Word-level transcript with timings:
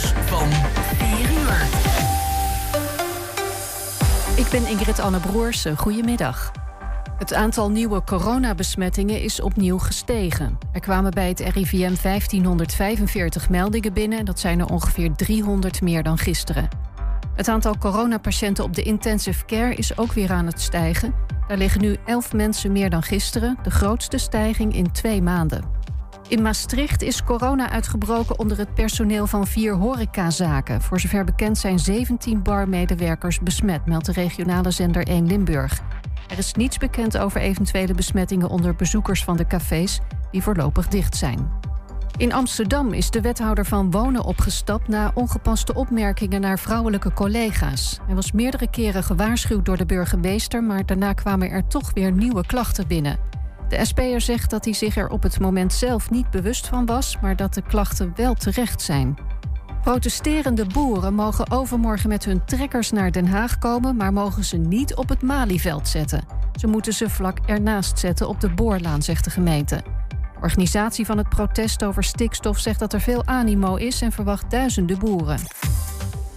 van 0.00 0.48
4 0.50 1.30
uur. 1.30 1.66
Ik 4.36 4.48
ben 4.50 4.66
Ingrid 4.66 4.98
Anne 4.98 5.18
Broersen. 5.18 5.76
Goedemiddag. 5.76 6.52
Het 7.18 7.34
aantal 7.34 7.70
nieuwe 7.70 8.04
coronabesmettingen 8.04 9.22
is 9.22 9.40
opnieuw 9.40 9.78
gestegen. 9.78 10.58
Er 10.72 10.80
kwamen 10.80 11.10
bij 11.10 11.28
het 11.28 11.40
RIVM 11.40 11.94
1545 12.02 13.50
meldingen 13.50 13.92
binnen. 13.92 14.24
Dat 14.24 14.40
zijn 14.40 14.60
er 14.60 14.66
ongeveer 14.66 15.14
300 15.14 15.82
meer 15.82 16.02
dan 16.02 16.18
gisteren. 16.18 16.68
Het 17.34 17.48
aantal 17.48 17.78
coronapatiënten 17.78 18.64
op 18.64 18.74
de 18.74 18.82
intensive 18.82 19.44
care 19.44 19.74
is 19.74 19.98
ook 19.98 20.12
weer 20.12 20.32
aan 20.32 20.46
het 20.46 20.60
stijgen. 20.60 21.14
Daar 21.48 21.58
liggen 21.58 21.80
nu 21.80 21.96
11 22.06 22.32
mensen 22.32 22.72
meer 22.72 22.90
dan 22.90 23.02
gisteren, 23.02 23.58
de 23.62 23.70
grootste 23.70 24.18
stijging 24.18 24.74
in 24.74 24.92
twee 24.92 25.22
maanden. 25.22 25.77
In 26.28 26.42
Maastricht 26.42 27.02
is 27.02 27.24
corona 27.24 27.70
uitgebroken 27.70 28.38
onder 28.38 28.58
het 28.58 28.74
personeel 28.74 29.26
van 29.26 29.46
vier 29.46 29.74
horecazaken. 29.74 30.82
Voor 30.82 31.00
zover 31.00 31.24
bekend 31.24 31.58
zijn 31.58 31.78
17 31.78 32.42
barmedewerkers 32.42 33.40
besmet, 33.40 33.86
meldt 33.86 34.06
de 34.06 34.12
regionale 34.12 34.70
zender 34.70 35.06
1 35.06 35.26
Limburg. 35.26 35.80
Er 36.30 36.38
is 36.38 36.54
niets 36.54 36.78
bekend 36.78 37.18
over 37.18 37.40
eventuele 37.40 37.94
besmettingen 37.94 38.48
onder 38.48 38.74
bezoekers 38.74 39.24
van 39.24 39.36
de 39.36 39.46
cafés, 39.46 40.00
die 40.30 40.42
voorlopig 40.42 40.88
dicht 40.88 41.16
zijn. 41.16 41.50
In 42.16 42.32
Amsterdam 42.32 42.92
is 42.92 43.10
de 43.10 43.20
wethouder 43.20 43.64
van 43.64 43.90
wonen 43.90 44.24
opgestapt 44.24 44.88
na 44.88 45.10
ongepaste 45.14 45.74
opmerkingen 45.74 46.40
naar 46.40 46.58
vrouwelijke 46.58 47.12
collega's. 47.12 47.98
Hij 48.06 48.14
was 48.14 48.32
meerdere 48.32 48.70
keren 48.70 49.02
gewaarschuwd 49.02 49.64
door 49.64 49.76
de 49.76 49.86
burgemeester, 49.86 50.62
maar 50.62 50.86
daarna 50.86 51.12
kwamen 51.12 51.50
er 51.50 51.66
toch 51.66 51.92
weer 51.92 52.12
nieuwe 52.12 52.46
klachten 52.46 52.86
binnen. 52.86 53.18
De 53.68 53.84
SP'er 53.84 54.20
zegt 54.20 54.50
dat 54.50 54.64
hij 54.64 54.74
zich 54.74 54.96
er 54.96 55.08
op 55.08 55.22
het 55.22 55.40
moment 55.40 55.72
zelf 55.72 56.10
niet 56.10 56.30
bewust 56.30 56.66
van 56.66 56.86
was, 56.86 57.16
maar 57.20 57.36
dat 57.36 57.54
de 57.54 57.62
klachten 57.62 58.12
wel 58.16 58.34
terecht 58.34 58.82
zijn. 58.82 59.18
Protesterende 59.82 60.66
boeren 60.66 61.14
mogen 61.14 61.50
overmorgen 61.50 62.08
met 62.08 62.24
hun 62.24 62.44
trekkers 62.44 62.90
naar 62.90 63.12
Den 63.12 63.26
Haag 63.26 63.58
komen, 63.58 63.96
maar 63.96 64.12
mogen 64.12 64.44
ze 64.44 64.56
niet 64.56 64.94
op 64.94 65.08
het 65.08 65.22
Malieveld 65.22 65.88
zetten. 65.88 66.24
Ze 66.58 66.66
moeten 66.66 66.92
ze 66.92 67.10
vlak 67.10 67.38
ernaast 67.46 67.98
zetten 67.98 68.28
op 68.28 68.40
de 68.40 68.50
Boorlaan, 68.50 69.02
zegt 69.02 69.24
de 69.24 69.30
gemeente. 69.30 69.76
De 70.08 70.16
organisatie 70.40 71.06
van 71.06 71.18
het 71.18 71.28
protest 71.28 71.84
over 71.84 72.04
stikstof 72.04 72.58
zegt 72.58 72.78
dat 72.78 72.92
er 72.92 73.00
veel 73.00 73.26
animo 73.26 73.74
is 73.74 74.00
en 74.00 74.12
verwacht 74.12 74.50
duizenden 74.50 74.98
boeren. 74.98 75.38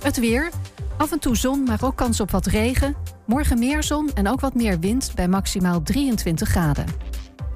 Het 0.04 0.20
weer. 0.20 0.50
Af 0.98 1.12
en 1.12 1.20
toe 1.20 1.36
zon, 1.36 1.64
maar 1.64 1.80
ook 1.82 1.96
kans 1.96 2.20
op 2.20 2.32
wat 2.32 2.46
regen. 2.46 2.96
Morgen 3.26 3.60
meer 3.60 3.84
zon 3.84 4.10
en 4.14 4.28
ook 4.28 4.40
wat 4.40 4.54
meer 4.54 4.80
wind 4.80 5.12
bij 5.16 5.28
maximaal 5.28 5.82
23 5.82 6.50
graden. 6.50 6.86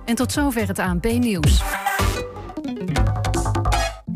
En 0.06 0.16
tot 0.16 0.32
zover 0.32 0.68
het 0.68 0.80
ANP-nieuws. 0.80 1.62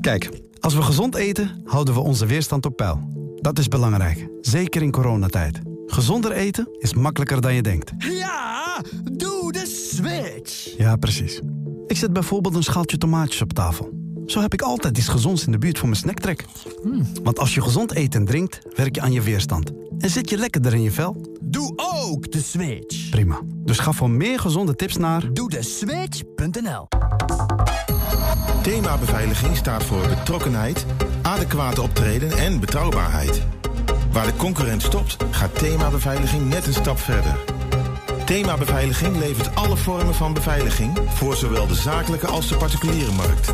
Kijk, 0.02 0.30
als 0.60 0.76
we 0.76 0.82
gezond 0.82 1.16
eten, 1.16 1.62
houden 1.66 1.94
we 1.94 2.00
onze 2.00 2.26
weerstand 2.26 2.66
op 2.66 2.76
peil. 2.76 3.00
Dat 3.36 3.60
is 3.60 3.68
belangrijk, 3.68 4.28
zeker 4.42 4.82
in 4.82 4.92
coronatijd. 4.92 5.60
Gezonder 5.86 6.32
eten 6.32 6.68
is 6.78 6.94
makkelijker 6.94 7.42
dan 7.42 7.54
je 7.54 7.62
denkt. 7.62 7.92
Ja, 7.98 8.82
doe 9.12 9.52
de 9.52 9.66
switch. 9.66 10.78
Ja, 10.78 10.96
precies. 10.96 11.42
Ik 11.88 11.98
zet 11.98 12.14
bijvoorbeeld 12.14 12.56
een 12.56 12.64
schaaltje 12.64 12.98
tomaatjes 12.98 13.42
op 13.42 13.54
tafel. 13.54 13.99
Zo 14.30 14.42
heb 14.42 14.54
ik 14.54 14.62
altijd 14.62 14.98
iets 14.98 15.08
gezonds 15.08 15.46
in 15.46 15.52
de 15.52 15.58
buurt 15.58 15.78
voor 15.78 15.88
mijn 15.88 16.00
snacktrek. 16.00 16.46
Want 17.24 17.40
als 17.40 17.54
je 17.54 17.62
gezond 17.62 17.96
eet 17.96 18.16
en 18.16 18.26
drinkt, 18.26 18.60
werk 18.76 18.96
je 18.96 19.02
aan 19.02 19.12
je 19.12 19.22
weerstand. 19.22 19.72
En 19.98 20.10
zit 20.10 20.30
je 20.30 20.38
lekkerder 20.38 20.74
in 20.74 20.82
je 20.82 20.92
vel? 20.92 21.38
Doe 21.42 21.74
ook 21.76 22.32
de 22.32 22.42
switch. 22.42 23.10
Prima. 23.10 23.42
Dus 23.46 23.80
ga 23.80 23.92
voor 23.92 24.10
meer 24.10 24.40
gezonde 24.40 24.76
tips 24.76 24.98
naar... 24.98 25.34
Doe 25.34 25.50
de 25.50 25.64
switch.nl 25.64 26.88
Thema 28.62 28.98
beveiliging 28.98 29.58
staat 29.58 29.84
voor 29.84 30.08
betrokkenheid, 30.08 30.86
adequate 31.22 31.82
optreden 31.82 32.32
en 32.32 32.60
betrouwbaarheid. 32.60 33.42
Waar 34.12 34.26
de 34.26 34.36
concurrent 34.36 34.82
stopt, 34.82 35.18
gaat 35.32 35.60
thema 35.60 35.90
beveiliging 35.90 36.50
net 36.50 36.68
een 36.68 36.74
stap 36.74 37.00
verder. 37.00 37.38
Thema 38.26 38.58
beveiliging 38.58 39.18
levert 39.18 39.56
alle 39.56 39.78
vormen 39.78 40.16
van 40.16 40.34
beveiliging 40.34 41.00
voor 41.08 41.36
zowel 41.36 41.68
de 41.68 41.76
zakelijke 41.76 42.28
als 42.28 42.48
de 42.48 42.56
particuliere 42.56 43.12
markt. 43.12 43.54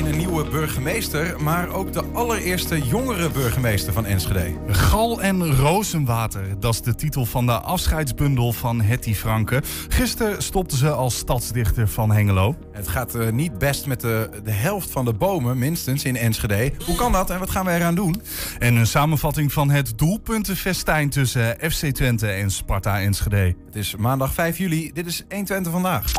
alleen 0.00 0.12
een 0.12 0.18
nieuwe 0.18 0.48
burgemeester, 0.48 1.42
maar 1.42 1.68
ook 1.68 1.92
de 1.92 2.04
allereerste 2.12 2.80
jongere 2.80 3.30
burgemeester 3.30 3.92
van 3.92 4.06
Enschede. 4.06 4.54
Gal 4.68 5.22
en 5.22 5.56
Rozenwater, 5.56 6.60
dat 6.60 6.74
is 6.74 6.80
de 6.80 6.94
titel 6.94 7.26
van 7.26 7.46
de 7.46 7.52
afscheidsbundel 7.52 8.52
van 8.52 8.80
Hetty 8.80 9.14
Franke. 9.14 9.62
Gisteren 9.88 10.42
stopte 10.42 10.76
ze 10.76 10.90
als 10.90 11.16
stadsdichter 11.16 11.88
van 11.88 12.12
Hengelo. 12.12 12.56
Het 12.72 12.88
gaat 12.88 13.14
eh, 13.14 13.30
niet 13.30 13.58
best 13.58 13.86
met 13.86 14.00
de, 14.00 14.30
de 14.44 14.50
helft 14.50 14.90
van 14.90 15.04
de 15.04 15.12
bomen, 15.12 15.58
minstens 15.58 16.04
in 16.04 16.16
Enschede. 16.16 16.72
Hoe 16.86 16.96
kan 16.96 17.12
dat 17.12 17.30
en 17.30 17.38
wat 17.38 17.50
gaan 17.50 17.64
we 17.64 17.72
eraan 17.72 17.94
doen? 17.94 18.22
En 18.58 18.74
een 18.74 18.86
samenvatting 18.86 19.52
van 19.52 19.70
het 19.70 19.98
doelpuntenfestijn 19.98 21.10
tussen 21.10 21.56
FC 21.70 21.86
Twente 21.86 22.26
en 22.26 22.50
Sparta 22.50 23.00
Enschede. 23.00 23.54
Het 23.66 23.76
is 23.76 23.96
maandag 23.96 24.32
5 24.32 24.58
juli. 24.58 24.90
Dit 24.92 25.06
is 25.06 25.24
120 25.28 25.72
vandaag. 25.72 26.12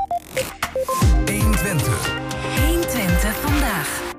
120. 1.26 2.31
120 3.32 3.50
vandaag. 3.50 4.10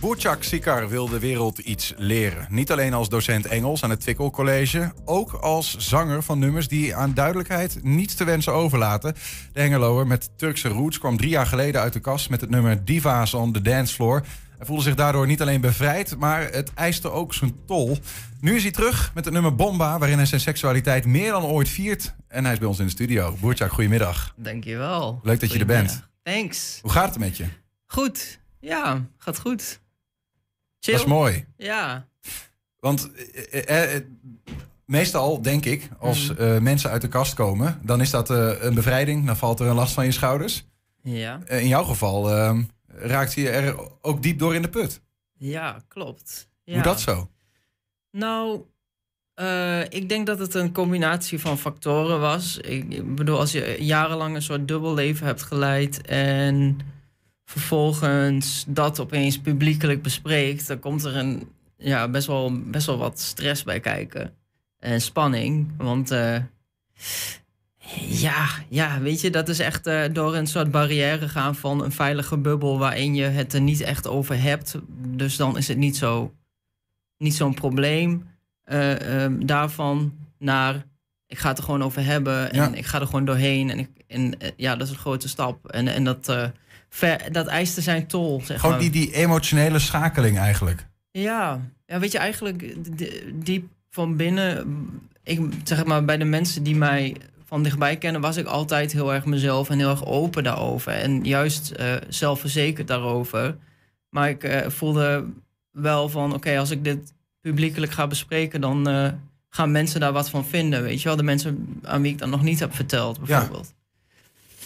Boerchak 0.00 0.42
Sikar 0.42 0.88
wil 0.88 1.08
de 1.08 1.18
wereld 1.18 1.58
iets 1.58 1.94
leren. 1.96 2.46
Niet 2.50 2.72
alleen 2.72 2.94
als 2.94 3.08
docent 3.08 3.46
Engels 3.46 3.84
aan 3.84 3.90
het 3.90 4.00
Twickel 4.00 4.30
College, 4.30 4.92
ook 5.04 5.32
als 5.32 5.76
zanger 5.76 6.22
van 6.22 6.38
nummers 6.38 6.68
die 6.68 6.96
aan 6.96 7.14
duidelijkheid 7.14 7.78
niets 7.82 8.14
te 8.14 8.24
wensen 8.24 8.52
overlaten. 8.52 9.14
De 9.52 9.60
Hengeloer 9.60 10.06
met 10.06 10.30
Turkse 10.36 10.68
roots 10.68 10.98
kwam 10.98 11.16
drie 11.16 11.30
jaar 11.30 11.46
geleden 11.46 11.80
uit 11.80 11.92
de 11.92 12.00
kast 12.00 12.30
met 12.30 12.40
het 12.40 12.50
nummer 12.50 12.84
Divas 12.84 13.34
on 13.34 13.52
the 13.52 13.62
Dance 13.62 13.94
Floor. 13.94 14.22
Hij 14.56 14.66
voelde 14.66 14.82
zich 14.82 14.94
daardoor 14.94 15.26
niet 15.26 15.40
alleen 15.40 15.60
bevrijd, 15.60 16.16
maar 16.18 16.52
het 16.52 16.74
eiste 16.74 17.10
ook 17.10 17.34
zijn 17.34 17.54
tol. 17.66 17.98
Nu 18.40 18.56
is 18.56 18.62
hij 18.62 18.72
terug 18.72 19.10
met 19.14 19.24
het 19.24 19.34
nummer 19.34 19.54
Bomba, 19.54 19.98
waarin 19.98 20.16
hij 20.16 20.26
zijn 20.26 20.40
seksualiteit 20.40 21.06
meer 21.06 21.30
dan 21.30 21.44
ooit 21.44 21.68
viert. 21.68 22.14
En 22.28 22.44
hij 22.44 22.52
is 22.52 22.58
bij 22.58 22.68
ons 22.68 22.78
in 22.78 22.84
de 22.84 22.90
studio. 22.90 23.36
Boerchak, 23.40 23.72
goedemiddag. 23.72 24.34
Dankjewel. 24.36 25.20
Leuk 25.22 25.40
dat 25.40 25.52
je 25.52 25.58
er 25.58 25.66
bent. 25.66 26.08
Thanks. 26.22 26.78
Hoe 26.82 26.90
gaat 26.90 27.08
het 27.08 27.18
met 27.18 27.36
je? 27.36 27.44
Goed. 27.92 28.40
Ja, 28.60 29.06
gaat 29.18 29.38
goed. 29.38 29.80
Chill. 30.80 30.92
Dat 30.94 31.02
is 31.02 31.08
mooi. 31.08 31.46
Ja. 31.56 32.08
Want 32.78 33.10
eh, 33.14 33.68
eh, 33.68 33.94
eh, 33.96 34.02
meestal 34.84 35.42
denk 35.42 35.64
ik, 35.64 35.88
als 35.98 36.32
Mhm. 36.32 36.62
mensen 36.62 36.90
uit 36.90 37.00
de 37.02 37.08
kast 37.08 37.34
komen, 37.34 37.80
dan 37.84 38.00
is 38.00 38.10
dat 38.10 38.28
een 38.28 38.74
bevrijding. 38.74 39.26
Dan 39.26 39.36
valt 39.36 39.60
er 39.60 39.66
een 39.66 39.74
last 39.74 39.94
van 39.94 40.04
je 40.04 40.10
schouders. 40.12 40.64
Ja. 41.02 41.40
In 41.46 41.68
jouw 41.68 41.84
geval 41.84 42.30
ehm, 42.30 42.62
raakt 42.86 43.34
je 43.34 43.48
er 43.50 43.76
ook 44.00 44.22
diep 44.22 44.38
door 44.38 44.54
in 44.54 44.62
de 44.62 44.68
put. 44.68 45.00
Ja, 45.32 45.82
klopt. 45.88 46.48
Ja. 46.64 46.74
Hoe 46.74 46.82
dat 46.82 47.00
zo? 47.00 47.30
Nou, 48.10 48.64
ik 49.88 50.08
denk 50.08 50.26
dat 50.26 50.38
het 50.38 50.54
een 50.54 50.72
combinatie 50.72 51.40
van 51.40 51.58
factoren 51.58 52.20
was. 52.20 52.56
Ik, 52.58 52.92
ik 52.92 53.14
bedoel, 53.14 53.38
als 53.38 53.52
je 53.52 53.76
jarenlang 53.78 54.34
een 54.34 54.42
soort 54.42 54.68
dubbel 54.68 54.94
leven 54.94 55.26
hebt 55.26 55.42
geleid 55.42 56.06
en 56.06 56.78
vervolgens 57.50 58.64
dat 58.68 59.00
opeens 59.00 59.38
publiekelijk 59.40 60.02
bespreekt, 60.02 60.66
dan 60.66 60.78
komt 60.78 61.04
er 61.04 61.16
een, 61.16 61.48
ja, 61.76 62.08
best, 62.08 62.26
wel, 62.26 62.60
best 62.62 62.86
wel 62.86 62.98
wat 62.98 63.20
stress 63.20 63.62
bij 63.64 63.80
kijken. 63.80 64.34
En 64.78 65.00
spanning. 65.00 65.72
Want 65.76 66.10
eh, 66.10 66.36
ja, 68.08 68.46
ja, 68.68 69.00
weet 69.00 69.20
je, 69.20 69.30
dat 69.30 69.48
is 69.48 69.58
echt 69.58 69.86
eh, 69.86 70.02
door 70.12 70.34
een 70.36 70.46
soort 70.46 70.70
barrière 70.70 71.28
gaan 71.28 71.54
van 71.54 71.84
een 71.84 71.92
veilige 71.92 72.36
bubbel 72.38 72.78
waarin 72.78 73.14
je 73.14 73.24
het 73.24 73.52
er 73.52 73.60
niet 73.60 73.80
echt 73.80 74.06
over 74.08 74.42
hebt. 74.42 74.74
Dus 75.06 75.36
dan 75.36 75.56
is 75.56 75.68
het 75.68 75.78
niet 75.78 75.96
zo 75.96 76.34
niet 77.18 77.34
zo'n 77.34 77.54
probleem. 77.54 78.28
eh, 78.64 79.22
ehm, 79.24 79.46
daarvan 79.46 80.12
naar 80.38 80.84
ik 81.26 81.38
ga 81.38 81.48
het 81.48 81.58
er 81.58 81.64
gewoon 81.64 81.82
over 81.82 82.04
hebben 82.04 82.50
en 82.52 82.56
Ja. 82.56 82.74
ik 82.74 82.86
ga 82.86 83.00
er 83.00 83.06
gewoon 83.06 83.24
doorheen. 83.24 83.70
En, 83.70 83.78
ik, 83.78 83.88
en 84.06 84.34
ja, 84.56 84.76
dat 84.76 84.86
is 84.86 84.92
een 84.92 85.00
grote 85.00 85.28
stap. 85.28 85.66
En, 85.68 85.88
en 85.88 86.04
dat, 86.04 86.28
ver, 86.90 87.32
dat 87.32 87.46
eiste 87.46 87.80
zijn 87.80 88.06
tol. 88.06 88.40
Zeg 88.44 88.60
Gewoon 88.60 88.74
maar. 88.74 88.80
die, 88.84 88.90
die 88.90 89.12
emotionele 89.12 89.78
schakeling 89.78 90.38
eigenlijk. 90.38 90.86
Ja. 91.10 91.60
ja, 91.86 91.98
weet 91.98 92.12
je, 92.12 92.18
eigenlijk 92.18 92.74
diep 93.44 93.68
van 93.90 94.16
binnen, 94.16 94.66
ik, 95.22 95.40
zeg 95.64 95.84
maar, 95.84 96.04
bij 96.04 96.16
de 96.16 96.24
mensen 96.24 96.62
die 96.62 96.76
mij 96.76 97.16
van 97.44 97.62
dichtbij 97.62 97.96
kennen, 97.96 98.20
was 98.20 98.36
ik 98.36 98.46
altijd 98.46 98.92
heel 98.92 99.14
erg 99.14 99.24
mezelf 99.24 99.70
en 99.70 99.78
heel 99.78 99.90
erg 99.90 100.06
open 100.06 100.42
daarover. 100.44 100.92
En 100.92 101.24
juist 101.24 101.70
eh, 101.70 101.94
zelfverzekerd 102.08 102.88
daarover. 102.88 103.56
Maar 104.08 104.28
ik 104.28 104.44
eh, 104.44 104.68
voelde 104.68 105.24
wel 105.70 106.08
van, 106.08 106.34
oké, 106.34 106.58
als 106.58 106.70
ik 106.70 106.84
dit 106.84 107.12
publiekelijk 107.40 107.92
ga 107.92 108.06
bespreken, 108.06 108.60
dan 108.60 108.88
eh, 108.88 109.08
gaan 109.48 109.70
mensen 109.70 110.00
daar 110.00 110.12
wat 110.12 110.30
van 110.30 110.46
vinden. 110.46 110.82
Weet 110.82 111.02
je 111.02 111.08
wel, 111.08 111.16
de 111.16 111.22
mensen 111.22 111.80
aan 111.82 112.02
wie 112.02 112.12
ik 112.12 112.18
dat 112.18 112.28
nog 112.28 112.42
niet 112.42 112.60
heb 112.60 112.74
verteld, 112.74 113.20
bijvoorbeeld. 113.20 113.74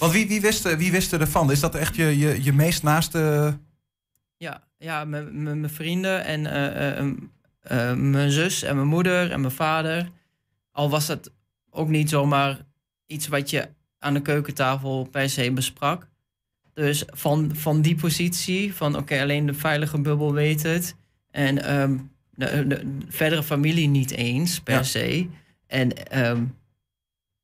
Want 0.04 0.16
wie, 0.16 0.28
wie, 0.28 0.40
wist, 0.40 0.76
wie 0.76 0.92
wist 0.92 1.12
ervan? 1.12 1.50
Is 1.50 1.60
dat 1.60 1.74
echt 1.74 1.96
je, 1.96 2.18
je, 2.18 2.42
je 2.42 2.52
meest 2.52 2.82
naaste... 2.82 3.56
Ja, 4.36 4.62
ja 4.78 5.04
mijn- 5.04 5.70
vrienden 5.70 6.24
en 6.24 6.46
eh, 6.46 6.98
eh, 6.98 7.06
eh, 7.60 7.96
mijn 7.96 8.30
zus 8.30 8.62
en 8.62 8.76
mijn 8.76 8.88
moeder 8.88 9.30
en 9.30 9.40
mijn 9.40 9.52
vader. 9.52 10.10
Al 10.72 10.90
was 10.90 11.08
het 11.08 11.30
ook 11.70 11.88
niet 11.88 12.10
zomaar 12.10 12.58
iets 13.06 13.28
wat 13.28 13.50
je 13.50 13.68
aan 13.98 14.14
de 14.14 14.20
keukentafel 14.22 15.08
per 15.10 15.30
se 15.30 15.52
besprak. 15.52 16.08
Dus 16.74 17.04
van, 17.06 17.50
van 17.54 17.80
die 17.80 17.94
positie, 17.94 18.74
van 18.74 18.96
oké, 18.96 19.20
alleen 19.20 19.46
de 19.46 19.54
veilige 19.54 20.00
bubbel 20.00 20.32
weet 20.32 20.62
het. 20.62 20.94
En 21.30 21.64
ehm, 21.64 21.96
de, 22.34 22.66
de 22.66 22.98
verdere 23.08 23.42
familie 23.42 23.88
niet 23.88 24.10
eens 24.10 24.60
per 24.60 24.74
Ja. 24.74 24.82
se. 24.82 25.26
En, 25.66 26.06
ehm, 26.10 26.44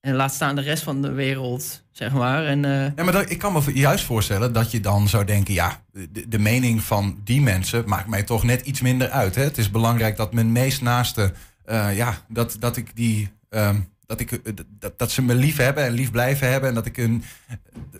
en 0.00 0.14
laat 0.14 0.34
staan 0.34 0.54
de 0.54 0.62
rest 0.62 0.82
van 0.82 1.02
de 1.02 1.12
wereld, 1.12 1.82
zeg 1.92 2.12
maar. 2.12 2.46
En, 2.46 2.64
eh, 2.64 2.96
Ja, 2.96 3.04
maar 3.04 3.12
dat, 3.12 3.30
ik 3.30 3.38
kan 3.38 3.52
me 3.52 3.72
juist 3.74 4.04
voorstellen 4.04 4.52
dat 4.52 4.70
je 4.70 4.80
dan 4.80 5.08
zou 5.08 5.24
denken... 5.24 5.54
ja, 5.54 5.82
de, 5.92 6.28
de 6.28 6.38
mening 6.38 6.82
van 6.82 7.20
die 7.24 7.40
mensen 7.40 7.82
maakt 7.86 8.08
mij 8.08 8.22
toch 8.22 8.42
net 8.44 8.60
iets 8.66 8.80
minder 8.80 9.10
uit. 9.10 9.34
Hè? 9.34 9.42
Het 9.42 9.58
is 9.58 9.70
belangrijk 9.70 10.16
dat 10.16 10.32
mijn 10.32 10.52
meest 10.52 10.82
naaste... 10.82 11.32
eh, 11.64 11.96
ja, 11.96 12.14
dat, 12.28 12.56
dat 12.58 12.76
ik 12.76 12.96
die... 12.96 13.28
ehm, 13.48 13.80
dat, 14.06 14.20
ik, 14.20 14.32
eh, 14.32 14.52
dat, 14.78 14.98
dat 14.98 15.10
ze 15.10 15.22
me 15.22 15.34
lief 15.34 15.56
hebben 15.56 15.84
en 15.84 15.92
lief 15.92 16.10
blijven 16.10 16.50
hebben... 16.50 16.68
en 16.68 16.74
dat, 16.74 16.86
ik 16.86 16.96
een, 16.96 17.24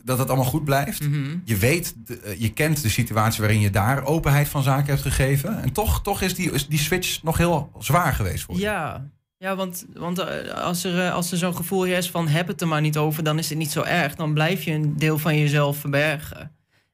dat 0.05 0.19
het 0.19 0.29
allemaal 0.29 0.47
goed 0.47 0.64
blijft. 0.64 1.00
mhm. 1.08 1.37
Je 1.44 1.56
weet, 1.56 1.94
je 2.38 2.52
kent 2.52 2.82
de 2.82 2.88
situatie 2.88 3.41
waarin 3.41 3.61
je 3.61 3.70
daar 3.70 4.05
openheid 4.05 4.49
van 4.49 4.62
zaken 4.62 4.87
hebt 4.87 5.02
gegeven. 5.02 5.62
En 5.62 5.73
toch, 5.73 6.02
toch 6.02 6.20
is, 6.23 6.35
die, 6.35 6.52
is 6.52 6.67
die 6.69 6.79
switch 6.79 7.23
nog 7.23 7.37
heel 7.37 7.73
zwaar 7.79 8.12
geweest 8.14 8.44
voor 8.44 8.55
je. 8.55 8.61
Ja, 8.61 9.05
ja 9.41 9.57
want, 9.57 9.87
want 9.93 10.19
eh, 10.19 10.55
als 10.55 10.85
er, 10.85 11.07
eh, 11.07 11.15
als 11.15 11.33
er 11.33 11.39
zo'n 11.39 11.57
gevoel 11.57 11.85
is 11.85 12.11
van 12.11 12.29
heb 12.29 12.47
het 12.47 12.61
er 12.61 12.69
maar 12.69 12.81
niet 12.81 12.97
over, 12.97 13.23
dan 13.23 13.39
is 13.39 13.49
het 13.49 13.59
niet 13.59 13.71
zo 13.71 13.83
erg. 13.83 14.15
Dan 14.15 14.35
blijf 14.35 14.63
je 14.63 14.73
een 14.73 14.97
deel 14.97 15.19
van 15.19 15.39
jezelf 15.39 15.77
verbergen. 15.77 16.41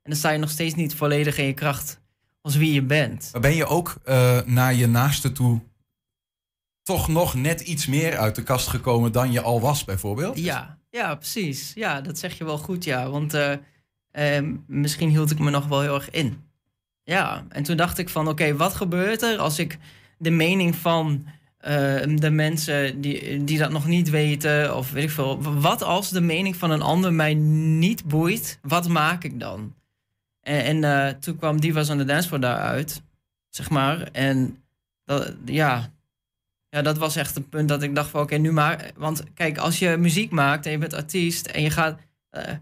En 0.02 0.12
dan 0.12 0.16
sta 0.16 0.30
je 0.30 0.38
nog 0.38 0.50
steeds 0.50 0.74
niet 0.74 0.94
volledig 0.94 1.38
in 1.38 1.46
je 1.46 1.52
kracht 1.52 2.00
als 2.40 2.56
wie 2.56 2.72
je 2.72 2.82
bent. 2.82 3.28
Maar 3.32 3.40
ben 3.40 3.54
je 3.54 3.66
ook 3.66 3.96
eh, 4.04 4.38
naar 4.44 4.74
je 4.74 4.86
naaste 4.86 5.32
toe 5.32 5.60
toch 6.82 7.08
nog 7.08 7.34
net 7.34 7.60
iets 7.60 7.86
meer 7.86 8.16
uit 8.16 8.34
de 8.34 8.42
kast 8.42 8.68
gekomen 8.68 9.12
dan 9.12 9.32
je 9.32 9.40
al 9.40 9.60
was, 9.60 9.84
bijvoorbeeld? 9.84 10.38
Ja, 10.38 10.78
ja, 10.90 11.14
precies. 11.14 11.72
Ja, 11.74 12.00
dat 12.00 12.18
zeg 12.18 12.38
je 12.38 12.44
wel 12.44 12.58
goed, 12.58 12.84
ja. 12.84 13.10
Want 13.10 13.36
misschien 14.66 15.08
hield 15.08 15.30
ik 15.30 15.38
me 15.38 15.50
nog 15.50 15.66
wel 15.66 15.80
heel 15.80 15.94
erg 15.94 16.10
in. 16.10 16.44
Ja, 17.02 17.46
en 17.48 17.62
toen 17.62 17.76
dacht 17.76 17.98
ik 17.98 18.08
van, 18.08 18.28
oké, 18.28 18.56
wat 18.56 18.74
gebeurt 18.74 19.22
er 19.22 19.38
als 19.38 19.58
ik 19.58 19.78
de 20.18 20.30
mening 20.30 20.76
van 20.76 21.26
de 22.18 22.30
mensen 22.30 23.00
die, 23.00 23.44
die 23.44 23.58
dat 23.58 23.70
nog 23.70 23.86
niet 23.86 24.10
weten, 24.10 24.76
of 24.76 24.90
weet 24.92 25.02
ik 25.02 25.10
veel, 25.10 25.42
wat 25.42 25.82
als 25.82 26.10
de 26.10 26.20
mening 26.20 26.56
van 26.56 26.70
een 26.70 26.82
ander 26.82 27.12
mij 27.12 27.34
niet 27.34 28.04
boeit, 28.04 28.58
wat 28.62 28.88
maak 28.88 29.24
ik 29.24 29.40
dan? 29.40 29.74
En, 30.40 30.84
eh, 30.84 31.08
toen 31.08 31.36
kwam 31.36 31.60
Divas 31.60 31.90
on 31.90 31.98
the 31.98 32.04
Dance 32.04 32.28
Floor 32.28 32.40
daaruit, 32.40 33.02
zeg 33.48 33.70
maar. 33.70 34.08
En 34.12 34.62
dat, 35.04 35.34
ja, 35.44 35.90
ja, 36.68 36.82
dat 36.82 36.98
was 36.98 37.16
echt 37.16 37.36
een 37.36 37.48
punt 37.48 37.68
dat 37.68 37.82
ik 37.82 37.94
dacht 37.94 38.10
van 38.10 38.20
oké, 38.20 38.36
nu 38.36 38.52
maar. 38.52 38.90
Want 38.96 39.24
kijk, 39.34 39.58
als 39.58 39.78
je 39.78 39.96
muziek 39.96 40.30
maakt 40.30 40.66
en 40.66 40.72
je 40.72 40.78
bent 40.78 40.94
artiest 40.94 41.46
en 41.46 41.62
je 41.62 41.70
gaat. 41.70 41.98
eh, 42.30 42.52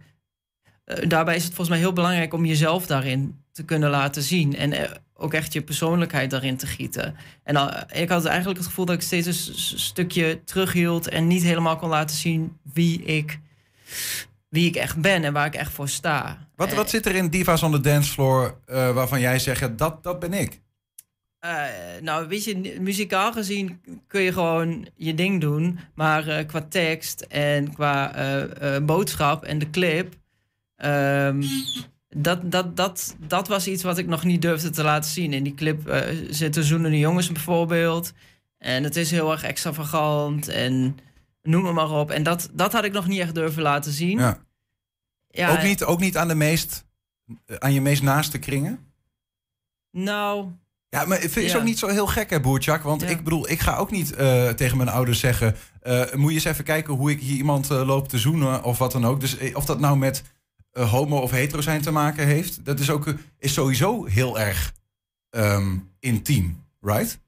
eh, 0.84 1.08
daarbij 1.08 1.36
is 1.36 1.44
het 1.44 1.54
volgens 1.54 1.68
mij 1.68 1.78
heel 1.78 1.92
belangrijk 1.92 2.34
om 2.34 2.44
jezelf 2.44 2.86
daarin 2.86 3.44
te 3.52 3.64
kunnen 3.64 3.90
laten 3.90 4.22
zien. 4.22 4.56
En 4.56 4.72
eh, 4.72 4.90
ook 5.16 5.34
echt 5.34 5.52
je 5.52 5.62
persoonlijkheid 5.62 6.30
daarin 6.30 6.56
te 6.56 6.66
gieten. 6.66 7.16
En 7.42 7.54
dan, 7.54 7.70
ik 7.92 8.08
had 8.08 8.24
eigenlijk 8.24 8.58
het 8.58 8.66
gevoel 8.68 8.84
dat 8.84 8.94
ik 8.94 9.00
steeds 9.02 9.26
een 9.26 9.78
stukje 9.78 10.44
terughield 10.44 11.08
en 11.08 11.26
niet 11.26 11.42
helemaal 11.42 11.76
kon 11.76 11.88
laten 11.88 12.16
zien 12.16 12.56
wie 12.72 13.02
ik, 13.02 13.38
wie 14.48 14.68
ik 14.68 14.76
echt 14.76 14.96
ben 15.00 15.24
en 15.24 15.32
waar 15.32 15.46
ik 15.46 15.54
echt 15.54 15.72
voor 15.72 15.88
sta. 15.88 16.48
Wat, 16.56 16.68
Eh, 16.70 16.76
wat 16.76 16.90
zit 16.90 17.06
er 17.06 17.14
in 17.14 17.28
Divas 17.28 17.62
on 17.62 17.72
the 17.72 17.80
Dance 17.80 18.12
Floor 18.12 18.58
eh, 18.66 18.90
waarvan 18.94 19.20
jij 19.20 19.38
zegt, 19.38 19.78
dat, 19.78 20.02
dat 20.02 20.18
ben 20.18 20.32
ik? 20.32 20.62
Eh, 21.38 21.62
nou, 22.00 22.28
weet 22.28 22.44
je, 22.44 22.76
muzikaal 22.80 23.32
gezien 23.32 23.80
kun 24.06 24.20
je 24.20 24.32
gewoon 24.32 24.88
je 24.96 25.14
ding 25.14 25.40
doen. 25.40 25.78
Maar 25.94 26.28
eh, 26.28 26.46
qua 26.46 26.60
tekst 26.68 27.20
en 27.20 27.72
qua 27.74 28.14
eh, 28.14 28.76
eh, 28.76 28.84
boodschap 28.84 29.44
en 29.44 29.58
de 29.58 29.70
clip. 29.70 30.14
ehm, 30.76 31.42
dat, 32.14 32.50
dat, 32.52 32.76
dat, 32.76 33.16
dat 33.18 33.48
was 33.48 33.66
iets 33.66 33.82
wat 33.82 33.98
ik 33.98 34.06
nog 34.06 34.24
niet 34.24 34.42
durfde 34.42 34.70
te 34.70 34.82
laten 34.82 35.10
zien. 35.10 35.32
In 35.32 35.42
die 35.42 35.54
clip 35.54 35.86
eh, 35.88 36.16
zitten 36.30 36.64
zoenende 36.64 36.98
jongens 36.98 37.32
bijvoorbeeld. 37.32 38.12
En 38.58 38.84
het 38.84 38.96
is 38.96 39.10
heel 39.10 39.30
erg 39.32 39.42
extravagant 39.42 40.48
en 40.48 40.98
noem 41.42 41.64
het 41.64 41.74
maar 41.74 41.90
op. 41.90 42.10
En 42.10 42.22
dat, 42.22 42.50
dat 42.52 42.72
had 42.72 42.84
ik 42.84 42.92
nog 42.92 43.06
niet 43.06 43.20
echt 43.20 43.34
durven 43.34 43.62
laten 43.62 43.92
zien. 43.92 44.18
Ja. 44.18 44.38
Ja, 45.28 45.50
ook, 45.50 45.62
niet, 45.62 45.84
ook 45.84 46.00
niet 46.00 46.16
aan, 46.16 46.28
de 46.28 46.34
meest, 46.34 46.84
eh, 47.46 47.56
aan 47.56 47.72
je 47.72 47.80
meest 47.80 48.02
naaste 48.02 48.38
kringen? 48.38 48.78
Nou, 49.90 50.46
Ja, 50.88 51.04
maar 51.04 51.20
het 51.20 51.36
is 51.36 51.52
Ja. 51.52 51.58
ook 51.58 51.64
niet 51.64 51.78
zo 51.78 51.88
heel 51.88 52.06
gek, 52.06 52.30
hè, 52.30 52.40
Boertjak? 52.40 52.82
Want 52.82 53.00
Ja. 53.02 53.08
ik 53.08 53.24
bedoel, 53.24 53.50
ik 53.50 53.60
ga 53.60 53.76
ook 53.76 53.90
niet 53.90 54.14
eh, 54.14 54.48
tegen 54.48 54.76
mijn 54.76 54.88
ouders 54.88 55.20
zeggen... 55.20 55.56
moet 56.14 56.28
je 56.28 56.34
eens 56.34 56.44
even 56.44 56.64
kijken 56.64 56.94
hoe 56.94 57.10
ik 57.10 57.20
hier 57.20 57.36
iemand 57.36 57.68
loop 57.68 58.08
te 58.08 58.18
zoenen 58.18 58.62
of 58.64 58.78
wat 58.78 58.92
dan 58.92 59.04
ook. 59.06 59.20
Dus 59.20 59.52
of 59.52 59.64
dat 59.64 59.80
nou 59.80 59.96
met 59.96 60.22
eh, 60.74 60.90
homo 60.90 61.18
of 61.18 61.30
hetero 61.30 61.60
zijn 61.62 61.80
te 61.82 61.90
maken 61.90 62.26
heeft... 62.26 62.64
dat 62.64 62.80
is, 62.80 62.90
ook, 62.90 63.14
is 63.38 63.52
sowieso 63.52 64.04
heel 64.04 64.38
erg 64.38 64.72
ehm, 65.30 65.76
intiem, 66.00 66.62
right? 66.80 67.18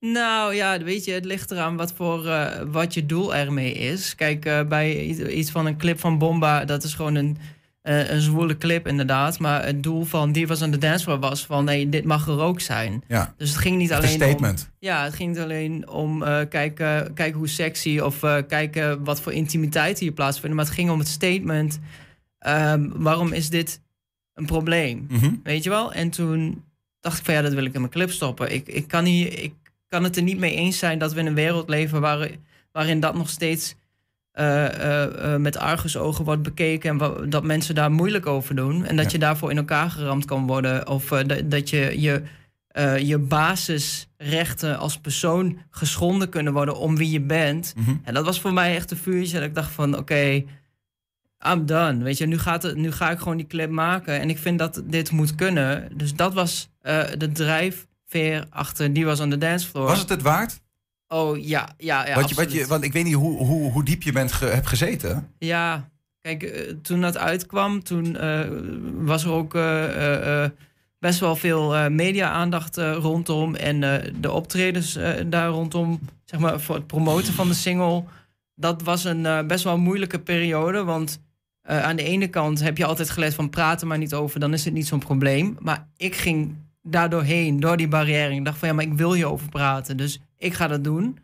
Nou 0.00 0.54
ja, 0.54 0.82
weet 0.82 1.04
je, 1.04 1.12
het 1.12 1.24
ligt 1.24 1.50
eraan 1.50 1.76
wat, 1.76 1.92
voor, 1.92 2.26
eh, 2.26 2.62
wat 2.66 2.94
je 2.94 3.06
doel 3.06 3.34
ermee 3.34 3.72
is. 3.72 4.14
Kijk, 4.14 4.44
eh, 4.44 4.62
bij 4.62 5.04
iets- 5.06 5.50
van 5.50 5.66
een 5.66 5.76
clip 5.76 6.00
van 6.00 6.18
Bomba, 6.18 6.64
dat 6.64 6.84
is 6.84 6.94
gewoon 6.94 7.14
een, 7.14 7.36
eh, 7.82 8.10
een 8.10 8.20
zwoele 8.20 8.58
clip 8.58 8.86
inderdaad. 8.86 9.38
Maar 9.38 9.64
het 9.64 9.82
doel 9.82 10.04
van 10.04 10.32
Divas 10.32 10.62
on 10.62 10.70
the 10.70 10.78
Dance 10.78 11.04
Floor 11.04 11.18
was 11.18 11.46
van, 11.46 11.64
nee, 11.64 11.88
dit 11.88 12.04
mag 12.04 12.26
er 12.28 12.40
ook 12.40 12.60
zijn. 12.60 13.04
Ja, 13.08 13.34
Dus 13.36 13.48
het 13.48 13.58
ging 13.58 13.76
niet 13.76 13.92
alleen 13.92 14.08
een 14.08 14.14
statement. 14.14 14.60
om... 14.70 14.76
Ja, 14.78 15.04
het 15.04 15.14
ging 15.14 15.28
niet 15.30 15.38
alleen 15.42 15.88
om 15.88 16.18
kijken, 16.48 17.14
kijken 17.14 17.38
hoe 17.38 17.48
sexy 17.48 17.98
of 17.98 18.20
kijken 18.48 19.04
wat 19.04 19.20
voor 19.20 19.32
intimiteit 19.32 19.98
hier 19.98 20.12
plaatsvindt. 20.12 20.56
Maar 20.56 20.64
het 20.64 20.74
ging 20.74 20.90
om 20.90 20.98
het 20.98 21.08
statement, 21.08 21.78
ehm, 22.42 22.88
waarom 22.94 23.32
is 23.32 23.48
dit 23.50 23.80
een 24.34 24.46
probleem? 24.46 25.06
Mhm. 25.08 25.34
Weet 25.42 25.62
je 25.64 25.70
wel? 25.70 25.92
En 25.92 26.10
toen 26.10 26.64
dacht 27.00 27.18
ik 27.18 27.24
van 27.24 27.34
ja, 27.34 27.42
dat 27.42 27.52
wil 27.52 27.64
ik 27.64 27.74
in 27.74 27.80
mijn 27.80 27.92
clip 27.92 28.10
stoppen. 28.10 28.52
Ik, 28.52 28.68
ik, 28.68 28.88
kan, 28.88 29.04
hier, 29.04 29.42
ik 29.42 29.52
kan 29.88 30.04
het 30.04 30.16
er 30.16 30.22
niet 30.22 30.38
mee 30.38 30.54
eens 30.54 30.78
zijn 30.78 30.98
dat 30.98 31.12
we 31.12 31.20
in 31.20 31.26
een 31.26 31.34
wereld 31.34 31.68
leven 31.68 32.00
waar, 32.00 32.28
waarin 32.72 33.00
dat 33.00 33.14
nog 33.14 33.28
steeds 33.30 33.74
eh, 34.32 34.66
eh, 34.66 35.34
eh, 35.34 35.40
met 35.40 35.56
argusogen 35.56 36.24
wordt 36.24 36.42
bekeken 36.42 37.00
en 37.00 37.30
dat 37.30 37.44
mensen 37.44 37.74
daar 37.74 37.90
moeilijk 37.92 38.26
over 38.26 38.54
doen. 38.54 38.84
En 38.84 38.96
dat 38.96 39.04
Ja. 39.04 39.10
je 39.12 39.18
daarvoor 39.18 39.50
in 39.50 39.56
elkaar 39.56 39.90
geramd 39.90 40.24
kan 40.24 40.46
worden. 40.46 40.88
Of 40.88 41.08
dat- 41.08 41.50
dat 41.50 41.70
je 41.70 42.00
je, 42.00 42.22
je 43.04 43.18
basisrechten 43.18 44.78
als 44.78 44.98
persoon 44.98 45.58
geschonden 45.70 46.28
kunnen 46.28 46.52
worden 46.52 46.76
om 46.78 46.96
wie 46.96 47.10
je 47.10 47.20
bent. 47.20 47.74
Mhm. 47.76 47.94
En 48.02 48.14
dat 48.14 48.24
was 48.24 48.40
voor 48.40 48.52
mij 48.52 48.74
echt 48.74 48.90
een 48.90 48.96
vuurtje. 48.96 49.38
Dat 49.38 49.48
ik 49.48 49.54
dacht 49.54 49.72
van 49.72 49.96
oké, 49.98 50.42
I'm 51.46 51.66
done. 51.66 52.04
Weet 52.04 52.18
je, 52.18 52.26
nu, 52.26 52.38
gaat 52.38 52.62
het, 52.62 52.76
nu 52.76 52.92
ga 52.92 53.10
ik 53.10 53.18
gewoon 53.18 53.36
die 53.36 53.46
clip 53.46 53.70
maken. 53.70 54.20
En 54.20 54.30
ik 54.30 54.38
vind 54.38 54.58
dat 54.58 54.82
dit 54.84 55.10
moet 55.10 55.34
kunnen. 55.34 55.88
Dus 55.96 56.14
dat 56.14 56.34
was 56.34 56.68
eh, 56.80 57.02
de 57.18 57.32
drijfveer 57.32 58.46
achter 58.50 58.92
Die 58.92 59.04
Was 59.04 59.20
on 59.20 59.30
the 59.30 59.38
Dance 59.38 59.68
Floor. 59.68 59.86
Was 59.86 59.98
het 59.98 60.08
het 60.08 60.22
waard? 60.22 60.60
Oh 61.08 61.38
ja, 61.44 61.68
ja, 61.78 62.06
ja 62.06 62.14
wat 62.14 62.28
je, 62.28 62.34
wat 62.34 62.52
je, 62.52 62.66
want 62.66 62.84
ik 62.84 62.92
weet 62.92 63.04
niet 63.04 63.14
hoe, 63.14 63.38
hoe, 63.38 63.70
hoe 63.72 63.84
diep 63.84 64.02
je 64.02 64.12
bent 64.12 64.32
ge- 64.32 64.44
hebt 64.44 64.66
gezeten. 64.66 65.28
Ja, 65.38 65.88
kijk, 66.20 66.42
eh, 66.42 66.74
toen 66.82 67.00
dat 67.00 67.16
uitkwam, 67.16 67.82
toen 67.82 68.16
eh, 68.16 68.40
was 68.94 69.24
er 69.24 69.30
ook 69.30 69.52
best 70.98 71.20
wel 71.20 71.36
veel 71.36 71.90
media-aandacht 71.90 72.76
rondom. 72.76 73.54
En 73.54 73.80
de 74.20 74.30
optredens 74.30 74.98
daar 75.26 75.48
rondom, 75.48 76.00
zeg 76.24 76.40
maar, 76.40 76.60
voor 76.60 76.74
het 76.74 76.86
promoten 76.86 77.32
van 77.32 77.48
de 77.48 77.54
single. 77.54 78.04
Dat 78.54 78.82
was 78.82 79.04
een 79.04 79.46
best 79.46 79.64
wel 79.64 79.78
moeilijke 79.78 80.18
periode, 80.18 80.84
want 80.84 81.20
eh, 81.62 81.82
aan 81.82 81.96
de 81.96 82.02
ene 82.02 82.28
kant 82.28 82.60
heb 82.60 82.76
je 82.76 82.84
altijd 82.84 83.10
geleerd 83.10 83.34
van 83.34 83.50
praten 83.50 83.86
maar 83.86 83.98
niet 83.98 84.14
over, 84.14 84.40
dan 84.40 84.52
is 84.52 84.64
het 84.64 84.74
niet 84.74 84.86
zo'n 84.86 84.98
probleem. 84.98 85.56
Maar 85.60 85.88
ik 85.96 86.14
ging 86.14 86.54
daardoorheen, 86.82 87.60
door 87.60 87.76
die 87.76 87.88
barrière. 87.88 88.30
en 88.30 88.36
Ik 88.36 88.44
dacht 88.44 88.58
van 88.58 88.68
ja, 88.68 88.74
maar 88.74 88.84
ik 88.84 88.92
wil 88.92 89.12
hierover 89.14 89.48
praten, 89.48 89.96
dus 89.96 90.20
ik 90.38 90.54
ga 90.54 90.66
dat 90.68 90.84
doen. 90.84 91.18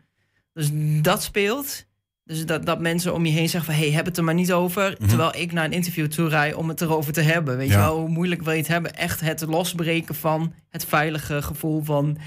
Dus 0.53 0.69
dat 1.01 1.23
speelt. 1.23 1.87
Dus 2.23 2.45
dat, 2.45 2.65
dat 2.65 2.79
mensen 2.79 3.13
om 3.13 3.25
je 3.25 3.31
heen 3.31 3.49
zeggen 3.49 3.73
van... 3.73 3.81
hey, 3.83 3.91
heb 3.91 4.05
het 4.05 4.17
er 4.17 4.23
maar 4.23 4.33
niet 4.33 4.51
over. 4.53 4.95
Mhm. 4.99 5.07
Terwijl 5.07 5.35
ik 5.35 5.51
naar 5.51 5.65
een 5.65 5.71
interview 5.71 6.07
toe 6.07 6.29
rijd 6.29 6.55
om 6.55 6.69
het 6.69 6.81
erover 6.81 7.13
te 7.13 7.21
hebben. 7.21 7.57
Weet 7.57 7.67
Ja. 7.69 7.73
je 7.73 7.79
wel, 7.79 7.99
hoe 7.99 8.09
moeilijk 8.09 8.41
wil 8.41 8.51
je 8.53 8.59
het 8.59 8.67
hebben? 8.67 8.95
Echt 8.95 9.19
het 9.19 9.41
losbreken 9.41 10.15
van 10.15 10.53
het 10.69 10.85
veilige 10.85 11.41
gevoel 11.41 11.83
van... 11.83 12.17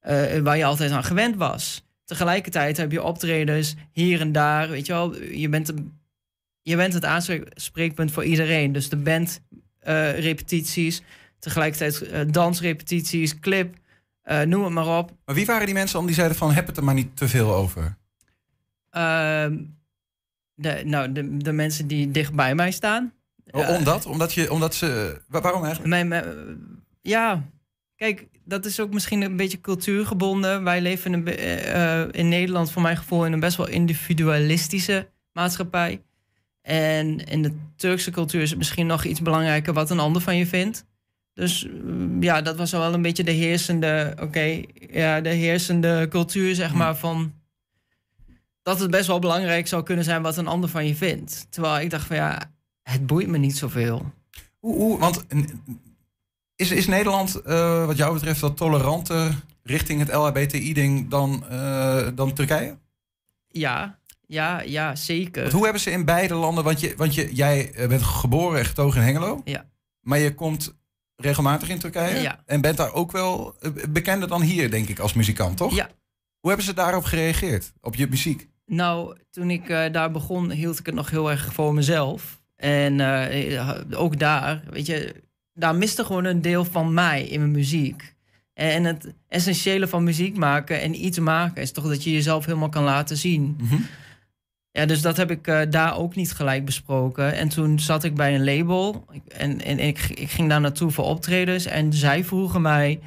eh, 0.00 0.38
waar 0.38 0.56
je 0.56 0.64
altijd 0.64 0.90
aan 0.90 1.04
gewend 1.04 1.36
was. 1.36 1.84
Tegelijkertijd 2.04 2.76
heb 2.76 2.92
je 2.92 3.02
optredens 3.02 3.74
hier 3.92 4.20
en 4.20 4.32
daar. 4.32 4.68
Weet 4.70 4.86
je 4.86 4.92
wel, 4.92 5.16
je 5.22 5.48
bent, 5.48 5.68
een- 5.68 5.92
je 6.64 6.76
bent 6.76 6.92
het 6.94 7.04
aanspreekpunt 7.04 8.12
voor 8.12 8.24
iedereen. 8.24 8.72
Dus 8.72 8.88
de 8.88 8.96
band 8.96 9.40
eh, 9.80 10.18
repetities, 10.18 11.02
tegelijkertijd 11.38 12.02
eh, 12.02 12.20
dansrepetities, 12.30 13.38
clip... 13.40 13.74
Eh, 14.22 14.40
noem 14.40 14.64
het 14.64 14.72
maar 14.72 14.98
op. 14.98 15.12
Maar 15.24 15.34
wie 15.34 15.46
waren 15.46 15.64
die 15.66 15.74
mensen 15.74 15.96
dan 15.96 16.06
die 16.06 16.14
zeiden 16.14 16.36
van 16.36 16.52
heb 16.52 16.66
het 16.66 16.76
er 16.76 16.84
maar 16.84 16.94
niet 16.94 17.16
te 17.16 17.28
veel 17.28 17.54
over? 17.54 17.96
Ehm, 18.90 19.56
de, 20.54 20.82
nou, 20.84 21.12
de, 21.12 21.36
de 21.36 21.52
mensen 21.52 21.86
die 21.86 22.10
dicht 22.10 22.32
bij 22.34 22.54
mij 22.54 22.70
staan. 22.70 23.12
O- 23.50 23.62
Omdat? 23.76 24.06
Omdat, 24.06 24.32
je, 24.32 24.52
omdat 24.52 24.74
ze... 24.74 25.20
wa- 25.28 25.40
Waarom 25.40 25.64
eigenlijk? 25.64 25.90
Mijn, 25.94 26.08
mijn- 26.08 26.56
ja, 27.02 27.42
kijk, 27.96 28.26
dat 28.44 28.64
is 28.64 28.80
ook 28.80 28.92
misschien 28.92 29.22
een 29.22 29.36
beetje 29.36 29.60
cultuurgebonden. 29.60 30.64
Wij 30.64 30.80
leven 30.80 31.12
in, 31.12 31.26
in 32.12 32.28
Nederland, 32.28 32.70
voor 32.72 32.82
mijn 32.82 32.96
gevoel, 32.96 33.26
in 33.26 33.32
een 33.32 33.40
best 33.40 33.56
wel 33.56 33.68
individualistische 33.68 35.08
maatschappij. 35.32 36.02
En 36.64 37.24
in 37.24 37.42
de 37.42 37.52
Turkse 37.76 38.10
cultuur 38.10 38.42
is 38.42 38.48
het 38.48 38.58
misschien 38.58 38.86
nog 38.86 39.04
iets 39.04 39.22
belangrijker 39.22 39.72
wat 39.72 39.90
een 39.90 39.98
ander 39.98 40.22
van 40.22 40.36
je 40.36 40.46
vindt. 40.46 40.84
Dus 41.32 41.66
mm, 41.82 42.22
ja, 42.22 42.42
dat 42.42 42.56
was 42.56 42.70
wel 42.70 42.94
een 42.94 43.02
beetje 43.02 43.24
de 43.24 43.30
heersende, 43.30 44.16
oké, 44.20 44.60
ja, 44.90 45.20
de 45.20 45.28
heersende 45.28 46.06
cultuur, 46.08 46.54
zeg 46.54 46.74
maar, 46.74 46.96
van 46.96 47.32
dat 48.62 48.80
het 48.80 48.90
best 48.90 49.06
wel 49.06 49.18
belangrijk 49.18 49.66
zou 49.66 49.82
kunnen 49.82 50.04
zijn 50.04 50.22
wat 50.22 50.36
een 50.36 50.46
ander 50.46 50.68
van 50.70 50.86
je 50.86 50.94
vindt. 50.94 51.46
Terwijl 51.50 51.80
ik 51.84 51.90
dacht 51.90 52.06
van 52.06 52.16
ja, 52.16 52.52
het 52.82 53.06
boeit 53.06 53.28
me 53.28 53.38
niet 53.38 53.56
zoveel. 53.56 54.12
Hoe, 54.58 54.74
hoe, 54.76 54.98
want 54.98 55.24
n- 55.34 55.62
is, 56.56 56.70
is 56.70 56.86
Nederland 56.86 57.40
eh, 57.42 57.86
wat 57.86 57.96
jou 57.96 58.14
betreft 58.14 58.40
wat 58.40 58.56
toleranter 58.56 59.34
richting 59.62 60.00
het 60.00 60.12
LHBTI-ding 60.14 61.10
dan, 61.10 61.44
eh, 61.48 62.08
dan 62.14 62.32
Turkije? 62.32 62.76
Ja, 63.48 63.98
ja, 64.26 64.60
ja, 64.60 64.94
zeker. 64.94 65.42
Want 65.42 65.54
hoe 65.54 65.64
hebben 65.64 65.80
ze 65.80 65.90
in 65.90 66.04
beide 66.04 66.34
landen... 66.34 66.64
Want, 66.64 66.80
je, 66.80 66.94
want 66.96 67.14
je, 67.14 67.34
jij 67.34 67.72
eh, 67.72 67.88
bent 67.88 68.02
geboren 68.02 68.58
en 68.58 68.64
getogen 68.64 69.00
in 69.00 69.06
Hengelo. 69.06 69.40
Ja. 69.44 69.66
Maar 70.00 70.18
je 70.18 70.34
komt 70.34 70.76
regelmatig 71.16 71.68
in 71.68 71.78
Turkije. 71.78 72.20
Ja. 72.20 72.42
En 72.46 72.60
bent 72.60 72.76
daar 72.76 72.92
ook 72.92 73.12
wel 73.12 73.56
eh, 73.60 73.70
bekender 73.88 74.28
dan 74.28 74.42
hier, 74.42 74.70
denk 74.70 74.88
ik, 74.88 74.98
als 74.98 75.12
muzikant, 75.12 75.56
toch? 75.56 75.74
Ja. 75.74 75.90
Hoe 76.40 76.48
hebben 76.48 76.66
ze 76.66 76.74
daarop 76.74 77.04
gereageerd? 77.04 77.72
Op 77.80 77.94
je 77.94 78.06
muziek? 78.08 78.48
Nou, 78.66 79.16
toen 79.30 79.50
ik 79.50 79.68
eh, 79.68 79.92
daar 79.92 80.10
begon, 80.10 80.50
hield 80.50 80.78
ik 80.78 80.86
het 80.86 80.94
nog 80.94 81.10
heel 81.10 81.30
erg 81.30 81.52
voor 81.52 81.74
mezelf. 81.74 82.42
En 82.56 83.00
ook 83.94 84.18
daar, 84.18 84.62
weet 84.70 84.86
je, 84.86 85.14
daar 85.52 85.74
miste 85.74 86.04
gewoon 86.04 86.24
een 86.24 86.42
deel 86.42 86.64
van 86.64 86.94
mij 86.94 87.24
in 87.24 87.40
mijn 87.40 87.52
muziek. 87.52 88.14
En 88.54 88.84
het 88.84 89.12
essentiële 89.28 89.88
van 89.88 90.04
muziek 90.04 90.36
maken 90.36 90.80
en 90.80 91.04
iets 91.04 91.18
maken 91.18 91.62
is 91.62 91.72
toch 91.72 91.88
dat 91.88 92.04
je 92.04 92.12
jezelf 92.12 92.44
helemaal 92.44 92.68
kan 92.68 92.84
laten 92.84 93.16
zien. 93.16 93.56
Mhm. 93.60 93.76
Ja, 94.76 94.86
dus 94.86 95.02
dat 95.02 95.16
heb 95.16 95.30
ik 95.30 95.46
eh, 95.46 95.60
daar 95.70 95.96
ook 95.96 96.14
niet 96.14 96.32
gelijk 96.32 96.64
besproken. 96.64 97.32
En 97.32 97.48
toen 97.48 97.78
zat 97.78 98.04
ik 98.04 98.14
bij 98.14 98.34
een 98.34 98.44
label 98.44 99.04
en, 99.28 99.60
en 99.60 99.78
ik, 99.78 99.98
ik 100.08 100.30
ging 100.30 100.48
daar 100.48 100.60
naartoe 100.60 100.90
voor 100.90 101.04
optredens. 101.04 101.64
En 101.64 101.92
zij 101.92 102.24
vroegen 102.24 102.62
mij, 102.62 103.00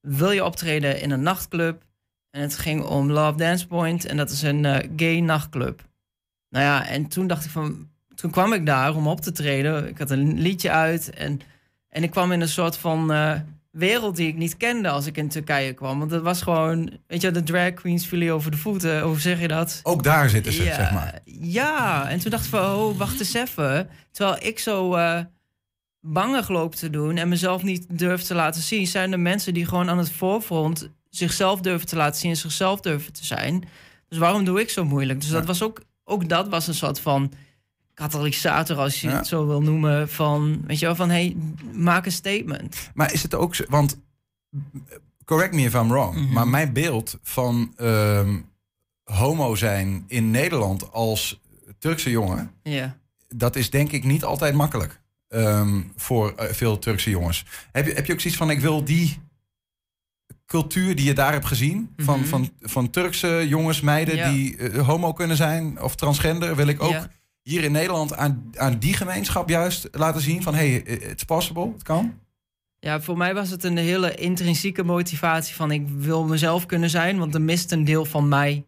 wil 0.00 0.30
je 0.30 0.44
optreden 0.44 1.00
in 1.00 1.10
een 1.10 1.22
nachtclub? 1.22 1.82
En 2.30 2.40
het 2.40 2.58
ging 2.58 2.82
om 2.82 3.10
Love 3.10 3.38
Dance 3.38 3.66
Point 3.66 4.06
en 4.06 4.16
dat 4.16 4.30
is 4.30 4.42
een 4.42 4.64
eh, 4.64 4.88
gay 4.96 5.20
nachtclub. 5.20 5.82
Nou 6.48 6.64
ja, 6.64 6.86
en 6.86 7.06
toen 7.06 7.26
dacht 7.26 7.44
ik 7.44 7.50
van, 7.50 7.88
toen 8.14 8.30
kwam 8.30 8.52
ik 8.52 8.66
daar 8.66 8.96
om 8.96 9.06
op 9.06 9.20
te 9.20 9.32
treden. 9.32 9.88
Ik 9.88 9.98
had 9.98 10.10
een 10.10 10.40
liedje 10.40 10.70
uit 10.70 11.10
en, 11.10 11.40
en 11.88 12.02
ik 12.02 12.10
kwam 12.10 12.32
in 12.32 12.40
een 12.40 12.48
soort 12.48 12.76
van 12.76 13.12
eh, 13.12 13.40
wereld 13.70 14.16
die 14.16 14.28
ik 14.28 14.36
niet 14.36 14.56
kende 14.56 14.88
als 14.88 15.06
ik 15.06 15.16
in 15.16 15.28
Turkije 15.28 15.72
kwam. 15.72 15.98
Want 15.98 16.10
het 16.10 16.22
was 16.22 16.42
gewoon, 16.42 16.98
weet 17.06 17.20
je, 17.20 17.30
de 17.30 17.42
drag 17.42 17.74
queens 17.74 18.06
vielen 18.06 18.34
over 18.34 18.50
de 18.50 18.56
voeten. 18.56 19.02
Hoe 19.02 19.20
zeg 19.20 19.40
je 19.40 19.48
dat? 19.48 19.80
Ook 19.82 20.02
daar 20.02 20.28
zitten 20.28 20.52
ze, 20.52 20.64
ja, 20.64 20.74
zeg 20.74 20.92
maar. 20.92 21.20
Ja, 21.24 22.08
en 22.08 22.20
toen 22.20 22.30
dacht 22.30 22.44
ik 22.44 22.50
van, 22.50 22.74
oh, 22.74 22.98
wacht 22.98 23.20
eens 23.20 23.34
even. 23.34 23.88
Terwijl 24.10 24.44
ik 24.44 24.58
zo 24.58 24.94
eh 24.94 25.20
bangig 26.00 26.48
loop 26.48 26.74
te 26.74 26.90
doen 26.90 27.16
en 27.16 27.28
mezelf 27.28 27.62
niet 27.62 27.86
durf 27.98 28.22
te 28.22 28.34
laten 28.34 28.62
zien... 28.62 28.86
zijn 28.86 29.12
er 29.12 29.20
mensen 29.20 29.54
die 29.54 29.66
gewoon 29.66 29.88
aan 29.88 29.98
het 29.98 30.12
voorfront 30.12 30.90
zichzelf 31.08 31.60
durven 31.60 31.86
te 31.86 31.96
laten 31.96 32.20
zien... 32.20 32.30
en 32.30 32.36
zichzelf 32.36 32.80
durven 32.80 33.12
te 33.12 33.24
zijn. 33.24 33.64
Dus 34.08 34.18
waarom 34.18 34.44
doe 34.44 34.60
ik 34.60 34.70
zo 34.70 34.84
moeilijk? 34.84 35.20
Dus 35.20 35.30
dat 35.30 35.46
was 35.46 35.62
ook, 35.62 35.82
ook 36.04 36.28
dat 36.28 36.48
was 36.48 36.66
een 36.66 36.74
soort 36.74 37.00
van 37.00 37.32
katalysator, 38.00 38.76
als 38.76 39.00
je 39.00 39.08
Ja. 39.08 39.16
het 39.16 39.26
zo 39.26 39.46
wil 39.46 39.62
noemen... 39.62 40.08
van, 40.08 40.62
weet 40.66 40.78
je 40.78 40.86
wel, 40.86 40.94
van, 40.94 41.10
hey, 41.10 41.36
maak 41.74 42.06
een 42.06 42.12
statement. 42.12 42.90
Maar 42.94 43.12
is 43.12 43.22
het 43.22 43.34
ook 43.34 43.54
zo, 43.54 43.64
want 43.68 43.98
correct 45.24 45.54
me 45.54 45.62
if 45.62 45.74
I'm 45.74 45.88
wrong, 45.88 46.14
Mhm. 46.14 46.32
maar 46.32 46.48
mijn 46.48 46.72
beeld 46.72 47.18
van 47.22 47.72
ehm, 47.76 48.38
homo 49.04 49.54
zijn 49.54 50.04
in 50.06 50.30
Nederland 50.30 50.92
als 50.92 51.40
Turkse 51.78 52.10
jongen, 52.10 52.50
Ja. 52.62 52.96
dat 53.28 53.56
is 53.56 53.70
denk 53.70 53.92
ik 53.92 54.04
niet 54.04 54.24
altijd 54.24 54.54
makkelijk 54.54 55.00
ehm, 55.28 55.80
voor 55.96 56.32
eh, 56.36 56.52
veel 56.52 56.78
Turkse 56.78 57.10
jongens. 57.10 57.44
Heb 57.72 57.86
je, 57.86 57.92
heb 57.92 58.06
je 58.06 58.12
ook 58.12 58.20
zoiets 58.20 58.38
van, 58.38 58.50
ik 58.50 58.60
wil 58.60 58.84
die 58.84 59.18
cultuur 60.46 60.94
die 60.96 61.04
je 61.04 61.12
daar 61.14 61.32
hebt 61.32 61.46
gezien, 61.46 61.94
van, 61.96 62.18
Mhm. 62.18 62.28
van, 62.28 62.50
van 62.60 62.90
Turkse 62.90 63.44
jongens, 63.48 63.80
meiden 63.80 64.16
Ja. 64.16 64.30
die 64.30 64.56
eh, 64.56 64.86
homo 64.86 65.12
kunnen 65.12 65.36
zijn 65.36 65.82
of 65.82 65.94
transgender, 65.94 66.56
wil 66.56 66.66
ik 66.66 66.82
ook 66.82 66.90
Ja. 66.90 67.10
Hier 67.50 67.64
in 67.64 67.72
Nederland 67.72 68.16
aan, 68.16 68.50
aan 68.56 68.78
die 68.78 68.94
gemeenschap 68.94 69.48
juist 69.48 69.88
laten 69.92 70.20
zien 70.20 70.42
van, 70.42 70.54
hey, 70.54 70.74
it's 70.74 71.24
possible, 71.24 71.72
het 71.72 71.82
kan. 71.82 72.14
Ja, 72.78 73.00
voor 73.00 73.16
mij 73.16 73.34
was 73.34 73.50
het 73.50 73.64
een 73.64 73.76
hele 73.76 74.14
intrinsieke 74.14 74.82
motivatie 74.82 75.54
van 75.54 75.70
ik 75.70 75.88
wil 75.88 76.24
mezelf 76.24 76.66
kunnen 76.66 76.90
zijn, 76.90 77.18
want 77.18 77.34
er 77.34 77.42
mist 77.42 77.72
een 77.72 77.84
deel 77.84 78.04
van 78.04 78.28
mij 78.28 78.64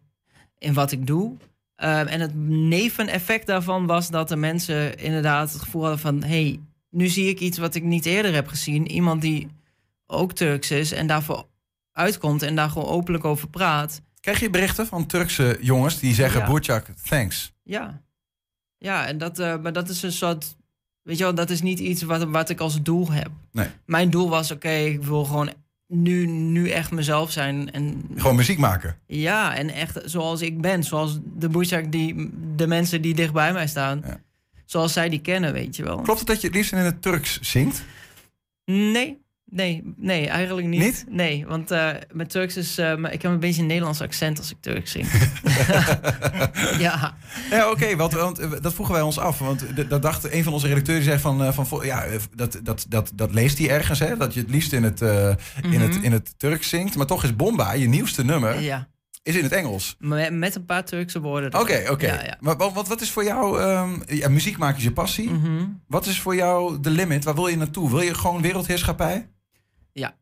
in 0.57 0.73
wat 0.73 0.91
ik 0.91 1.07
doe. 1.07 1.37
Ehm, 1.75 2.07
en 2.07 2.19
het 2.19 2.35
neveneffect 2.49 3.47
daarvan 3.47 3.85
was 3.85 4.09
dat 4.09 4.27
de 4.29 4.35
mensen 4.35 4.97
inderdaad 4.97 5.51
het 5.51 5.61
gevoel 5.61 5.81
hadden 5.81 5.99
van 5.99 6.23
hey, 6.23 6.59
nu 6.89 7.07
zie 7.07 7.27
ik 7.27 7.39
iets 7.39 7.57
wat 7.57 7.75
ik 7.75 7.83
niet 7.83 8.05
eerder 8.05 8.33
heb 8.33 8.47
gezien. 8.47 8.91
Iemand 8.91 9.21
die 9.21 9.47
ook 10.07 10.33
Turks 10.33 10.71
is 10.71 10.91
en 10.91 11.07
daarvoor 11.07 11.45
uitkomt 11.91 12.41
en 12.41 12.55
daar 12.55 12.69
gewoon 12.69 12.87
openlijk 12.87 13.25
over 13.25 13.49
praat. 13.49 14.01
Krijg 14.19 14.39
je 14.39 14.49
berichten 14.49 14.87
van 14.87 15.05
Turkse 15.05 15.57
jongens 15.61 15.99
die 15.99 16.13
zeggen: 16.13 16.39
Ja. 16.39 16.47
Burçak, 16.47 16.85
thanks. 17.03 17.53
Ja, 17.63 18.01
ja 18.83 19.07
en 19.07 19.17
dat, 19.17 19.39
eh, 19.39 19.57
maar 19.61 19.73
dat 19.73 19.89
is 19.89 20.01
een 20.03 20.11
soort, 20.11 20.55
weet 21.01 21.17
je 21.17 21.23
wel, 21.23 21.35
dat 21.35 21.49
is 21.49 21.61
niet 21.61 21.79
iets 21.79 22.01
wat, 22.01 22.23
wat 22.23 22.49
ik 22.49 22.59
als 22.59 22.81
doel 22.81 23.11
heb. 23.11 23.29
Nee. 23.51 23.67
Mijn 23.85 24.09
doel 24.09 24.29
was, 24.29 24.51
oké, 24.51 24.69
ik 24.69 25.03
wil 25.03 25.23
gewoon 25.25 25.49
nu, 25.87 26.25
nu 26.27 26.69
echt 26.69 26.91
mezelf 26.91 27.31
zijn. 27.31 27.71
En 27.71 28.09
Gewoon 28.15 28.35
muziek 28.35 28.57
maken. 28.57 28.97
ja, 29.07 29.55
en 29.55 29.69
echt 29.69 29.99
zoals 30.05 30.41
ik 30.41 30.61
ben. 30.61 30.83
Zoals 30.83 31.19
de 31.37 31.49
Boetjak, 31.49 31.91
die 31.91 32.29
de 32.55 32.67
mensen 32.67 33.01
die 33.01 33.13
dicht 33.13 33.33
bij 33.33 33.53
mij 33.53 33.67
staan. 33.67 34.01
Ja. 34.05 34.21
Zoals 34.65 34.93
zij 34.93 35.09
die 35.09 35.21
kennen, 35.21 35.53
weet 35.53 35.75
je 35.75 35.83
wel. 35.83 36.01
Klopt 36.01 36.19
het 36.19 36.27
dat 36.27 36.41
je 36.41 36.47
het 36.47 36.55
liefst 36.55 36.71
in 36.71 36.77
het 36.77 37.01
Turks 37.01 37.39
zingt? 37.41 37.83
Nee, 38.65 39.22
nee, 39.53 39.93
nee, 39.97 40.27
eigenlijk 40.27 40.67
niet. 40.67 40.79
Niet? 40.81 41.05
Nee, 41.09 41.45
want 41.47 41.71
eh 41.71 41.89
mijn 42.11 42.27
Turks 42.27 42.57
is... 42.57 42.77
maar 42.77 43.13
ik 43.13 43.21
heb 43.21 43.31
een 43.31 43.39
beetje 43.39 43.61
een 43.61 43.67
Nederlands 43.67 44.01
accent 44.01 44.37
als 44.37 44.51
ik 44.51 44.57
Turks 44.59 44.91
zing. 44.91 45.07
ja, 46.79 47.15
Ja, 47.49 47.69
oké, 47.71 47.95
want, 47.95 48.13
want 48.13 48.39
eh, 48.39 48.51
dat 48.61 48.73
vroegen 48.73 48.95
wij 48.95 49.03
ons 49.03 49.19
af. 49.19 49.39
Want 49.39 49.65
dat 49.89 50.01
dacht 50.01 50.33
een 50.33 50.43
van 50.43 50.53
onze 50.53 50.67
redacteuren 50.67 51.03
die 51.03 51.11
zei 51.19 51.21
van, 51.53 51.53
van 51.67 51.85
ja, 51.85 52.05
dat, 52.35 52.59
dat, 52.63 52.85
dat, 52.89 53.11
dat 53.15 53.33
leest 53.33 53.57
hij 53.57 53.69
ergens, 53.69 53.99
hè? 53.99 54.17
Dat 54.17 54.33
je 54.33 54.39
het 54.39 54.49
liefst 54.49 54.73
in 54.73 54.83
het, 54.83 55.01
in 55.61 55.81
het, 55.81 55.95
in 56.01 56.11
het 56.11 56.33
Turks 56.39 56.69
zingt. 56.69 56.95
Maar 56.95 57.05
toch 57.05 57.23
is 57.23 57.35
Bomba, 57.35 57.73
je 57.73 57.87
nieuwste 57.87 58.23
nummer, 58.23 58.59
ja. 58.61 58.87
is 59.23 59.35
in 59.35 59.43
het 59.43 59.51
Engels. 59.51 59.95
Met, 59.99 60.33
met 60.33 60.55
een 60.55 60.65
paar 60.65 60.85
Turkse 60.85 61.19
woorden. 61.21 61.59
Oké, 61.59 61.83
oké. 61.89 62.05
Ja, 62.07 62.23
ja. 62.23 62.37
Maar 62.39 62.57
wat, 62.57 62.73
wat- 62.73 62.87
wat 62.87 63.01
is 63.01 63.09
voor 63.11 63.23
jou, 63.23 63.59
ehm, 63.61 63.89
ja, 64.07 64.29
muziek 64.29 64.57
maken 64.57 64.77
is 64.77 64.83
je 64.83 64.91
passie. 64.91 65.29
Mhm. 65.29 65.65
Wat 65.87 66.05
is 66.05 66.19
voor 66.19 66.35
jou 66.35 66.79
de 66.81 66.89
limit? 66.89 67.23
Waar 67.23 67.35
wil 67.35 67.47
je 67.47 67.57
naartoe? 67.57 67.89
Wil 67.89 68.01
je 68.01 68.13
gewoon 68.13 68.41
wereldheerschappij? 68.41 69.27
Ja, 69.93 70.15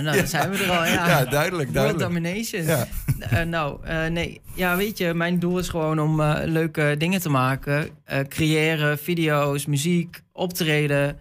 nou, 0.00 0.14
Ja. 0.14 0.20
dan 0.20 0.26
zijn 0.26 0.50
we 0.50 0.56
er 0.64 0.70
al. 0.70 0.84
Ja, 0.84 1.08
Ja, 1.08 1.24
duidelijk, 1.24 1.70
World 1.70 1.74
duidelijk. 1.98 1.98
domination. 2.12 2.62
Ja. 2.62 2.86
Eh, 3.20 3.42
nou, 3.42 3.84
eh, 3.84 4.06
nee. 4.06 4.40
Ja, 4.54 4.76
weet 4.76 4.98
je, 4.98 5.14
mijn 5.14 5.38
doel 5.38 5.58
is 5.58 5.68
gewoon 5.68 6.00
om 6.00 6.20
eh, 6.20 6.40
leuke 6.44 6.94
dingen 6.98 7.20
te 7.20 7.28
maken. 7.28 7.88
Eh, 8.04 8.20
creëren, 8.20 8.98
video's, 8.98 9.66
muziek, 9.66 10.20
optreden 10.32 11.18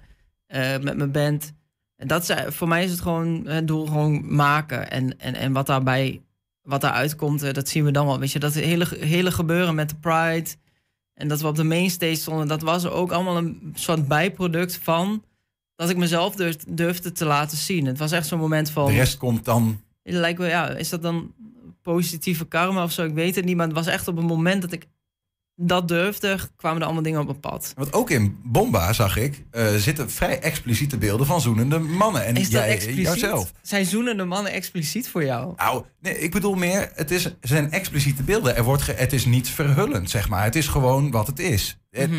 eh, 0.48 0.78
met 0.78 0.98
mijn 0.98 1.12
band. 1.12 1.54
En 1.96 2.08
dat 2.08 2.30
is, 2.30 2.36
voor 2.56 2.68
mij 2.68 2.84
is 2.84 2.92
het 2.92 3.02
gewoon 3.02 3.48
het 3.48 3.68
doel 3.68 3.86
gewoon 3.86 4.36
maken. 4.36 4.92
En, 4.92 5.20
en, 5.20 5.36
en 5.36 5.52
wat 5.54 5.68
daarbij, 5.68 6.22
wat 6.62 6.82
daaruit 6.82 7.16
komt, 7.16 7.44
eh, 7.44 7.54
dat 7.54 7.70
zien 7.70 7.84
we 7.86 7.92
dan 7.92 8.06
wel. 8.06 8.20
Weet 8.20 8.32
je, 8.32 8.40
dat 8.40 8.54
hele, 8.54 8.88
hele 9.00 9.32
gebeuren 9.32 9.76
met 9.76 9.90
de 9.90 9.96
Pride... 9.96 10.50
En 11.14 11.28
dat 11.28 11.42
we 11.42 11.48
op 11.48 11.56
de 11.56 11.64
mainstage 11.64 12.16
stonden, 12.16 12.48
dat 12.48 12.62
was 12.62 12.86
ook 12.86 13.12
allemaal 13.12 13.38
een 13.38 13.72
soort 13.76 14.08
bijproduct 14.08 14.80
van 14.84 15.24
dat 15.76 15.90
ik 15.90 15.98
mezelf 15.98 16.36
durf, 16.36 16.56
durfde 16.68 17.12
te 17.12 17.26
laten 17.26 17.58
zien. 17.58 17.86
Het 17.86 17.98
was 17.98 18.12
echt 18.12 18.28
zo'n 18.28 18.40
moment 18.40 18.70
van. 18.70 18.86
De 18.86 18.94
rest 18.94 19.18
komt 19.18 19.46
dan... 19.46 19.82
Lijkt 20.04 20.40
wel, 20.40 20.48
ja, 20.48 20.70
is 20.70 20.90
dat 20.90 21.02
dan 21.02 21.34
positieve 21.82 22.46
karma 22.46 22.84
of 22.84 22.92
zo? 22.92 23.06
Ik 23.06 23.14
weet 23.14 23.36
het 23.36 23.46
niet, 23.46 23.56
maar 23.56 23.66
het 23.66 23.76
was 23.76 23.88
echt 23.88 24.08
op 24.08 24.18
een 24.18 24.26
moment 24.26 24.62
dat 24.62 24.72
ik 24.72 24.88
dat 25.58 25.88
durfde, 25.88 26.38
kwamen 26.56 26.80
er 26.80 26.86
allemaal 26.86 27.04
dingen 27.04 27.20
op 27.20 27.26
mijn 27.26 27.40
pad. 27.40 27.74
Want 27.76 27.94
ook 27.94 28.10
in 28.10 28.40
Bomba, 28.44 28.94
zag 28.94 29.18
ik, 29.18 29.44
eh, 29.52 29.76
zitten 29.76 30.12
vrij 30.12 30.40
expliciete 30.40 30.98
beelden 30.98 31.26
van 31.26 31.42
zoenende 31.42 31.80
mannen. 31.80 32.26
En 32.26 32.36
Is 32.36 32.44
dat 32.50 32.52
jij, 32.62 32.70
expliciet? 32.72 33.06
jouzelf. 33.06 33.52
Zijn 33.62 33.86
zoenende 33.86 34.26
mannen 34.26 34.52
expliciet 34.52 35.10
voor 35.10 35.24
jou? 35.24 35.54
Nou, 35.58 35.84
nee, 36.00 36.20
ik 36.20 36.32
bedoel 36.32 36.56
meer, 36.56 36.92
het 36.96 37.12
is, 37.12 37.36
zijn 37.42 37.72
expliciete 37.72 38.24
beelden. 38.24 38.56
Er 38.56 38.64
wordt 38.64 38.82
ge- 38.82 38.94
het 38.98 39.14
is 39.14 39.26
niet 39.26 39.50
verhullend, 39.50 40.10
zeg 40.10 40.30
maar. 40.30 40.44
Het 40.44 40.56
is 40.56 40.68
gewoon 40.68 41.12
wat 41.12 41.28
het 41.28 41.40
is. 41.40 41.78
Het- 41.92 42.10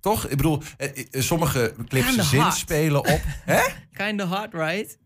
Toch? 0.00 0.24
Ik 0.28 0.36
bedoel, 0.36 0.62
eh, 0.76 0.88
eh, 0.88 1.22
sommige 1.22 1.74
clips 1.88 2.06
Kinda 2.06 2.22
zin 2.22 2.40
hot. 2.40 2.54
spelen 2.54 2.98
op... 3.08 3.20
Hè? 3.44 3.60
Kinda 3.92 4.26
hot, 4.26 4.48
right? 4.52 4.98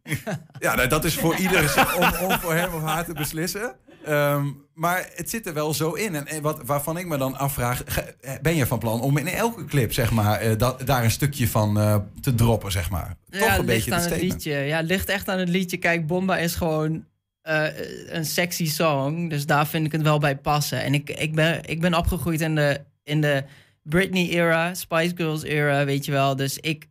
Ja, 0.59 0.75
nou, 0.75 0.88
dat 0.88 1.05
is 1.05 1.14
voor 1.14 1.37
iedereen 1.45 1.87
om, 1.97 2.28
om 2.31 2.38
voor 2.38 2.55
hem 2.55 2.75
of 2.75 2.83
haar 2.83 3.05
te 3.05 3.12
beslissen. 3.12 3.75
Ehm, 4.06 4.46
maar 4.75 5.08
het 5.14 5.30
zit 5.30 5.46
er 5.46 5.54
wel 5.54 5.75
zo 5.75 5.92
in. 5.92 6.14
En, 6.14 6.26
en 6.26 6.42
wat, 6.42 6.60
waarvan 6.64 6.98
ik 6.98 7.06
me 7.06 7.16
dan 7.16 7.36
afvraag... 7.36 7.82
ge- 7.86 8.14
Ben 8.42 8.54
je 8.56 8.66
van 8.66 8.78
plan 8.78 9.00
om 9.00 9.16
in 9.16 9.26
elke 9.28 9.64
clip, 9.64 9.92
zeg 9.92 10.10
maar... 10.10 10.40
eh, 10.40 10.58
dat, 10.58 10.86
daar 10.86 11.04
een 11.04 11.10
stukje 11.10 11.48
van 11.48 11.78
eh, 11.78 11.96
te 12.20 12.34
droppen, 12.34 12.72
zeg 12.72 12.90
maar? 12.90 13.16
Toch 13.30 13.40
ja, 13.40 13.46
een 13.46 13.50
het 13.52 13.66
ligt 13.66 13.66
beetje 13.84 13.94
aan 13.94 14.12
het 14.12 14.20
liedje. 14.22 14.52
Ja, 14.52 14.76
het 14.76 14.86
ligt 14.86 15.08
echt 15.08 15.28
aan 15.28 15.38
het 15.38 15.48
liedje. 15.48 15.76
Kijk, 15.76 16.06
Bomba 16.06 16.38
is 16.38 16.54
gewoon 16.54 17.04
eh, 17.42 17.64
een 18.06 18.25
sexy 18.25 18.66
song. 18.70 19.28
Dus 19.28 19.46
daar 19.46 19.66
vind 19.66 19.86
ik 19.86 19.92
het 19.92 20.02
wel 20.02 20.18
bij 20.18 20.36
passen. 20.36 20.82
En 20.82 20.94
ik, 20.94 21.10
ik, 21.10 21.34
ben, 21.34 21.60
ik 21.64 21.80
ben 21.80 21.94
opgegroeid 21.94 22.40
in 22.40 22.54
de, 22.54 22.80
in 23.04 23.20
de 23.20 23.44
Britney-era, 23.82 24.75
Spice 24.75 25.12
Girls-era, 25.16 25.84
weet 25.84 26.04
je 26.04 26.12
wel. 26.12 26.36
Dus 26.36 26.58
ik, 26.58 26.86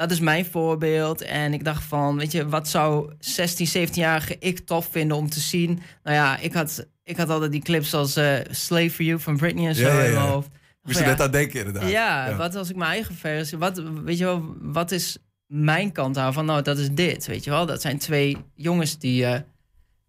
dat 0.00 0.10
is 0.10 0.20
mijn 0.20 0.44
voorbeeld. 0.44 1.22
En 1.22 1.52
ik 1.52 1.64
dacht 1.64 1.84
van, 1.84 2.16
weet 2.16 2.32
je, 2.32 2.48
wat 2.48 2.68
zou 2.68 3.12
16, 3.18 3.88
17-jarige 3.88 4.36
ik 4.38 4.58
tof 4.58 4.88
vinden 4.90 5.16
om 5.16 5.30
te 5.30 5.40
zien? 5.40 5.80
Nou 6.02 6.16
ja, 6.16 6.38
ik 6.38 6.52
had, 6.52 6.86
ik 7.04 7.16
had 7.16 7.28
altijd 7.30 7.52
die 7.52 7.62
clips 7.62 7.94
als 7.94 8.16
eh, 8.16 8.34
Slave 8.50 8.90
for 8.90 9.04
You 9.04 9.20
van 9.20 9.36
Britney 9.36 9.66
en 9.68 9.74
zo 9.74 9.86
Ja, 9.86 9.94
ja, 9.98 10.04
in 10.04 10.12
mijn 10.14 10.26
hoofd. 10.26 10.48
Moest 10.82 10.96
Van, 10.98 11.06
ja, 11.06 11.12
net 11.12 11.20
aan 11.20 11.30
denken, 11.30 11.58
inderdaad. 11.66 11.90
ja, 11.90 12.36
wat 12.36 12.54
als 12.54 12.70
ik 12.70 12.76
mijn 12.76 12.90
eigen 12.90 13.14
versie... 13.14 13.58
Wat, 13.58 13.82
weet 14.04 14.18
je 14.18 14.24
wel, 14.24 14.54
wat 14.60 14.90
is 14.90 15.18
mijn 15.46 15.92
kant 15.92 16.14
daarvan? 16.14 16.44
Nou, 16.44 16.62
dat 16.62 16.78
is 16.78 16.90
dit, 16.90 17.26
weet 17.26 17.44
je 17.44 17.50
wel. 17.50 17.66
Dat 17.66 17.80
zijn 17.80 17.98
twee 17.98 18.36
jongens 18.54 18.98
die, 18.98 19.24
eh, 19.26 19.40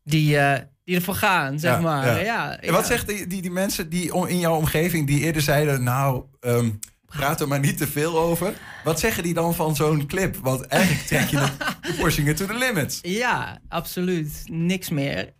die, 0.03 0.37
eh, 0.37 0.59
die 0.83 0.95
ervoor 0.95 1.15
gaan, 1.15 1.59
zeg 1.59 1.81
maar. 1.81 2.23
ja. 2.23 2.59
En 2.59 2.73
wat 2.73 2.85
zeggen 2.87 3.07
die, 3.07 3.27
die, 3.27 3.41
die 3.41 3.51
mensen 3.51 3.89
die 3.89 4.13
om- 4.13 4.25
in 4.27 4.39
jouw 4.39 4.55
omgeving 4.55 5.07
die 5.07 5.19
eerder 5.19 5.41
zeiden... 5.41 5.83
nou, 5.83 6.23
ehm, 6.39 6.69
praat 7.11 7.41
er 7.41 7.47
maar 7.47 7.59
niet 7.59 7.77
te 7.77 7.87
veel 7.87 8.19
over. 8.19 8.53
Wat 8.83 8.99
zeggen 8.99 9.23
die 9.23 9.33
dan 9.33 9.55
van 9.55 9.75
zo'n 9.75 10.07
clip? 10.07 10.35
Want 10.35 10.65
eigenlijk 10.65 11.05
trek 11.05 11.27
je 11.27 11.35
you're 11.35 12.01
pushing 12.01 12.27
it 12.27 12.37
to 12.37 12.45
the 12.45 12.53
limits. 12.53 12.99
Ja, 13.01 13.61
absoluut. 13.67 14.43
Niks 14.45 14.89
meer. 14.89 15.33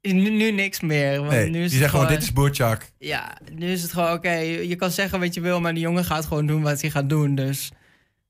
Nu, 0.00 0.30
nu 0.30 0.50
niks 0.50 0.80
meer. 0.80 1.18
Want 1.18 1.30
Nee, 1.30 1.48
nu 1.48 1.60
die 1.60 1.68
zeggen 1.68 1.88
gewoon, 1.88 2.06
dit 2.06 2.22
is 2.22 2.32
Boerchak. 2.32 2.90
Ja, 2.98 3.36
nu 3.54 3.66
is 3.66 3.82
het 3.82 3.92
gewoon, 3.92 4.12
oké, 4.12 4.32
je 4.32 4.68
je 4.68 4.76
kan 4.76 4.90
zeggen 4.90 5.20
wat 5.20 5.34
je 5.34 5.40
wil, 5.40 5.60
maar 5.60 5.74
die 5.74 5.82
jongen 5.82 6.04
gaat 6.04 6.26
gewoon 6.26 6.46
doen 6.46 6.62
wat 6.62 6.80
hij 6.80 6.90
gaat 6.90 7.08
doen. 7.08 7.34
Dus 7.34 7.70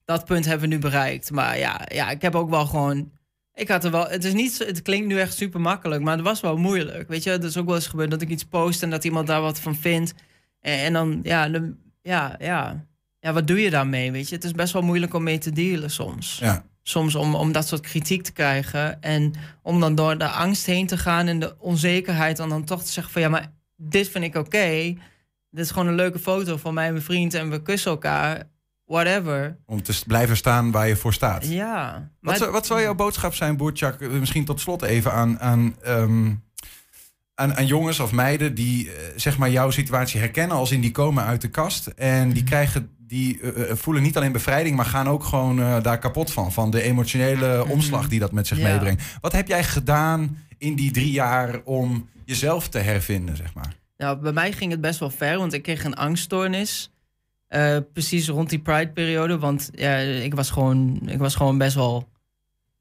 dat 0.04 0.24
punt 0.24 0.44
hebben 0.44 0.68
we 0.68 0.74
nu 0.74 0.80
bereikt. 0.80 1.30
Maar 1.30 1.58
ja, 1.58 1.80
ja 1.88 2.10
ik 2.10 2.22
heb 2.22 2.34
ook 2.34 2.50
wel 2.50 2.66
gewoon... 2.66 3.10
Ik 3.54 3.68
had 3.68 3.84
er 3.84 3.90
wel... 3.90 4.08
Het, 4.08 4.24
is 4.24 4.32
niet, 4.32 4.58
het 4.58 4.82
klinkt 4.82 5.06
nu 5.06 5.18
echt 5.18 5.36
super 5.36 5.60
makkelijk, 5.60 6.02
maar 6.02 6.16
het 6.16 6.24
was 6.24 6.40
wel 6.40 6.56
moeilijk. 6.56 7.08
Weet 7.08 7.22
je, 7.22 7.30
het 7.30 7.44
is 7.44 7.56
ook 7.56 7.66
wel 7.66 7.74
eens 7.74 7.86
gebeurd 7.86 8.10
dat 8.10 8.22
ik 8.22 8.28
iets 8.28 8.44
post 8.44 8.82
en 8.82 8.90
dat 8.90 9.04
iemand 9.04 9.26
daar 9.26 9.40
wat 9.40 9.60
van 9.60 9.76
vindt. 9.76 10.14
En, 10.60 10.78
en 10.78 10.92
dan, 10.92 11.20
ja, 11.22 11.48
dan, 11.48 11.76
ja, 12.02 12.36
ja, 12.38 12.84
ja, 13.18 13.32
wat 13.32 13.46
doe 13.46 13.60
je 13.60 13.70
daarmee, 13.70 14.12
weet 14.12 14.28
je? 14.28 14.34
Het 14.34 14.44
is 14.44 14.52
best 14.52 14.72
wel 14.72 14.82
moeilijk 14.82 15.14
om 15.14 15.22
mee 15.22 15.38
te 15.38 15.52
dealen 15.52 15.90
soms 15.90 16.38
Ja. 16.38 16.64
soms 16.82 17.14
om, 17.14 17.34
om 17.34 17.52
dat 17.52 17.68
soort 17.68 17.80
kritiek 17.80 18.22
te 18.22 18.32
krijgen. 18.32 19.02
En 19.02 19.32
om 19.62 19.80
dan 19.80 19.94
door 19.94 20.18
de 20.18 20.28
angst 20.28 20.66
heen 20.66 20.86
te 20.86 20.96
gaan 20.98 21.26
en 21.26 21.38
de 21.38 21.54
onzekerheid... 21.58 22.38
en 22.38 22.48
dan 22.48 22.64
toch 22.64 22.82
te 22.84 22.92
zeggen 22.92 23.12
van 23.12 23.22
ja, 23.22 23.28
maar 23.28 23.52
dit 23.76 24.08
vind 24.08 24.24
ik 24.24 24.34
oké. 24.34 24.94
Dit 25.50 25.64
is 25.64 25.70
gewoon 25.70 25.86
een 25.88 25.94
leuke 25.94 26.18
foto 26.18 26.56
van 26.56 26.74
mij 26.74 26.86
en 26.86 26.92
mijn 26.92 27.04
vriend... 27.04 27.34
en 27.34 27.50
we 27.50 27.62
kussen 27.62 27.90
elkaar, 27.90 28.42
whatever. 28.84 29.56
Om 29.66 29.82
te 29.82 30.02
blijven 30.06 30.36
staan 30.36 30.70
waar 30.70 30.88
je 30.88 30.96
voor 30.96 31.12
staat. 31.12 31.46
Ja. 31.48 32.10
Wat, 32.20 32.36
zou, 32.38 32.50
wat 32.50 32.66
zou 32.66 32.80
jouw 32.80 32.94
boodschap 32.94 33.34
zijn, 33.34 33.56
Boertjak? 33.56 34.00
eh, 34.00 34.08
Misschien 34.08 34.44
tot 34.44 34.60
slot 34.60 34.82
even 34.82 35.12
aan, 35.12 35.40
aan, 35.40 35.76
ehm, 35.82 36.32
aan, 37.42 37.56
aan 37.56 37.66
jongens 37.66 38.00
of 38.00 38.12
meiden 38.12 38.54
die 38.54 38.88
eh, 38.90 38.94
zeg 39.16 39.38
maar 39.38 39.50
jouw 39.50 39.70
situatie 39.70 40.20
herkennen 40.20 40.56
als 40.56 40.70
in 40.70 40.80
die 40.80 40.90
komen 40.90 41.24
uit 41.24 41.40
de 41.40 41.48
kast. 41.48 41.86
En 41.86 42.24
Mhm. 42.26 42.34
die 42.34 42.44
krijgen, 42.44 42.90
die 42.98 43.40
eh, 43.40 43.70
eh, 43.70 43.76
voelen 43.76 44.02
niet 44.02 44.16
alleen 44.16 44.32
bevrijding, 44.32 44.76
maar 44.76 44.84
gaan 44.84 45.08
ook 45.08 45.24
gewoon 45.24 45.56
daar 45.82 45.98
kapot 45.98 46.32
van. 46.32 46.52
Van 46.52 46.70
de 46.70 46.82
emotionele 46.82 47.66
omslag 47.68 48.08
die 48.08 48.18
dat 48.20 48.32
met 48.32 48.46
zich 48.46 48.56
Mhm. 48.58 48.66
Ja. 48.66 48.72
meebrengt. 48.72 49.02
Wat 49.20 49.32
heb 49.32 49.48
jij 49.48 49.64
gedaan 49.64 50.38
in 50.58 50.74
die 50.74 50.90
drie 50.90 51.10
jaar 51.12 51.60
om 51.64 52.08
jezelf 52.24 52.68
te 52.68 52.78
hervinden, 52.78 53.36
zeg 53.36 53.54
maar? 53.54 53.72
nou, 53.96 54.18
bij 54.18 54.32
mij 54.32 54.52
ging 54.52 54.70
het 54.70 54.80
best 54.80 54.98
wel 54.98 55.10
ver, 55.10 55.38
want 55.38 55.52
ik 55.52 55.62
kreeg 55.62 55.84
een 55.84 55.94
angststoornis. 55.94 56.90
Precies 57.92 58.28
rond 58.28 58.50
die 58.50 58.58
Pride-periode. 58.58 59.38
Want 59.38 59.70
ja, 59.74 59.96
ik, 59.96 60.34
was 60.34 60.50
gewoon, 60.50 61.00
ik 61.06 61.18
was 61.18 61.34
gewoon 61.34 61.58
best 61.58 61.74
wel. 61.74 62.08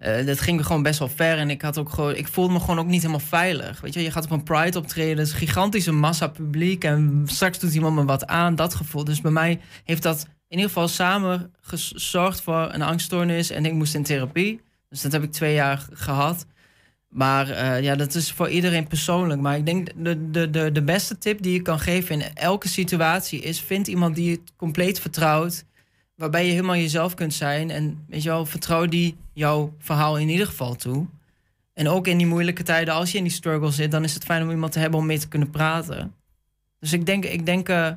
Eh 0.01 0.25
dat 0.25 0.39
ging 0.39 0.65
gewoon 0.65 0.83
best 0.83 0.99
wel 0.99 1.07
ver. 1.07 1.37
En 1.37 1.49
ik, 1.49 1.61
had 1.61 1.77
ook 1.77 1.89
gewoon, 1.89 2.15
ik 2.15 2.27
voelde 2.27 2.53
me 2.53 2.59
gewoon 2.59 2.79
ook 2.79 2.87
niet 2.87 3.01
helemaal 3.01 3.27
veilig. 3.27 3.81
Weet 3.81 3.93
je, 3.93 4.03
je 4.03 4.11
gaat 4.11 4.23
op 4.23 4.31
een 4.31 4.43
Pride 4.43 4.77
optreden. 4.77 5.17
Het 5.17 5.27
is 5.27 5.33
een 5.33 5.39
gigantische 5.39 5.91
massa 5.91 6.27
publiek. 6.27 6.83
En 6.83 7.23
straks 7.25 7.59
doet 7.59 7.73
iemand 7.73 7.95
me 7.95 8.05
wat 8.05 8.27
aan. 8.27 8.55
Dat 8.55 8.75
gevoel. 8.75 9.03
Dus 9.03 9.21
bij 9.21 9.31
mij 9.31 9.59
heeft 9.83 10.03
dat 10.03 10.27
in 10.47 10.57
ieder 10.57 10.67
geval 10.67 10.87
samen 10.87 11.53
gezorgd 11.61 12.41
voor 12.41 12.69
een 12.71 12.81
angststoornis. 12.81 13.49
En 13.49 13.65
ik 13.65 13.73
moest 13.73 13.95
in 13.95 14.03
therapie. 14.03 14.61
Dus 14.89 15.01
dat 15.01 15.11
heb 15.11 15.23
ik 15.23 15.31
twee 15.31 15.53
jaar 15.53 15.87
gehad. 15.93 16.45
Maar 17.09 17.49
eh, 17.49 17.83
ja, 17.83 17.95
dat 17.95 18.15
is 18.15 18.31
voor 18.31 18.49
iedereen 18.49 18.87
persoonlijk. 18.87 19.41
Maar 19.41 19.57
ik 19.57 19.65
denk 19.65 19.87
de, 19.95 20.29
de, 20.31 20.49
de, 20.49 20.71
de 20.71 20.83
beste 20.83 21.17
tip 21.17 21.41
die 21.41 21.53
je 21.53 21.61
kan 21.61 21.79
geven 21.79 22.21
in 22.21 22.33
elke 22.33 22.67
situatie 22.67 23.41
is: 23.41 23.61
vind 23.61 23.87
iemand 23.87 24.15
die 24.15 24.29
je 24.29 24.41
compleet 24.57 24.99
vertrouwt. 24.99 25.63
Waarbij 26.21 26.45
je 26.45 26.51
helemaal 26.51 26.75
jezelf 26.75 27.13
kunt 27.13 27.33
zijn. 27.33 27.69
En 27.69 28.03
weet 28.07 28.23
je 28.23 28.29
wel, 28.29 28.45
vertrouw 28.45 28.85
die 28.85 29.17
jouw 29.33 29.73
verhaal 29.79 30.17
in 30.17 30.29
ieder 30.29 30.45
geval 30.47 30.75
toe. 30.75 31.05
En 31.73 31.87
ook 31.89 32.07
in 32.07 32.17
die 32.17 32.27
moeilijke 32.27 32.63
tijden, 32.63 32.93
als 32.93 33.11
je 33.11 33.17
in 33.17 33.23
die 33.23 33.33
struggle 33.33 33.71
zit, 33.71 33.91
dan 33.91 34.03
is 34.03 34.13
het 34.13 34.23
fijn 34.23 34.43
om 34.43 34.49
iemand 34.49 34.71
te 34.71 34.79
hebben 34.79 34.99
om 34.99 35.05
mee 35.05 35.19
te 35.19 35.27
kunnen 35.27 35.49
praten. 35.49 36.13
Dus 36.79 36.93
ik 36.93 37.05
denk, 37.05 37.25
ik 37.25 37.45
denk, 37.45 37.69
eh, 37.69 37.91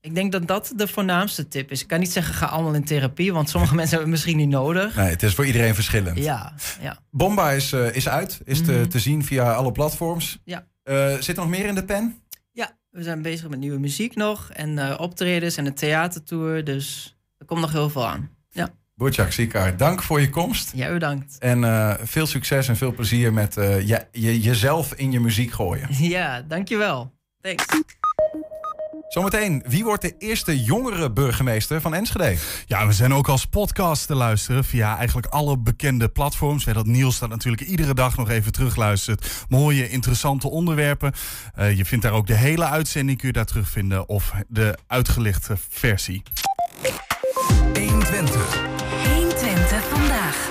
ik 0.00 0.14
denk 0.14 0.32
dat 0.32 0.46
dat 0.46 0.72
de 0.76 0.88
voornaamste 0.88 1.48
tip 1.48 1.70
is. 1.70 1.80
Ik 1.82 1.86
kan 1.88 1.98
niet 1.98 2.12
zeggen, 2.12 2.34
ga 2.34 2.46
allemaal 2.46 2.74
in 2.74 2.84
therapie, 2.84 3.32
want 3.32 3.48
sommige 3.50 3.74
mensen 3.80 3.96
hebben 3.98 4.14
het 4.14 4.24
misschien 4.24 4.40
niet 4.46 4.56
nodig. 4.56 4.96
Nee, 4.96 5.08
het 5.10 5.22
is 5.22 5.34
voor 5.34 5.46
iedereen 5.46 5.74
verschillend. 5.74 6.18
Ja, 6.18 6.54
ja. 6.80 6.98
Bomba 7.10 7.50
is, 7.50 7.72
eh, 7.72 7.94
is 7.94 8.08
uit, 8.08 8.40
is 8.44 8.62
te, 8.62 8.72
Mhm. 8.72 8.88
te 8.88 8.98
zien 8.98 9.24
via 9.24 9.52
alle 9.52 9.72
platforms. 9.72 10.38
Ja. 10.44 10.66
Eh, 10.82 11.14
zit 11.14 11.36
er 11.36 11.42
nog 11.42 11.48
meer 11.50 11.64
in 11.66 11.74
de 11.74 11.84
pen? 11.84 12.16
Ja, 12.52 12.78
we 12.90 13.02
zijn 13.02 13.22
bezig 13.22 13.48
met 13.48 13.58
nieuwe 13.58 13.78
muziek 13.78 14.14
nog. 14.16 14.50
En 14.52 14.98
optredens 14.98 15.56
en 15.56 15.66
een 15.66 15.74
theatertour. 15.74 16.64
Dus 16.64 17.16
komt 17.50 17.62
nog 17.62 17.72
heel 17.72 17.90
veel 17.90 18.06
aan. 18.08 18.30
Ja, 18.50 18.68
Boertjak 18.94 19.30
Sikar, 19.32 19.76
dank 19.76 20.02
voor 20.02 20.20
je 20.20 20.30
komst. 20.30 20.72
jij 20.74 20.92
bedankt. 20.92 21.38
En 21.38 21.64
eh, 21.64 21.94
veel 22.02 22.26
succes 22.26 22.68
en 22.68 22.76
veel 22.76 22.92
plezier 22.92 23.32
met 23.32 23.56
eh, 23.56 23.88
je, 23.88 24.06
je, 24.12 24.40
jezelf 24.40 24.94
in 24.94 25.12
je 25.12 25.20
muziek 25.20 25.52
gooien. 25.52 25.88
Ja, 26.16 26.42
dankjewel. 26.48 27.12
Thanks. 27.40 27.64
Zometeen, 29.08 29.64
wie 29.66 29.84
wordt 29.84 30.02
de 30.02 30.14
eerste 30.18 30.62
jongere 30.62 31.12
burgemeester 31.12 31.80
van 31.80 31.94
Enschede? 31.94 32.36
Ja, 32.66 32.86
we 32.86 32.92
zijn 32.92 33.14
ook 33.14 33.28
als 33.28 33.44
podcast 33.44 34.06
te 34.06 34.14
luisteren 34.14 34.64
via 34.64 34.96
eigenlijk 34.96 35.26
alle 35.26 35.58
bekende 35.58 36.08
platforms. 36.08 36.64
Weet 36.64 36.74
dat 36.74 36.86
Niels 36.86 37.18
dat 37.18 37.28
natuurlijk 37.28 37.62
iedere 37.62 37.94
dag 37.94 38.16
nog 38.16 38.28
even 38.30 38.52
terugluistert. 38.52 39.44
Mooie, 39.48 39.88
interessante 39.88 40.50
onderwerpen. 40.50 41.12
Eh, 41.54 41.76
je 41.76 41.84
vindt 41.84 42.04
daar 42.04 42.14
ook 42.14 42.26
de 42.26 42.34
hele 42.34 42.64
uitzending, 42.64 43.18
kun 43.18 43.26
je 43.26 43.34
daar 43.34 43.44
terugvinden. 43.44 44.08
Of 44.08 44.32
de 44.48 44.78
uitgelichte 44.86 45.56
versie. 45.68 46.22
120. 48.00 48.60
120 49.14 49.88
vandaag. 49.88 50.48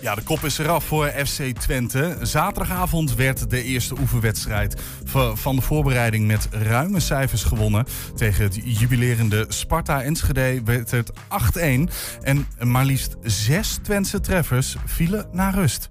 Ja, 0.00 0.14
de 0.14 0.22
kop 0.22 0.44
is 0.44 0.58
eraf 0.58 0.84
voor 0.84 1.06
FC 1.06 1.42
Twente. 1.58 2.16
Zaterdagavond 2.22 3.14
werd 3.14 3.50
de 3.50 3.62
eerste 3.62 3.94
oefenwedstrijd 4.00 4.80
va- 5.04 5.34
van 5.34 5.56
de 5.56 5.62
voorbereiding 5.62 6.26
met 6.26 6.48
ruime 6.50 7.00
cijfers 7.00 7.44
gewonnen. 7.44 7.86
Tegen 8.14 8.44
het 8.44 8.60
jubilerende 8.64 9.44
Sparta 9.48 10.02
Enschede 10.02 10.60
werd 10.64 10.90
het 10.90 11.12
8-1. 11.28 11.88
En 12.22 12.46
maar 12.60 12.84
liefst 12.84 13.16
zes 13.22 13.78
Twentse 13.82 14.20
treffers 14.20 14.76
vielen 14.86 15.26
naar 15.32 15.54
rust. 15.54 15.90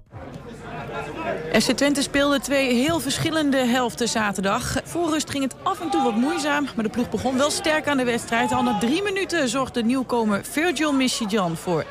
FC 1.52 1.70
Twente 1.70 2.02
speelde 2.02 2.40
twee 2.40 2.74
heel 2.74 3.00
verschillende 3.00 3.56
helften 3.56 4.08
zaterdag. 4.08 4.76
Voor 4.84 5.10
rust 5.10 5.30
ging 5.30 5.42
het 5.42 5.54
af 5.62 5.80
en 5.80 5.90
toe 5.90 6.02
wat 6.02 6.16
moeizaam, 6.16 6.68
maar 6.74 6.84
de 6.84 6.90
ploeg 6.90 7.10
begon 7.10 7.36
wel 7.36 7.50
sterk 7.50 7.88
aan 7.88 7.96
de 7.96 8.04
wedstrijd. 8.04 8.52
Al 8.52 8.62
na 8.62 8.78
drie 8.78 9.02
minuten 9.02 9.48
zorgde 9.48 9.82
nieuwkomer 9.82 10.44
Virgil 10.44 10.92
Michijan 10.92 11.56
voor 11.56 11.84
1-0. 11.84 11.88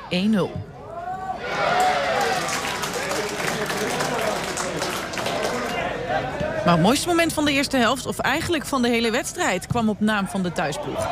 Maar 6.65 6.77
het 6.77 6.87
mooiste 6.87 7.07
moment 7.07 7.33
van 7.33 7.45
de 7.45 7.51
eerste 7.51 7.77
helft, 7.77 8.05
of 8.05 8.19
eigenlijk 8.19 8.65
van 8.65 8.81
de 8.81 8.87
hele 8.87 9.11
wedstrijd, 9.11 9.67
kwam 9.67 9.89
op 9.89 9.99
naam 9.99 10.27
van 10.27 10.43
de 10.43 10.51
thuisploeg. 10.51 11.07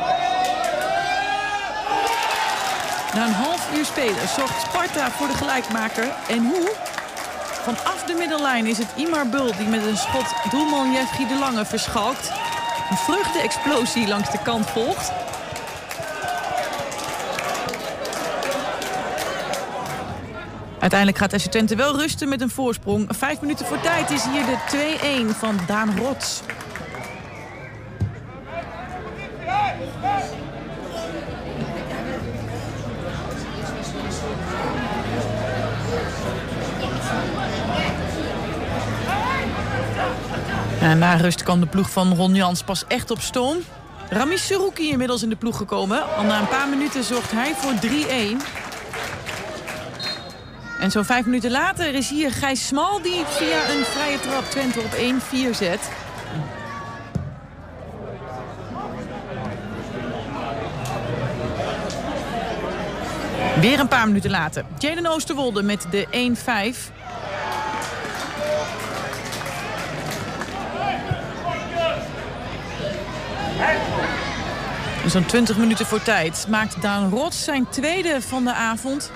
Na 3.13 3.25
een 3.25 3.33
half 3.33 3.69
uur 3.77 3.85
spelen 3.85 4.27
zorgt 4.35 4.61
Sparta 4.61 5.11
voor 5.11 5.27
de 5.27 5.33
gelijkmaker. 5.33 6.07
En 6.27 6.45
hoe? 6.45 6.86
Vanaf 7.67 8.03
de 8.03 8.13
middellijn 8.13 8.65
is 8.65 8.77
het 8.77 8.87
Imar 8.95 9.29
Bul 9.29 9.55
die 9.57 9.67
met 9.67 9.85
een 9.85 9.97
schot 9.97 10.33
doelman 10.51 10.91
Jeffrey 10.91 11.27
de 11.27 11.37
Lange 11.39 11.65
verschalkt. 11.65 12.31
een 12.89 12.97
vreugde-explosie 12.97 14.07
langs 14.07 14.31
de 14.31 14.39
kant 14.43 14.65
volgt. 14.65 15.11
Uiteindelijk 20.79 21.17
gaat 21.17 21.41
FC 21.41 21.69
wel 21.75 21.97
rusten 21.97 22.29
met 22.29 22.41
een 22.41 22.49
voorsprong. 22.49 23.07
Vijf 23.09 23.41
minuten 23.41 23.65
voor 23.65 23.81
tijd 23.81 24.09
is 24.09 24.23
hier 24.23 24.45
de 24.45 25.31
2-1 25.33 25.37
van 25.37 25.59
Daan 25.67 25.97
Rots. 25.97 26.41
Na 40.95 41.15
rust 41.15 41.43
kwam 41.43 41.59
de 41.59 41.65
ploeg 41.65 41.89
van 41.89 42.15
Ron 42.15 42.35
Jans 42.35 42.63
pas 42.63 42.83
echt 42.87 43.11
op 43.11 43.21
stoom. 43.21 43.57
Rami 44.09 44.37
Serouki 44.37 44.89
inmiddels 44.89 45.23
in 45.23 45.29
de 45.29 45.35
ploeg 45.35 45.57
gekomen. 45.57 46.15
Al 46.15 46.23
na 46.23 46.39
een 46.39 46.47
paar 46.47 46.67
minuten 46.67 47.03
zorgt 47.03 47.31
hij 47.31 47.53
voor 47.55 47.73
3-1. 47.73 47.87
En 50.79 50.91
zo'n 50.91 51.05
vijf 51.05 51.25
minuten 51.25 51.51
later 51.51 51.93
is 51.93 52.09
hier 52.09 52.31
Gijs 52.31 52.67
Smal... 52.67 53.01
die 53.01 53.23
via 53.25 53.69
een 53.69 53.83
vrije 53.83 54.19
trap 54.19 54.43
Twente 54.43 54.79
op 54.79 54.95
1-4 54.95 55.55
zet. 55.55 55.89
Weer 63.59 63.79
een 63.79 63.87
paar 63.87 64.07
minuten 64.07 64.29
later. 64.29 64.65
Jaden 64.77 65.05
Oosterwolde 65.05 65.63
met 65.63 65.85
de 65.89 66.35
1-5. 66.85 66.96
Zo'n 75.07 75.25
20 75.25 75.57
minuten 75.57 75.85
voor 75.85 76.01
tijd 76.01 76.45
maakt 76.49 76.81
Daan 76.81 77.09
Rots 77.09 77.43
zijn 77.43 77.69
tweede 77.69 78.21
van 78.21 78.43
de 78.43 78.53
avond. 78.53 79.11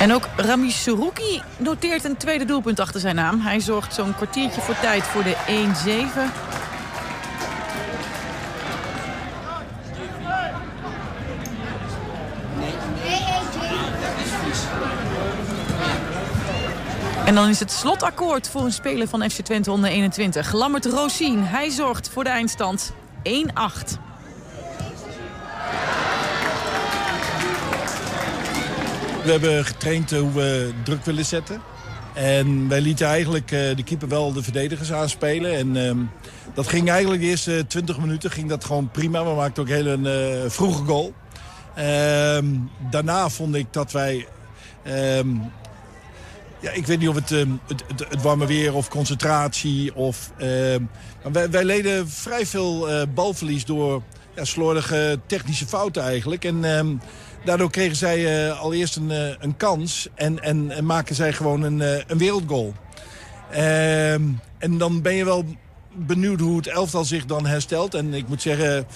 En 0.00 0.12
ook 0.12 0.28
Rami 0.36 0.70
Serouki 0.70 1.42
noteert 1.56 2.04
een 2.04 2.16
tweede 2.16 2.44
doelpunt 2.44 2.80
achter 2.80 3.00
zijn 3.00 3.14
naam. 3.14 3.40
Hij 3.40 3.60
zorgt 3.60 3.94
zo'n 3.94 4.14
kwartiertje 4.14 4.60
voor 4.60 4.78
tijd 4.80 5.02
voor 5.02 5.22
de 5.22 5.36
1-7. 5.46 6.49
En 17.30 17.36
dan 17.36 17.48
is 17.48 17.60
het 17.60 17.72
slotakkoord 17.72 18.48
voor 18.48 18.64
een 18.64 18.72
speler 18.72 19.08
van 19.08 19.30
FC 19.30 19.40
Twente 19.40 19.70
onder 19.70 19.90
21. 19.90 20.52
Lammert 20.52 20.84
Rosien, 20.84 21.44
hij 21.44 21.70
zorgt 21.70 22.08
voor 22.08 22.24
de 22.24 22.30
eindstand 22.30 22.92
1-8. 23.16 23.22
We 29.24 29.30
hebben 29.30 29.64
getraind 29.64 30.10
hoe 30.10 30.32
we 30.32 30.72
druk 30.84 31.04
willen 31.04 31.24
zetten. 31.24 31.62
En 32.14 32.68
wij 32.68 32.80
lieten 32.80 33.06
eigenlijk 33.06 33.50
uh, 33.50 33.76
de 33.76 33.82
keeper 33.84 34.08
wel 34.08 34.32
de 34.32 34.42
verdedigers 34.42 34.92
aanspelen. 34.92 35.54
En 35.54 35.76
uh, 35.76 36.04
dat 36.54 36.68
ging 36.68 36.90
eigenlijk 36.90 37.22
de 37.22 37.28
eerste 37.28 37.64
20 37.66 37.98
minuten 37.98 38.30
ging 38.30 38.48
dat 38.48 38.64
gewoon 38.64 38.90
prima. 38.90 39.24
We 39.24 39.34
maakten 39.34 39.62
ook 39.62 39.68
heel 39.68 39.86
een 39.86 40.04
uh, 40.04 40.50
vroege 40.50 40.84
goal. 40.84 41.14
Ehm, 41.74 42.46
daarna 42.90 43.28
vond 43.28 43.54
ik 43.54 43.66
dat 43.72 43.92
wij... 43.92 44.26
Ehm, 44.82 45.28
ja, 46.60 46.70
ik 46.70 46.86
weet 46.86 46.98
niet 46.98 47.08
of 47.08 47.14
het, 47.14 47.30
het, 47.30 47.48
het, 47.66 48.08
het, 48.08 48.22
warme 48.22 48.46
weer 48.46 48.74
of 48.74 48.88
concentratie 48.88 49.94
of... 49.94 50.30
maar 51.22 51.32
wij, 51.32 51.50
wij, 51.50 51.64
leden 51.64 52.08
vrij 52.08 52.46
veel 52.46 52.88
balverlies 53.14 53.64
door 53.64 54.02
ja, 54.36 54.44
slordige 54.44 55.20
technische 55.26 55.66
fouten 55.66 56.02
eigenlijk. 56.02 56.44
En 56.44 56.64
Daardoor 57.44 57.70
kregen 57.70 57.96
zij 57.96 58.48
uh, 58.48 58.60
allereerst 58.60 58.96
een, 58.96 59.10
uh, 59.10 59.28
een 59.38 59.56
kans 59.56 60.08
en, 60.14 60.42
en, 60.42 60.70
en, 60.70 60.84
maken 60.84 61.14
zij 61.14 61.32
gewoon 61.32 61.62
een, 61.62 61.80
een 61.80 62.18
wereldgoal. 62.18 62.74
Ehm, 63.50 64.22
en 64.58 64.78
dan 64.78 65.02
ben 65.02 65.14
je 65.14 65.24
wel 65.24 65.44
benieuwd 66.06 66.40
hoe 66.40 66.56
het 66.56 66.66
elftal 66.66 67.04
zich 67.04 67.26
dan 67.26 67.46
herstelt. 67.46 67.94
En 67.94 68.14
ik 68.14 68.28
moet 68.28 68.42
zeggen, 68.42 68.86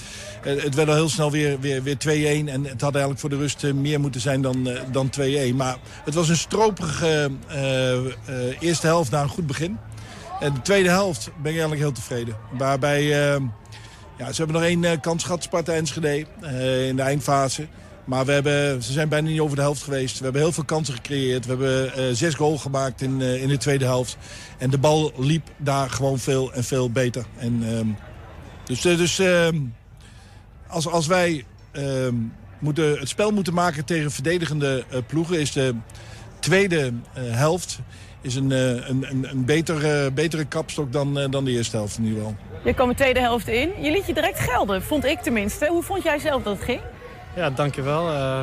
het 0.42 0.74
werd 0.74 0.88
al 0.88 0.94
heel 0.94 1.08
snel 1.08 1.30
weer, 1.30 1.60
weer, 1.60 1.82
weer 1.82 1.96
2-1. 2.44 2.48
En 2.48 2.64
het 2.64 2.80
had 2.80 2.92
eigenlijk 2.92 3.20
voor 3.20 3.30
de 3.30 3.36
rust 3.36 3.72
meer 3.72 4.00
moeten 4.00 4.20
zijn 4.20 4.42
dan, 4.42 4.68
dan 4.92 5.10
2-1. 5.20 5.54
Maar 5.54 5.76
het 6.04 6.14
was 6.14 6.28
een 6.28 6.36
stroperige 6.36 7.30
eerste 8.60 8.86
helft 8.86 9.10
na 9.10 9.22
een 9.22 9.28
goed 9.28 9.46
begin. 9.46 9.78
En 10.40 10.54
de 10.54 10.62
tweede 10.62 10.88
helft 10.88 11.24
ben 11.24 11.52
ik 11.52 11.58
eigenlijk 11.58 11.80
heel 11.80 11.92
tevreden. 11.92 12.36
Waarbij, 12.52 13.04
ja, 14.18 14.32
ze 14.32 14.42
hebben 14.42 14.52
nog 14.52 14.62
één 14.62 15.00
kans 15.00 15.24
gehad, 15.24 15.42
Sparta 15.42 15.72
Enschede, 15.72 16.26
in 16.88 16.96
de 16.96 17.02
eindfase. 17.02 17.66
Maar 18.04 18.24
we 18.24 18.32
hebben, 18.32 18.82
ze 18.82 18.92
zijn 18.92 19.08
bijna 19.08 19.28
niet 19.28 19.40
over 19.40 19.56
de 19.56 19.62
helft 19.62 19.82
geweest. 19.82 20.18
We 20.18 20.24
hebben 20.24 20.42
heel 20.42 20.52
veel 20.52 20.64
kansen 20.64 20.94
gecreëerd. 20.94 21.46
We 21.46 21.50
hebben 21.50 21.92
uh, 21.98 22.04
zes 22.14 22.34
goals 22.34 22.62
gemaakt 22.62 23.00
in, 23.00 23.20
uh, 23.20 23.42
in 23.42 23.48
de 23.48 23.56
tweede 23.56 23.84
helft. 23.84 24.16
En 24.58 24.70
de 24.70 24.78
bal 24.78 25.12
liep 25.16 25.48
daar 25.56 25.90
gewoon 25.90 26.18
veel 26.18 26.52
en 26.52 26.64
veel 26.64 26.90
beter. 26.90 27.24
En, 27.36 27.62
uh, 27.62 27.80
dus 28.64 28.80
dus 28.80 29.18
ehm, 29.18 29.56
als, 30.68 30.88
als 30.88 31.06
wij 31.06 31.44
ehm, 31.72 32.14
moeten, 32.58 32.98
het 32.98 33.08
spel 33.08 33.30
moeten 33.30 33.54
maken 33.54 33.84
tegen 33.84 34.10
verdedigende 34.10 34.84
ploegen... 35.06 35.40
is 35.40 35.52
de 35.52 35.74
tweede 36.38 36.92
helft 37.18 37.78
is 38.20 38.34
een, 38.34 38.50
een, 38.50 39.06
een, 39.10 39.26
een 39.30 39.44
betere, 39.44 40.10
betere 40.10 40.44
kapstok 40.44 40.92
dan, 40.92 41.30
dan 41.30 41.44
de 41.44 41.50
eerste 41.50 41.76
helft 41.76 41.98
in 41.98 42.04
ieder 42.04 42.18
geval. 42.18 42.36
Je 42.64 42.74
kwam 42.74 42.88
de 42.88 42.94
tweede 42.94 43.20
helft 43.20 43.48
in. 43.48 43.72
Je 43.80 43.90
liet 43.90 44.06
je 44.06 44.14
direct 44.14 44.38
gelden, 44.38 44.82
vond 44.82 45.04
ik 45.04 45.20
tenminste. 45.20 45.66
Hoe 45.66 45.82
vond 45.82 46.02
jij 46.02 46.18
zelf 46.18 46.42
dat 46.42 46.56
het 46.56 46.64
ging? 46.64 46.80
Ja, 47.34 47.50
dankjewel. 47.50 48.12
Uh, 48.12 48.40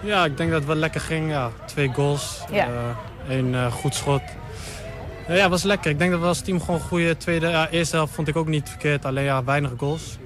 ja, 0.00 0.24
ik 0.24 0.36
denk 0.36 0.50
dat 0.50 0.58
het 0.58 0.68
wel 0.68 0.76
lekker 0.76 1.00
ging. 1.00 1.30
Ja, 1.30 1.50
twee 1.64 1.92
goals, 1.92 2.42
ja. 2.50 2.68
Uh, 2.68 2.72
één 3.28 3.46
uh, 3.46 3.72
goed 3.72 3.94
schot. 3.94 4.22
ja, 5.28 5.34
het 5.34 5.50
was 5.50 5.62
lekker. 5.62 5.90
Ik 5.90 5.98
denk 5.98 6.10
dat 6.10 6.20
we 6.20 6.26
als 6.26 6.40
team 6.40 6.60
gewoon 6.60 6.80
goede 6.80 7.16
tweede... 7.16 7.48
Ja, 7.48 7.68
eerste 7.68 7.96
helft 7.96 8.14
vond 8.14 8.28
ik 8.28 8.36
ook 8.36 8.46
niet 8.46 8.68
verkeerd, 8.68 9.04
alleen 9.04 9.24
ja, 9.24 9.44
weinig 9.44 9.70
goals. 9.76 10.18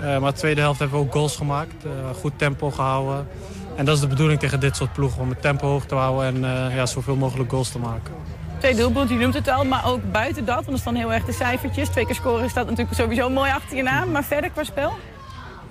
maar 0.00 0.32
de 0.32 0.38
tweede 0.38 0.60
helft 0.60 0.78
hebben 0.78 0.98
we 0.98 1.04
ook 1.04 1.12
goals 1.12 1.36
gemaakt. 1.36 1.74
goed 2.20 2.32
tempo 2.36 2.70
gehouden. 2.70 3.28
En 3.76 3.84
dat 3.84 3.94
is 3.94 4.00
de 4.00 4.06
bedoeling 4.06 4.40
tegen 4.40 4.60
dit 4.60 4.76
soort 4.76 4.92
ploegen, 4.92 5.22
om 5.22 5.28
het 5.28 5.42
tempo 5.42 5.66
hoog 5.66 5.84
te 5.84 5.94
houden 5.94 6.44
en 6.44 6.70
ja, 6.74 6.86
zoveel 6.86 7.16
mogelijk 7.16 7.50
goals 7.50 7.70
te 7.70 7.78
maken. 7.78 8.14
Twee 8.58 8.74
doelpunten, 8.74 9.16
je 9.16 9.22
noemt 9.22 9.34
het 9.34 9.48
al, 9.48 9.64
maar 9.64 9.86
ook 9.86 10.12
buiten 10.12 10.44
dat, 10.44 10.54
want 10.54 10.66
dat 10.66 10.76
is 10.76 10.82
dan 10.82 10.94
heel 10.94 11.12
erg 11.12 11.24
de 11.24 11.32
cijfertjes. 11.32 11.88
Twee 11.88 12.06
keer 12.06 12.14
scoren 12.14 12.50
staat 12.50 12.68
natuurlijk 12.68 12.96
sowieso 12.96 13.30
mooi 13.30 13.50
achter 13.50 13.76
je 13.76 13.82
naam, 13.82 14.10
maar 14.10 14.24
verder 14.24 14.50
qua 14.50 14.64
spel? 14.64 14.92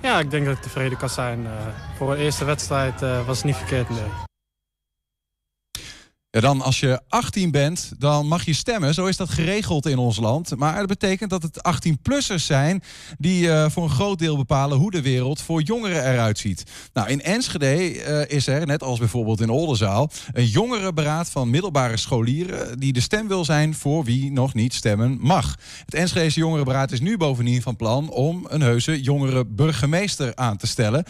Ja, 0.00 0.18
ik 0.18 0.30
denk 0.30 0.46
dat 0.46 0.56
ik 0.56 0.62
tevreden 0.62 0.98
kan 0.98 1.08
zijn. 1.08 1.40
Uh, 1.40 1.50
voor 1.96 2.12
een 2.12 2.18
eerste 2.18 2.44
wedstrijd 2.44 3.02
uh, 3.02 3.26
was 3.26 3.36
het 3.36 3.46
niet 3.46 3.56
verkeerd, 3.56 3.88
nee. 3.88 4.26
Dan 6.40 6.62
als 6.62 6.80
je 6.80 7.00
18 7.08 7.50
bent, 7.50 7.92
dan 7.98 8.26
mag 8.26 8.44
je 8.44 8.52
stemmen. 8.52 8.94
Zo 8.94 9.06
is 9.06 9.16
dat 9.16 9.30
geregeld 9.30 9.86
in 9.86 9.98
ons 9.98 10.18
land. 10.18 10.56
Maar 10.56 10.78
dat 10.78 10.86
betekent 10.86 11.30
dat 11.30 11.42
het 11.42 11.58
18-plussers 11.58 12.44
zijn 12.44 12.82
die 13.18 13.46
uh, 13.46 13.68
voor 13.68 13.82
een 13.82 13.90
groot 13.90 14.18
deel 14.18 14.36
bepalen 14.36 14.78
hoe 14.78 14.90
de 14.90 15.02
wereld 15.02 15.40
voor 15.40 15.62
jongeren 15.62 16.12
eruit 16.12 16.38
ziet. 16.38 16.62
Nou, 16.92 17.08
in 17.08 17.22
Enschede 17.22 17.94
uh, 17.94 18.36
is 18.36 18.46
er, 18.46 18.66
net 18.66 18.82
als 18.82 18.98
bijvoorbeeld 18.98 19.40
in 19.40 19.50
Oldenzaal, 19.50 20.10
een 20.32 20.46
jongerenberaad 20.46 21.30
van 21.30 21.50
middelbare 21.50 21.96
scholieren 21.96 22.78
die 22.78 22.92
de 22.92 23.00
stem 23.00 23.28
wil 23.28 23.44
zijn 23.44 23.74
voor 23.74 24.04
wie 24.04 24.32
nog 24.32 24.54
niet 24.54 24.74
stemmen 24.74 25.18
mag. 25.20 25.56
Het 25.84 25.94
Enschedese 25.94 26.38
jongerenberaad 26.38 26.92
is 26.92 27.00
nu 27.00 27.16
bovendien 27.16 27.62
van 27.62 27.76
plan 27.76 28.10
om 28.10 28.46
een 28.48 28.60
heuse 28.60 29.00
jongere 29.00 29.44
burgemeester 29.46 30.34
aan 30.34 30.56
te 30.56 30.66
stellen. 30.66 31.04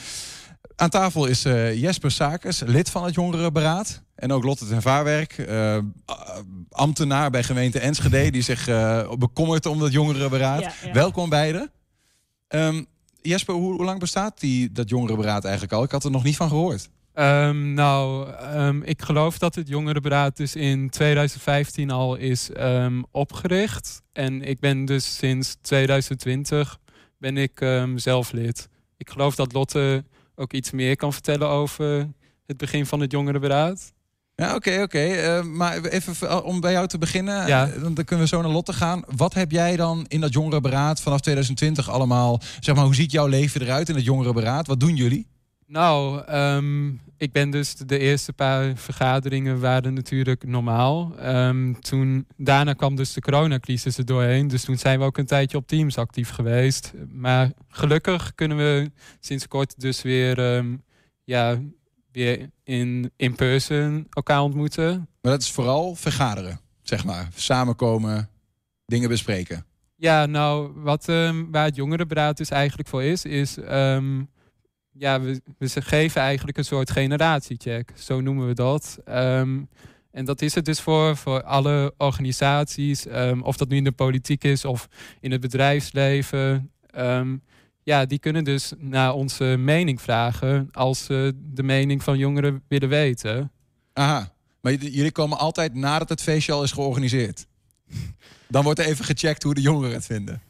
Aan 0.77 0.91
tafel 0.91 1.27
is 1.27 1.47
uh, 1.47 1.81
Jesper 1.81 2.11
Sakers, 2.11 2.61
lid 2.61 2.91
van 2.91 3.05
het 3.05 3.15
jongerenberaad. 3.15 4.03
En 4.15 4.33
ook 4.33 4.45
Lotte 4.45 4.67
ten 4.67 4.83
Vaarwerk, 4.83 5.39
uh, 5.39 5.79
ambtenaar 6.71 7.31
bij 7.31 7.43
gemeente 7.43 7.79
Enschede... 7.79 8.31
die 8.31 8.43
zich 8.43 8.69
uh, 8.69 9.13
bekommert 9.13 9.67
om 9.67 9.79
dat 9.79 9.93
jongerenberaad. 9.93 10.61
Ja, 10.61 10.73
ja. 10.83 10.93
Welkom 10.93 11.29
beiden. 11.29 11.71
Um, 12.49 12.87
Jesper, 13.21 13.55
hoe, 13.55 13.73
hoe, 13.73 13.85
lang 13.85 14.01
bestaat 14.01 14.41
die, 14.41 14.73
dat 14.73 14.89
jongerenberaad 14.89 15.45
eigenlijk 15.45 15.75
al? 15.75 15.83
Ik 15.83 15.91
had 15.91 16.05
er 16.05 16.11
nog 16.11 16.25
niet 16.25 16.37
van 16.37 16.49
gehoord. 16.49 16.89
Um, 17.15 17.73
nou, 17.73 18.29
um, 18.55 18.83
ik 18.83 19.03
geloof 19.03 19.39
dat 19.39 19.55
het 19.55 19.69
jongerenberaad 19.69 20.37
dus 20.37 20.57
in 20.57 20.91
2015 20.91 21.91
al 21.91 22.17
is 22.17 22.51
opgericht. 23.11 24.03
En 24.13 24.43
ik 24.43 24.61
ben 24.61 24.85
dus 24.85 25.17
sinds 25.17 25.57
2020 25.61 26.79
ben 27.19 27.37
ik 27.37 27.67
zelf 27.95 28.33
lid. 28.33 28.69
Ik 28.97 29.11
geloof 29.11 29.35
dat 29.35 29.53
Lotte 29.53 30.05
ook 30.37 30.53
iets 30.53 30.71
meer 30.71 30.97
kan 30.97 31.13
vertellen 31.13 31.49
over 31.49 32.09
het 32.47 32.57
begin 32.57 32.87
van 32.87 33.01
het 33.01 33.13
jongerenberaad. 33.13 33.93
Ja, 34.35 34.55
oké, 34.55 34.83
oké. 34.83 35.39
Uh, 35.39 35.43
maar 35.43 35.85
even 35.85 36.45
om 36.45 36.61
bij 36.61 36.73
jou 36.73 36.87
te 36.87 36.99
beginnen, 36.99 37.47
ja. 37.47 37.67
dan 37.67 37.95
kunnen 37.95 38.19
we 38.19 38.27
zo 38.27 38.43
naar 38.43 38.51
Lotte 38.51 38.73
gaan. 38.73 39.03
Wat 39.17 39.35
heb 39.35 39.51
jij 39.51 39.77
dan 39.77 40.05
in 40.09 40.21
dat 40.21 40.33
jongerenberaad 40.33 41.01
vanaf 41.01 41.21
2020 41.21 41.91
allemaal... 41.91 42.41
Zeg 42.61 42.75
maar, 42.75 42.85
hoe 42.85 42.95
ziet 42.95 43.13
jouw 43.13 43.27
leven 43.27 43.61
eruit 43.61 43.89
in 43.89 43.95
het 43.95 44.05
jongerenberaad? 44.05 44.67
Wat 44.67 44.81
doen 44.81 44.97
jullie? 44.97 45.27
Nou, 45.67 46.23
ehm, 46.25 46.89
ik 47.17 47.33
ben 47.33 47.51
dus 47.51 47.75
de 47.75 47.99
eerste 47.99 48.33
paar 48.33 48.77
vergaderingen 48.77 49.61
waren 49.61 49.95
natuurlijk 49.95 50.45
normaal. 50.45 51.19
Ehm, 51.19 51.73
toen, 51.73 52.27
daarna 52.37 52.73
kwam 52.73 52.97
dus 52.97 53.13
de 53.13 53.21
coronacrisis 53.21 53.99
er 53.99 54.05
doorheen. 54.05 54.49
Dus 54.49 54.65
toen 54.65 54.79
zijn 54.79 54.99
we 54.99 55.05
ook 55.05 55.19
een 55.19 55.27
tijdje 55.27 55.57
op 55.57 55.67
Teams 55.67 55.99
actief 55.99 56.31
geweest. 56.31 56.93
Maar 57.13 57.51
gelukkig 57.69 58.35
kunnen 58.35 58.57
we 58.57 58.91
sinds 59.21 59.49
kort 59.49 59.81
dus 59.81 60.03
weer, 60.03 60.39
ehm, 60.39 60.77
ja, 61.25 61.59
weer 62.13 62.51
in, 62.65 63.11
in 63.17 63.35
person 63.35 64.07
elkaar 64.11 64.43
ontmoeten. 64.43 65.09
Maar 65.23 65.33
dat 65.33 65.43
is 65.43 65.51
vooral 65.51 65.95
vergaderen, 65.95 66.61
zeg 66.83 67.05
maar. 67.05 67.29
Samenkomen, 67.35 68.29
dingen 68.87 69.09
bespreken. 69.09 69.65
Ja, 69.97 70.27
nou, 70.27 70.73
wat, 70.75 71.05
waar 71.51 71.65
het 71.65 71.77
jongerenberaad 71.77 72.37
dus 72.37 72.51
eigenlijk 72.51 72.89
voor 72.89 73.03
is, 73.03 73.25
is... 73.25 73.57
ja, 74.99 75.21
we, 75.21 75.41
we 75.59 75.83
geven 75.83 76.21
eigenlijk 76.21 76.59
een 76.59 76.65
soort 76.65 76.91
generatiecheck. 76.91 77.93
Zo 77.97 78.21
noemen 78.21 78.47
we 78.47 78.55
dat. 78.55 78.99
Ehm, 79.05 79.63
en 80.11 80.25
dat 80.25 80.43
is 80.43 80.55
het 80.55 80.65
dus 80.65 80.81
voor, 80.81 81.17
voor 81.17 81.43
alle 81.43 81.95
organisaties. 81.97 83.07
ehm, 83.07 83.41
of 83.41 83.57
dat 83.57 83.69
nu 83.69 83.77
in 83.77 83.85
de 83.85 83.93
politiek 83.93 84.45
is 84.45 84.65
of 84.65 84.89
in 85.21 85.31
het 85.31 85.41
bedrijfsleven. 85.41 86.71
Ehm, 86.91 87.37
ja, 87.83 88.07
die 88.07 88.19
kunnen 88.19 88.45
dus 88.45 88.73
naar 88.79 89.15
onze 89.15 89.45
mening 89.45 90.01
vragen... 90.01 90.69
als 90.73 91.05
ze 91.05 91.33
de 91.37 91.63
mening 91.63 92.03
van 92.03 92.19
jongeren 92.19 92.63
willen 92.69 92.89
weten. 92.89 93.53
Aha, 93.93 94.35
maar 94.61 94.75
jullie 94.75 95.13
komen 95.13 95.39
altijd 95.39 95.75
nadat 95.75 96.09
het 96.09 96.23
feestje 96.23 96.53
al 96.53 96.63
is 96.63 96.73
georganiseerd. 96.73 97.47
Dan 98.49 98.65
wordt 98.65 98.79
er 98.79 98.87
even 98.87 99.05
gecheckt 99.05 99.43
hoe 99.43 99.55
de 99.55 99.61
jongeren 99.61 99.95
het 99.95 100.07
vinden. 100.07 100.43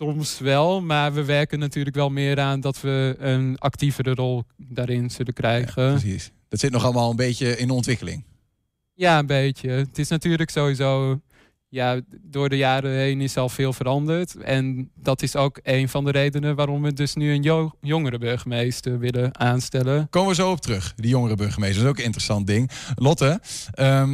Soms 0.00 0.38
wel, 0.38 0.80
maar 0.80 1.12
we 1.12 1.24
werken 1.24 1.58
natuurlijk 1.58 1.96
wel 1.96 2.10
meer 2.10 2.40
aan 2.40 2.60
dat 2.60 2.80
we 2.80 3.14
een 3.18 3.58
actievere 3.58 4.14
rol 4.14 4.44
daarin 4.56 5.10
zullen 5.10 5.32
krijgen. 5.32 5.90
precies. 5.90 6.30
Dat 6.48 6.60
zit 6.60 6.70
nog 6.72 6.84
allemaal 6.84 7.10
een 7.10 7.16
beetje 7.16 7.56
in 7.56 7.70
ontwikkeling. 7.70 8.24
Ja, 8.94 9.18
een 9.18 9.26
beetje. 9.26 9.70
Het 9.70 9.98
is 9.98 10.08
natuurlijk 10.08 10.50
sowieso. 10.50 11.20
Ja, 11.68 12.00
door 12.22 12.48
de 12.48 12.56
jaren 12.56 12.90
heen 12.90 13.20
is 13.20 13.36
al 13.36 13.48
veel 13.48 13.72
veranderd. 13.72 14.36
En 14.36 14.90
dat 14.94 15.22
is 15.22 15.36
ook 15.36 15.60
een 15.62 15.88
van 15.88 16.04
de 16.04 16.10
redenen 16.10 16.56
waarom 16.56 16.82
we 16.82 16.92
dus 16.92 17.14
nu 17.14 17.32
een 17.32 17.42
jo 17.42 17.72
jongere 17.80 18.18
burgemeester 18.18 18.98
willen 18.98 19.38
aanstellen. 19.38 20.06
Komen 20.10 20.28
we 20.28 20.34
zo 20.34 20.50
op 20.50 20.60
terug, 20.60 20.92
die 20.96 21.10
jongere 21.10 21.36
burgemeester. 21.36 21.76
Dat 21.76 21.84
is 21.84 21.90
ook 21.90 21.98
een 21.98 22.04
interessant 22.04 22.46
ding. 22.46 22.70
Lotte, 22.94 23.40
eh, 23.72 24.12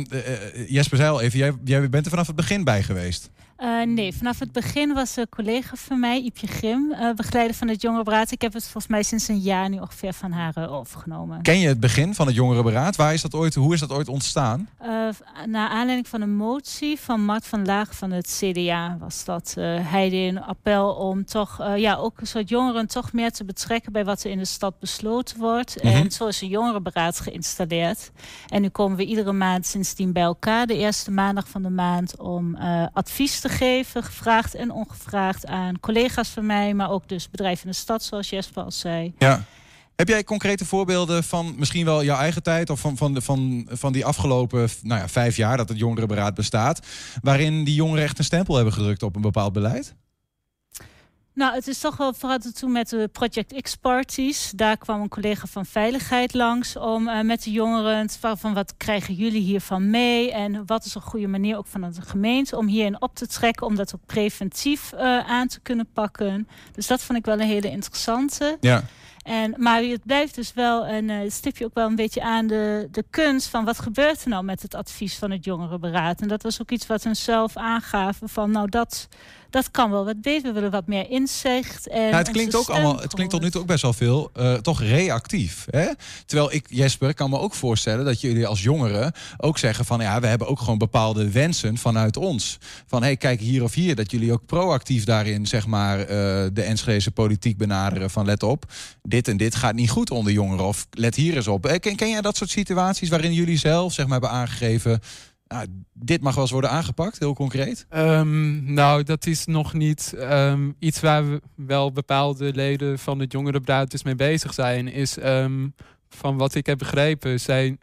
Jesper 0.67 0.97
zei 0.97 1.11
al 1.11 1.21
even, 1.21 1.39
jij, 1.39 1.53
jij 1.65 1.89
bent 1.89 2.05
er 2.05 2.11
vanaf 2.11 2.27
het 2.27 2.37
begin 2.37 2.65
bij 2.65 2.83
geweest. 2.83 3.31
Eh, 3.57 3.83
nee, 3.83 4.15
vanaf 4.15 4.39
het 4.39 4.53
begin 4.53 4.95
was 4.95 5.17
een 5.17 5.29
collega 5.29 5.77
van 5.77 6.01
mij, 6.01 6.21
Iepje 6.21 6.47
Grim, 6.47 6.93
eh, 6.93 7.15
begeleider 7.15 7.57
van 7.57 7.69
het 7.69 7.83
Jongerenberaad. 7.83 8.31
Ik 8.31 8.43
heb 8.43 8.53
het 8.53 8.63
volgens 8.63 8.87
mij 8.87 9.03
sinds 9.03 9.29
een 9.29 9.39
jaar 9.39 9.69
nu 9.69 9.79
ongeveer 9.79 10.13
van 10.13 10.33
haar 10.33 10.57
eh, 10.57 10.73
overgenomen. 10.73 11.43
Ken 11.43 11.59
je 11.59 11.69
het 11.69 11.81
begin 11.81 12.15
van 12.15 12.27
het 12.27 12.35
jongerenberaad? 12.35 12.97
Waar 12.97 13.13
is 13.13 13.23
dat 13.23 13.35
ooit, 13.35 13.55
hoe 13.55 13.75
is 13.75 13.81
dat 13.81 13.93
ooit 13.93 14.09
ontstaan? 14.09 14.69
Naar 15.47 15.69
aanleiding 15.69 16.09
van 16.09 16.21
een 16.21 16.37
motie 16.37 17.01
van 17.01 17.25
Mart 17.25 17.47
van 17.47 17.65
Laag 17.65 17.97
van 17.97 18.11
het 18.11 18.41
CDA 18.41 18.97
was 19.01 19.25
dat. 19.25 19.55
Hij 19.59 20.11
deed 20.11 20.31
een 20.31 20.43
appel 20.43 20.89
om 20.95 21.25
toch 21.25 21.77
ja, 21.77 21.95
ook 21.95 22.21
een 22.21 22.27
soort 22.27 22.49
jongeren 22.49 22.87
toch 22.87 23.13
meer 23.13 23.31
te 23.31 23.45
betrekken 23.45 23.93
bij 23.93 24.05
wat 24.05 24.25
er 24.25 24.31
in 24.31 24.39
de 24.39 24.45
stad 24.45 24.79
besloten 24.79 25.39
wordt. 25.39 25.83
Mhm. 25.83 25.87
En 25.87 26.11
zo 26.11 26.27
is 26.27 26.41
een 26.41 26.49
jongerenberaad 26.49 27.21
geïnstalleerd. 27.21 28.11
En 28.49 28.63
nu 28.63 28.69
komen 28.69 28.97
we 28.97 29.05
iedere 29.05 29.33
maand 29.33 29.67
sindsdien 29.67 30.13
bij 30.13 30.23
elkaar, 30.23 30.67
de 30.67 30.77
eerste 30.77 31.11
maandag 31.11 31.49
van 31.49 31.63
de 31.63 31.71
maand, 31.71 32.19
om 32.19 32.57
advies 32.93 33.41
te 33.41 33.46
geven, 33.49 34.03
gevraagd 34.03 34.55
en 34.55 34.71
ongevraagd 34.71 35.47
aan 35.47 35.81
collega's 35.81 36.29
van 36.29 36.47
mij, 36.47 36.75
maar 36.75 36.91
ook 36.91 37.09
dus 37.09 37.31
bedrijven 37.31 37.65
in 37.65 37.71
de 37.71 37.77
stad, 37.77 38.03
zoals 38.03 38.31
Jesper 38.31 38.63
al 38.63 38.71
zei. 38.71 39.15
Ja. 39.19 39.45
Heb 39.97 40.09
jij 40.09 40.25
concrete 40.25 40.65
voorbeelden 40.65 41.25
van 41.25 41.55
misschien 41.57 41.85
wel 41.85 42.05
jouw 42.05 42.19
eigen 42.19 42.43
tijd 42.43 42.71
of 42.71 42.81
van, 42.81 42.97
van, 42.97 43.15
de, 43.15 43.21
van, 43.21 43.69
van 43.71 43.93
die 43.93 44.05
afgelopen 44.05 44.69
nou 44.83 45.01
ja, 45.01 45.09
vijf 45.09 45.37
jaar 45.37 45.57
dat 45.57 45.69
het 45.69 45.79
jongerenberaad 45.79 46.35
bestaat, 46.35 46.87
waarin 47.23 47.65
die 47.65 47.75
jongeren 47.75 48.05
echt 48.05 48.19
een 48.19 48.25
stempel 48.25 48.55
hebben 48.55 48.73
gedrukt 48.73 49.03
op 49.03 49.17
een 49.17 49.23
bepaald 49.23 49.53
beleid? 49.53 49.95
Nou, 51.37 51.55
het 51.55 51.69
is 51.69 51.79
toch 51.79 51.97
wel 51.97 52.15
vooral 52.15 52.39
toen 52.39 52.73
met 52.73 52.89
de 52.89 53.09
Project 53.13 53.63
X-parties. 53.63 54.53
Daar 54.55 54.77
kwam 54.77 55.01
een 55.01 55.09
collega 55.09 55.47
van 55.47 55.67
Veiligheid 55.67 56.35
langs 56.35 56.77
om 56.77 57.09
eh, 57.09 57.21
met 57.21 57.43
de 57.43 57.51
jongeren 57.51 58.07
te 58.07 58.19
vragen 58.19 58.39
van 58.39 58.55
wat 58.55 58.75
krijgen 58.77 59.15
jullie 59.15 59.41
hiervan 59.41 59.91
mee? 59.91 60.33
En 60.33 60.67
wat 60.67 60.85
is 60.85 60.95
een 60.95 61.01
goede 61.01 61.27
manier 61.27 61.57
ook 61.57 61.67
van 61.67 61.81
de 61.81 62.03
gemeente 62.03 62.57
om 62.57 62.67
hierin 62.67 63.03
op 63.03 63.15
te 63.15 63.27
trekken, 63.27 63.67
om 63.67 63.77
dat 63.77 63.95
ook 63.95 64.07
preventief 64.07 64.93
eh, 64.93 65.19
aan 65.19 65.49
te 65.49 65.61
kunnen 65.61 65.87
pakken. 65.93 66.49
Dus 66.73 66.87
dat 66.87 67.03
vond 67.03 67.19
ik 67.19 67.25
wel 67.25 67.35
een 67.35 67.47
hele 67.47 67.71
interessante. 67.71 68.57
Ja. 68.61 68.83
En, 69.27 69.55
maar 69.57 69.83
het 69.83 70.05
blijft 70.05 70.35
dus 70.35 70.53
wel 70.55 70.87
een 70.87 71.11
eh, 71.11 71.31
stipje 71.31 71.65
ook 71.65 71.75
wel 71.75 71.87
een 71.87 71.95
beetje 71.95 72.23
aan 72.23 72.47
de, 72.47 72.89
de 72.91 73.05
kunst 73.11 73.49
van 73.49 73.65
wat 73.65 73.79
gebeurt 73.79 74.23
er 74.23 74.29
nou 74.29 74.45
met 74.45 74.63
het 74.63 74.75
advies 74.75 75.15
van 75.15 75.31
het 75.31 75.45
jongerenberaad. 75.45 76.21
En 76.21 76.29
dat 76.29 76.43
was 76.43 76.61
ook 76.61 76.71
iets 76.71 76.87
wat 76.87 77.05
hun 77.05 77.17
zelf 77.17 77.57
aangaven 77.57 78.29
van 78.29 78.51
nou 78.51 78.69
dat, 78.69 79.09
dat 79.51 79.71
kan 79.71 79.91
wel 79.91 80.05
wat 80.05 80.21
beter. 80.21 80.43
We 80.43 80.53
willen 80.53 80.71
wat 80.71 80.87
meer 80.87 81.11
inzicht. 81.11 81.89
En 81.89 82.01
Nou, 82.01 82.15
het 82.15 82.31
klinkt 82.31 82.55
ook 82.55 82.69
allemaal, 82.69 83.01
het 83.01 83.15
klinkt 83.15 83.33
tot 83.33 83.43
nu 83.43 83.51
toe 83.51 83.61
ook 83.61 83.67
best 83.67 83.83
wel 83.83 83.93
veel, 83.93 84.31
eh, 84.33 84.55
toch 84.55 84.83
reactief. 84.83 85.67
Hè? 85.71 85.87
Terwijl 86.27 86.53
ik, 86.53 86.67
Jesper, 86.69 87.15
kan 87.15 87.31
me 87.31 87.39
ook 87.39 87.55
voorstellen 87.55 88.05
dat 88.05 88.21
jullie 88.21 88.47
als 88.47 88.63
jongeren 88.63 89.13
ook 89.37 89.59
zeggen 89.59 89.85
van 89.85 90.01
ja, 90.01 90.21
we 90.21 90.27
hebben 90.27 90.49
ook 90.49 90.59
gewoon 90.59 90.79
bepaalde 90.79 91.31
wensen 91.31 91.77
vanuit 91.77 92.17
ons. 92.17 92.59
Van 92.87 93.03
hey, 93.03 93.17
kijk 93.17 93.41
hier 93.41 93.63
of 93.63 93.75
hier, 93.75 93.95
dat 93.95 94.11
jullie 94.11 94.33
ook 94.33 94.47
proactief 94.47 95.05
daarin 95.05 95.47
zeg 95.47 95.67
maar 95.67 96.01
eh, 96.01 96.07
de 96.53 96.63
Enschedese 96.63 97.11
politiek 97.11 97.57
benaderen 97.57 98.11
van 98.11 98.25
let 98.25 98.43
op, 98.43 98.65
dit 99.03 99.29
en 99.29 99.37
dit 99.37 99.55
gaat 99.55 99.75
niet 99.75 99.91
goed 99.91 100.11
onder 100.11 100.33
jongeren 100.33 100.67
of 100.67 100.87
let 100.91 101.15
hier 101.15 101.37
eens 101.37 101.49
op. 101.49 101.67
Eh, 101.67 101.79
Ken, 101.79 101.97
ken 101.97 102.11
jij 102.11 102.21
dat 102.21 102.37
soort 102.37 102.51
situaties 102.51 103.09
waarin 103.09 103.33
jullie 103.33 103.59
zelf 103.59 103.93
zeg 103.93 104.05
maar 104.07 104.21
hebben 104.21 104.39
aangegeven, 104.39 105.01
nou, 105.47 105.67
dit 105.93 106.21
mag 106.21 106.35
wel 106.35 106.43
eens 106.43 106.53
worden 106.53 106.71
aangepakt, 106.71 107.19
heel 107.19 107.35
concreet? 107.35 107.87
Ehm, 107.89 108.73
nou, 108.75 109.03
dat 109.03 109.27
is 109.27 109.47
nog 109.47 109.73
niet 109.73 110.15
ehm, 110.19 110.71
iets 110.79 111.01
waar 111.01 111.31
we 111.31 111.41
wel 111.55 111.93
bepaalde 111.93 112.53
leden 112.55 112.99
van 112.99 113.19
het 113.19 113.33
jongerenberaad 113.33 113.91
dus 113.91 114.03
mee 114.03 114.15
bezig 114.15 114.55
zijn. 114.55 114.89
Is 114.89 115.19
ehm, 115.19 115.69
van 116.09 116.37
wat 116.37 116.55
ik 116.55 116.67
heb 116.67 116.79
begrepen, 116.79 117.41
zij 117.41 117.79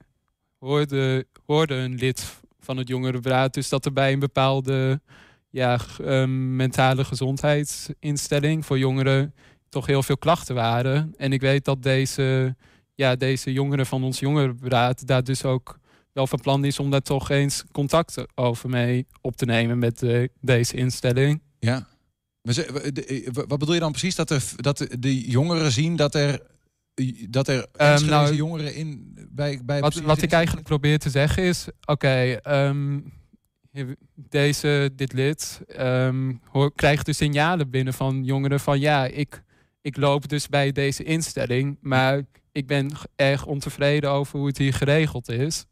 hoorden, 0.60 1.26
hoorden 1.46 1.78
een 1.78 1.96
lid 1.96 2.42
van 2.60 2.78
het 2.78 2.88
jongerenberaad 2.88 3.54
dus 3.54 3.70
dat 3.70 3.86
er 3.86 3.94
bij 3.94 4.14
een 4.14 4.20
bepaalde 4.20 5.02
ja, 5.50 5.80
mentale 6.28 7.06
gezondheidsinstelling 7.06 8.66
voor 8.66 8.78
jongeren 8.78 9.34
toch 9.70 9.86
heel 9.86 10.04
veel 10.04 10.18
klachten 10.18 10.56
waren. 10.56 11.14
En 11.18 11.34
ik 11.34 11.42
weet 11.42 11.66
dat 11.66 11.84
deze, 11.84 12.56
ja, 12.96 13.16
deze 13.16 13.52
jongeren 13.52 13.86
van 13.86 14.04
ons 14.04 14.20
jongerenberaad 14.20 15.08
daar 15.08 15.24
dus 15.24 15.46
ook 15.46 15.80
wel 16.14 16.28
van 16.28 16.40
plan 16.40 16.66
is 16.66 16.80
om 16.80 16.92
daar 16.92 17.02
toch 17.02 17.30
eens 17.30 17.64
contact 17.72 18.26
over 18.36 18.70
mee 18.70 19.08
op 19.22 19.36
te 19.36 19.46
nemen 19.46 19.80
met 19.80 20.04
eh, 20.04 20.28
deze 20.42 20.76
instelling. 20.76 21.42
Ja. 21.60 21.88
Eh, 22.42 23.28
wat 23.32 23.60
bedoel 23.60 23.74
je 23.74 23.80
dan 23.80 23.92
precies? 23.92 24.16
Dat, 24.16 24.30
er, 24.30 24.44
dat 24.56 24.88
de- 25.00 25.30
jongeren 25.30 25.72
zien 25.72 25.96
dat 25.96 26.16
er, 26.16 26.42
dat 27.30 27.48
er 27.48 27.68
Enschedeze 27.72 28.12
nou, 28.12 28.36
jongeren 28.36 28.76
in, 28.76 29.18
bij, 29.30 29.60
bij 29.66 29.80
Wat, 29.80 29.96
wat 29.96 30.22
ik 30.22 30.32
eigenlijk 30.32 30.68
probeer 30.68 31.00
te 31.00 31.10
zeggen 31.10 31.44
is: 31.44 31.68
oké, 31.86 32.40
ehm, 32.42 33.00
deze, 34.16 34.92
dit 34.96 35.14
lid 35.14 35.62
ehm, 35.68 36.34
hoor, 36.44 36.74
krijgt 36.74 37.06
de 37.06 37.14
signalen 37.14 37.70
binnen 37.70 37.94
van 37.94 38.24
jongeren 38.24 38.60
van 38.60 38.80
ja, 38.80 39.06
ik, 39.06 39.44
ik 39.82 39.98
loop 39.98 40.30
dus 40.30 40.48
bij 40.48 40.72
deze 40.72 41.04
instelling, 41.04 41.78
maar 41.82 42.22
ik 42.52 42.68
ben 42.68 42.92
erg 43.16 43.46
ontevreden 43.46 44.10
over 44.10 44.38
hoe 44.38 44.48
het 44.48 44.58
hier 44.58 44.74
geregeld 44.74 45.30
is. 45.30 45.66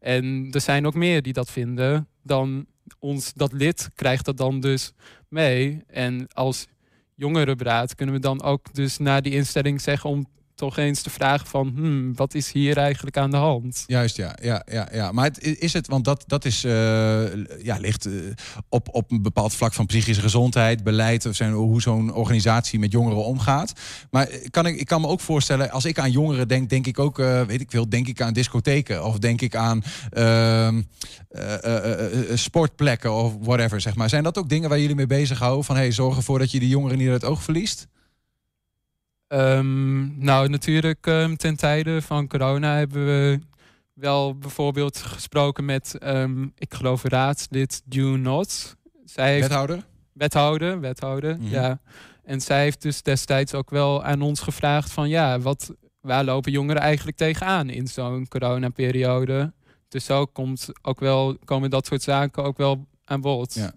En 0.00 0.48
er 0.50 0.60
zijn 0.60 0.86
ook 0.86 0.94
meer 0.94 1.22
die 1.22 1.32
dat 1.32 1.50
vinden 1.50 2.08
dan 2.22 2.66
ons. 2.98 3.32
Dat 3.32 3.52
lid 3.52 3.88
krijgt 3.94 4.24
dat 4.24 4.36
dan 4.36 4.60
dus 4.60 4.92
mee. 5.28 5.82
En 5.86 6.28
als 6.32 6.66
jongerenberaad 7.14 7.94
kunnen 7.94 8.14
we 8.14 8.20
dan 8.20 8.42
ook 8.42 8.74
dus 8.74 8.98
naar 8.98 9.22
die 9.22 9.32
instelling 9.32 9.80
zeggen 9.80 10.10
om 10.10 10.26
toch 10.58 10.76
eens 10.78 11.02
te 11.02 11.10
vragen 11.10 11.46
van 11.46 11.72
hmm, 11.74 12.14
wat 12.14 12.34
is 12.34 12.52
hier 12.52 12.76
eigenlijk 12.76 13.16
aan 13.16 13.30
de 13.30 13.36
hand? 13.36 13.84
Juist, 13.86 14.16
ja. 14.16 14.36
ja, 14.42 14.62
ja, 14.70 14.88
ja. 14.92 15.12
Maar 15.12 15.24
het, 15.24 15.42
is 15.60 15.72
het, 15.72 15.86
want 15.86 16.04
dat, 16.04 16.24
dat 16.26 16.44
is, 16.44 16.64
eh, 16.64 16.72
ja, 17.62 17.76
ligt 17.78 18.06
eh, 18.06 18.12
op, 18.68 18.88
op 18.92 19.10
een 19.10 19.22
bepaald 19.22 19.54
vlak 19.54 19.72
van 19.72 19.86
psychische 19.86 20.22
gezondheid, 20.22 20.82
beleid, 20.82 21.26
of 21.26 21.36
zijn, 21.36 21.52
hoe 21.52 21.80
zo'n 21.82 22.14
organisatie 22.14 22.78
met 22.78 22.92
jongeren 22.92 23.24
omgaat. 23.24 23.72
Maar 24.10 24.28
kan 24.50 24.66
ik, 24.66 24.76
ik 24.76 24.86
kan 24.86 25.00
me 25.00 25.06
ook 25.06 25.20
voorstellen, 25.20 25.70
als 25.70 25.84
ik 25.84 25.98
aan 25.98 26.10
jongeren 26.10 26.48
denk, 26.48 26.70
denk 26.70 26.86
ik 26.86 26.98
ook, 26.98 27.18
eh, 27.18 27.42
weet 27.42 27.60
ik 27.60 27.70
veel, 27.70 27.88
denk 27.88 28.08
ik 28.08 28.20
aan 28.20 28.32
discotheken 28.32 29.04
of 29.04 29.18
denk 29.18 29.40
ik 29.40 29.56
aan 29.56 29.82
ehm, 30.10 30.82
eh, 31.28 31.64
eh, 31.64 31.76
eh, 31.76 32.30
eh, 32.30 32.36
sportplekken 32.36 33.12
of 33.12 33.32
whatever, 33.40 33.80
zeg 33.80 33.94
maar. 33.94 34.08
Zijn 34.08 34.22
dat 34.22 34.38
ook 34.38 34.48
dingen 34.48 34.68
waar 34.68 34.80
jullie 34.80 34.96
mee 34.96 35.06
bezighouden? 35.06 35.64
Van 35.64 35.76
hey, 35.76 35.92
zorg 35.92 36.16
ervoor 36.16 36.38
dat 36.38 36.50
je 36.50 36.58
die 36.58 36.68
jongeren 36.68 36.98
niet 36.98 37.08
uit 37.08 37.22
het 37.22 37.30
oog 37.30 37.42
verliest? 37.42 37.86
Ehm, 39.28 40.18
nou, 40.24 40.48
natuurlijk, 40.48 41.06
ehm, 41.06 41.34
ten 41.36 41.56
tijde 41.56 42.02
van 42.02 42.26
corona 42.28 42.76
hebben 42.76 43.06
we 43.06 43.38
wel 43.92 44.38
bijvoorbeeld 44.38 44.98
gesproken 44.98 45.64
met, 45.64 45.98
ehm, 45.98 46.42
ik 46.42 46.74
geloof, 46.74 47.02
raadslid 47.04 47.82
June 47.88 48.16
Not. 48.16 48.76
Zij 49.04 49.32
heeft- 49.32 49.48
Wethouder? 49.48 49.84
Wethouder, 50.12 50.80
wethouder, 50.80 51.36
Mhm. 51.38 51.48
ja. 51.52 51.80
En 52.24 52.40
zij 52.40 52.62
heeft 52.62 52.82
dus 52.82 53.02
destijds 53.02 53.54
ook 53.54 53.70
wel 53.70 54.04
aan 54.04 54.22
ons 54.22 54.40
gevraagd 54.40 54.90
van 54.92 55.08
ja, 55.08 55.38
wat, 55.40 55.74
waar 56.00 56.24
lopen 56.24 56.52
jongeren 56.52 56.82
eigenlijk 56.82 57.16
tegenaan 57.16 57.68
in 57.70 57.86
zo'n 57.86 58.28
coronaperiode? 58.28 59.52
Dus 59.88 60.04
zo 60.04 60.26
komt 60.26 60.68
ook 60.82 61.00
wel, 61.00 61.36
komen 61.44 61.70
dat 61.70 61.86
soort 61.86 62.02
zaken 62.02 62.44
ook 62.44 62.56
wel 62.56 62.86
aan 63.04 63.20
bod. 63.20 63.54
Ja. 63.54 63.72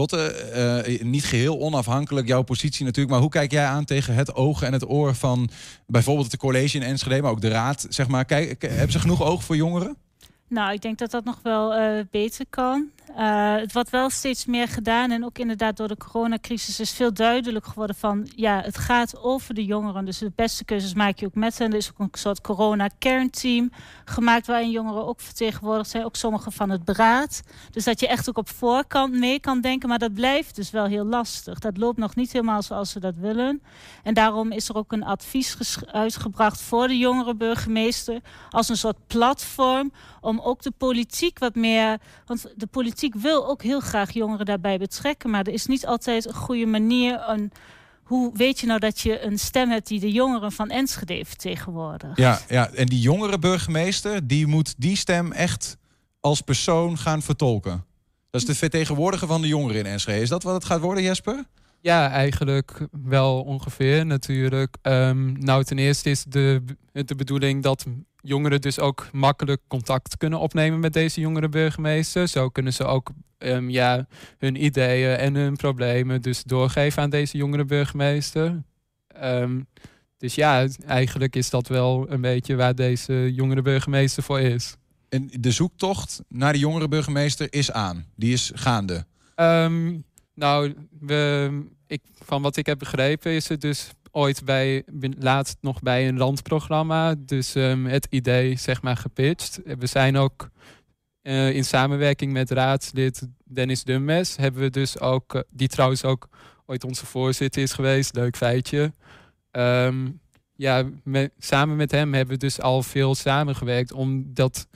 Lotte, 0.00 0.32
eh, 0.32 1.02
niet 1.02 1.24
geheel 1.24 1.60
onafhankelijk 1.60 2.26
jouw 2.26 2.42
positie 2.42 2.84
natuurlijk, 2.84 3.12
maar 3.12 3.22
hoe 3.22 3.30
kijk 3.30 3.50
jij 3.50 3.64
aan 3.64 3.84
tegen 3.84 4.14
het 4.14 4.34
oog 4.34 4.62
en 4.62 4.72
het 4.72 4.88
oor 4.88 5.14
van 5.14 5.50
bijvoorbeeld 5.86 6.30
het 6.30 6.40
college 6.40 6.76
in 6.76 6.82
Enschede, 6.82 7.22
maar 7.22 7.30
ook 7.30 7.40
de 7.40 7.48
raad? 7.48 7.86
Zeg 7.88 8.08
maar, 8.08 8.24
kijk, 8.24 8.62
hebben 8.62 8.92
ze 8.92 8.98
genoeg 8.98 9.22
oog 9.22 9.44
voor 9.44 9.56
jongeren? 9.56 9.96
Nou, 10.50 10.72
ik 10.72 10.80
denk 10.80 10.98
dat 10.98 11.10
dat 11.10 11.24
nog 11.24 11.38
wel 11.42 11.74
eh, 11.74 12.04
beter 12.10 12.44
kan. 12.50 12.90
Uh, 13.18 13.54
het 13.54 13.72
wordt 13.72 13.90
wel 13.90 14.10
steeds 14.10 14.46
meer 14.46 14.68
gedaan. 14.68 15.10
En 15.10 15.24
ook 15.24 15.38
inderdaad 15.38 15.76
door 15.76 15.88
de 15.88 15.96
coronacrisis 15.96 16.80
is 16.80 16.90
veel 16.90 17.12
duidelijk 17.12 17.66
geworden 17.66 17.96
van... 17.96 18.28
ja, 18.34 18.60
het 18.60 18.78
gaat 18.78 19.22
over 19.22 19.54
de 19.54 19.64
jongeren. 19.64 20.04
Dus 20.04 20.18
de 20.18 20.32
beste 20.34 20.64
keuzes 20.64 20.94
maak 20.94 21.18
je 21.18 21.26
ook 21.26 21.34
met 21.34 21.58
hen. 21.58 21.70
Er 21.70 21.76
is 21.76 21.90
ook 21.90 21.98
een 21.98 22.18
soort 22.18 22.40
corona-kernteam 22.40 23.70
gemaakt... 24.04 24.46
waarin 24.46 24.70
jongeren 24.70 25.06
ook 25.06 25.20
vertegenwoordigd 25.20 25.90
zijn. 25.90 26.04
Ook 26.04 26.16
sommigen 26.16 26.52
van 26.52 26.70
het 26.70 26.84
beraad. 26.84 27.42
Dus 27.70 27.84
dat 27.84 28.00
je 28.00 28.08
echt 28.08 28.28
ook 28.28 28.38
op 28.38 28.48
voorkant 28.48 29.12
mee 29.14 29.40
kan 29.40 29.60
denken. 29.60 29.88
Maar 29.88 29.98
dat 29.98 30.14
blijft 30.14 30.56
dus 30.56 30.70
wel 30.70 30.84
heel 30.84 31.04
lastig. 31.04 31.58
Dat 31.58 31.76
loopt 31.76 31.98
nog 31.98 32.14
niet 32.14 32.32
helemaal 32.32 32.62
zoals 32.62 32.90
ze 32.90 33.00
dat 33.00 33.14
willen. 33.16 33.62
En 34.02 34.14
daarom 34.14 34.52
is 34.52 34.68
er 34.68 34.76
ook 34.76 34.92
een 34.92 35.04
advies 35.04 35.78
uitgebracht 35.86 36.60
voor 36.60 36.88
de 36.88 36.98
jongere 36.98 37.34
burgemeester... 37.34 38.20
als 38.50 38.68
een 38.68 38.76
soort 38.76 39.06
platform 39.06 39.92
om 40.20 40.39
ook 40.44 40.62
de 40.62 40.72
politiek 40.76 41.38
wat 41.38 41.54
meer... 41.54 41.98
want 42.26 42.42
de 42.56 42.66
politiek 42.66 42.88
politiek 42.90 43.14
wil 43.14 43.48
ook 43.48 43.62
heel 43.62 43.80
graag 43.80 44.10
jongeren 44.10 44.46
daarbij 44.46 44.78
betrekken. 44.78 45.30
Maar 45.30 45.46
er 45.46 45.52
is 45.52 45.66
niet 45.66 45.86
altijd 45.86 46.26
een 46.26 46.34
goede 46.34 46.66
manier. 46.66 47.28
Een, 47.28 47.52
hoe 48.02 48.30
weet 48.34 48.60
je 48.60 48.66
nou 48.66 48.80
dat 48.80 49.00
je 49.00 49.24
een 49.24 49.38
stem 49.38 49.70
hebt 49.70 49.86
die 49.86 50.00
de 50.00 50.12
jongeren 50.12 50.52
van 50.52 50.70
Enschede 50.70 51.24
vertegenwoordigt? 51.24 52.16
Ja, 52.16 52.40
ja, 52.48 52.70
en 52.70 52.86
die 52.86 53.00
jongere 53.00 53.38
burgemeester, 53.38 54.26
die 54.26 54.46
moet 54.46 54.74
die 54.78 54.96
stem 54.96 55.32
echt 55.32 55.76
als 56.20 56.40
persoon 56.40 56.98
gaan 56.98 57.22
vertolken. 57.22 57.84
Dat 58.30 58.40
is 58.40 58.46
de 58.46 58.54
vertegenwoordiger 58.54 59.28
van 59.28 59.40
de 59.40 59.48
jongeren 59.48 59.80
in 59.80 59.86
Enschede. 59.86 60.20
Is 60.20 60.28
dat 60.28 60.42
wat 60.42 60.54
het 60.54 60.64
gaat 60.64 60.80
worden, 60.80 61.02
Jesper? 61.02 61.44
Ja, 61.82 62.10
eigenlijk 62.10 62.86
wel 63.02 63.42
ongeveer 63.42 64.06
natuurlijk. 64.06 64.76
Um, 64.82 65.38
nou, 65.38 65.64
ten 65.64 65.78
eerste 65.78 66.10
is 66.10 66.24
de, 66.24 66.62
de 66.92 67.14
bedoeling 67.14 67.62
dat 67.62 67.86
jongeren 68.22 68.60
dus 68.60 68.78
ook 68.78 69.08
makkelijk 69.12 69.60
contact 69.68 70.16
kunnen 70.16 70.38
opnemen 70.40 70.80
met 70.80 70.92
deze 70.92 71.20
jongere 71.20 71.48
burgemeester. 71.48 72.28
Zo 72.28 72.48
kunnen 72.48 72.72
ze 72.72 72.84
ook 72.84 73.10
um, 73.38 73.70
ja, 73.70 74.06
hun 74.38 74.64
ideeën 74.64 75.16
en 75.16 75.34
hun 75.34 75.56
problemen 75.56 76.22
dus 76.22 76.42
doorgeven 76.42 77.02
aan 77.02 77.10
deze 77.10 77.36
jongere 77.36 77.64
burgemeester. 77.64 78.62
Um, 79.22 79.66
dus 80.18 80.34
ja, 80.34 80.66
eigenlijk 80.86 81.36
is 81.36 81.50
dat 81.50 81.68
wel 81.68 82.10
een 82.10 82.20
beetje 82.20 82.56
waar 82.56 82.74
deze 82.74 83.34
jongere 83.34 83.62
burgemeester 83.62 84.22
voor 84.22 84.40
is. 84.40 84.76
En 85.08 85.30
de 85.40 85.50
zoektocht 85.50 86.22
naar 86.28 86.52
de 86.52 86.58
jongere 86.58 86.88
burgemeester 86.88 87.46
is 87.50 87.72
aan. 87.72 88.06
Die 88.16 88.32
is 88.32 88.50
gaande. 88.54 89.04
Um, 89.36 90.04
nou, 90.40 90.74
we, 91.00 91.50
ik, 91.86 92.00
van 92.24 92.42
wat 92.42 92.56
ik 92.56 92.66
heb 92.66 92.78
begrepen 92.78 93.32
is 93.32 93.48
het 93.48 93.60
dus 93.60 93.90
ooit 94.10 94.44
bij, 94.44 94.84
laatst 95.18 95.56
nog 95.60 95.82
bij 95.82 96.08
een 96.08 96.18
landprogramma. 96.18 97.14
Dus 97.18 97.54
um, 97.54 97.86
het 97.86 98.06
idee, 98.10 98.56
zeg 98.56 98.82
maar, 98.82 98.96
gepitcht. 98.96 99.60
We 99.64 99.86
zijn 99.86 100.16
ook 100.16 100.50
uh, 101.22 101.54
in 101.54 101.64
samenwerking 101.64 102.32
met 102.32 102.50
raadslid 102.50 103.28
Dennis 103.44 103.84
Dummes, 103.84 104.36
hebben 104.36 104.60
we 104.60 104.70
dus 104.70 104.98
ook, 104.98 105.34
uh, 105.34 105.42
die 105.50 105.68
trouwens 105.68 106.04
ook 106.04 106.28
ooit 106.66 106.84
onze 106.84 107.06
voorzitter 107.06 107.62
is 107.62 107.72
geweest, 107.72 108.14
leuk 108.14 108.36
feitje. 108.36 108.92
Um, 109.50 110.20
ja, 110.56 110.84
samen 111.38 111.76
met 111.76 111.90
hem 111.90 112.14
hebben 112.14 112.34
we 112.34 112.40
dus 112.40 112.60
al 112.60 112.82
veel 112.82 113.14
samengewerkt 113.14 113.92
om 113.92 114.34
dat 114.34 114.68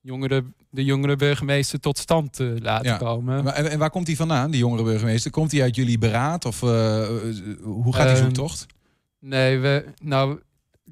jongeren 0.00 0.54
de 0.76 0.84
jongere 0.84 1.16
burgemeester 1.16 1.80
tot 1.80 1.98
stand 1.98 2.32
te 2.32 2.56
laten 2.62 2.98
komen. 2.98 3.44
Maar, 3.44 3.54
en, 3.54 3.78
waar 3.78 3.90
komt 3.90 4.06
hij 4.06 4.16
vandaan, 4.16 4.50
die 4.50 4.60
jongere 4.60 4.82
burgemeester? 4.82 5.30
Komt 5.30 5.52
hij 5.52 5.62
uit 5.62 5.76
jullie 5.76 5.98
beraad 5.98 6.44
of 6.44 6.62
uh, 6.62 6.68
hoe 7.62 7.94
gaat 7.94 8.06
die 8.06 8.14
ehm, 8.14 8.22
zoektocht? 8.24 8.66
Nee, 9.20 9.58
we, 9.58 9.84
nou, 10.02 10.40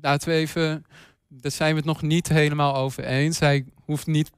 laten 0.01 0.29
we 0.29 0.35
even. 0.35 0.85
Daar 1.29 1.51
zijn 1.51 1.71
we 1.71 1.77
het 1.77 1.85
nog 1.85 2.03
niet 2.03 2.29
helemaal 2.29 2.77
over 2.77 3.05
eens. 3.05 3.39
Hij 3.39 3.65
hoeft 3.85 4.07
niet. 4.07 4.31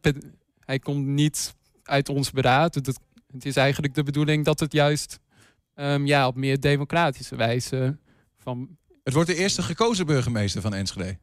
Hij 0.60 0.78
komt 0.78 1.06
niet 1.06 1.54
uit 1.82 2.08
ons 2.08 2.30
beraad. 2.30 2.74
Het, 2.74 2.86
het 3.32 3.44
is 3.44 3.56
eigenlijk 3.56 3.94
de 3.94 4.02
bedoeling 4.02 4.44
dat 4.44 4.60
het 4.60 4.72
juist 4.72 5.18
um, 5.74 6.06
ja, 6.06 6.26
op 6.26 6.36
meer 6.36 6.60
democratische 6.60 7.36
wijze 7.36 7.98
van. 8.38 8.68
Het 9.02 9.14
wordt 9.14 9.28
de 9.28 9.36
eerste 9.36 9.62
gekozen 9.62 10.06
burgemeester 10.06 10.60
van 10.60 10.74
Enschede. 10.74 11.18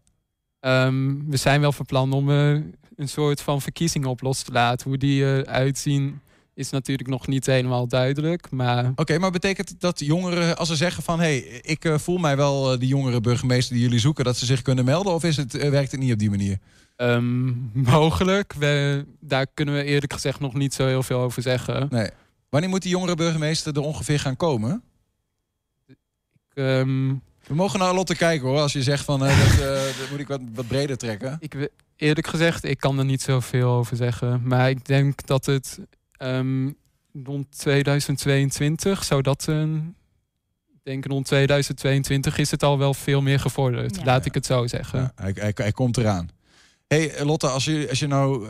Um, 0.59 1.29
we 1.29 1.37
zijn 1.37 1.61
wel 1.61 1.71
van 1.71 1.85
plan 1.85 2.13
om 2.13 2.29
uh, 2.29 2.59
een 2.95 3.09
soort 3.09 3.41
van 3.41 3.61
verkiezing 3.61 4.05
op 4.05 4.21
los 4.21 4.41
te 4.41 4.51
laten. 4.51 4.89
Hoe 4.89 4.97
die 4.97 5.23
eruit 5.23 5.77
zien 5.77 6.21
is 6.53 6.69
natuurlijk 6.69 7.09
nog 7.09 7.27
niet 7.27 7.45
helemaal 7.45 7.87
duidelijk. 7.87 8.51
Maar... 8.51 8.91
Oké, 8.95 9.17
maar 9.17 9.31
betekent 9.31 9.75
dat 9.79 9.99
jongeren, 9.99 10.57
als 10.57 10.67
ze 10.67 10.75
zeggen 10.75 11.03
van... 11.03 11.19
hé, 11.19 11.25
hey, 11.25 11.39
ik 11.61 11.85
uh, 11.85 11.97
voel 11.97 12.17
mij 12.17 12.35
wel 12.35 12.73
uh, 12.73 12.79
die 12.79 12.87
jongere 12.87 13.21
burgemeester 13.21 13.73
die 13.73 13.83
jullie 13.83 13.99
zoeken... 13.99 14.23
dat 14.25 14.37
ze 14.37 14.45
zich 14.45 14.61
kunnen 14.61 14.85
melden? 14.85 15.13
Of 15.13 15.23
is 15.23 15.37
het, 15.37 15.55
uh, 15.55 15.69
werkt 15.69 15.91
het 15.91 15.99
niet 15.99 16.13
op 16.13 16.19
die 16.19 16.29
manier? 16.29 16.57
Um, 16.97 17.71
mogelijk. 17.73 18.53
We, 18.53 19.05
daar 19.19 19.47
kunnen 19.53 19.75
we 19.75 19.83
eerlijk 19.83 20.13
gezegd 20.13 20.39
nog 20.39 20.53
niet 20.53 20.73
zo 20.73 20.87
heel 20.87 21.03
veel 21.03 21.19
over 21.19 21.41
zeggen. 21.41 21.87
Nee. 21.89 22.09
Wanneer 22.49 22.69
moet 22.69 22.81
die 22.81 22.91
jongere 22.91 23.15
burgemeester 23.15 23.75
er 23.75 23.81
ongeveer 23.81 24.19
gaan 24.19 24.35
komen? 24.35 24.83
Ik, 25.87 25.97
um... 26.53 27.21
We 27.47 27.55
mogen 27.55 27.79
naar 27.79 27.93
Lotte 27.93 28.15
kijken 28.15 28.47
hoor, 28.47 28.59
als 28.59 28.73
je 28.73 28.83
zegt 28.83 29.05
van... 29.05 29.19
dat, 29.19 29.29
dat 29.99 30.09
moet 30.09 30.19
ik 30.19 30.27
wat, 30.27 30.41
wat 30.53 30.67
breder 30.67 30.97
trekken. 30.97 31.37
Ik, 31.39 31.69
eerlijk 31.95 32.27
gezegd, 32.27 32.63
ik 32.63 32.79
kan 32.79 32.99
er 32.99 33.05
niet 33.05 33.21
zoveel 33.21 33.69
over 33.69 33.95
zeggen. 33.95 34.41
Maar 34.43 34.69
ik 34.69 34.85
denk 34.85 35.25
dat 35.25 35.45
het 35.45 35.79
um, 36.17 36.75
rond 37.23 37.57
2022 37.57 39.03
zou 39.03 39.21
dat 39.21 39.47
een. 39.47 39.95
Ik 40.73 40.79
denk 40.83 41.05
rond 41.05 41.25
2022 41.25 42.37
is 42.37 42.51
het 42.51 42.63
al 42.63 42.77
wel 42.77 42.93
veel 42.93 43.21
meer 43.21 43.39
gevorderd. 43.39 44.05
Laat 44.05 44.25
ik 44.25 44.33
het 44.33 44.45
zo 44.45 44.67
zeggen. 44.67 44.99
Ja, 44.99 45.11
hij, 45.15 45.31
hij, 45.35 45.51
hij 45.55 45.71
komt 45.71 45.97
eraan 45.97 46.29
hey, 46.93 47.25
Lotte, 47.25 47.47
als 47.47 47.65
je, 47.65 47.85
als 47.89 47.99
je 47.99 48.07
nou 48.07 48.45
uh, 48.45 48.49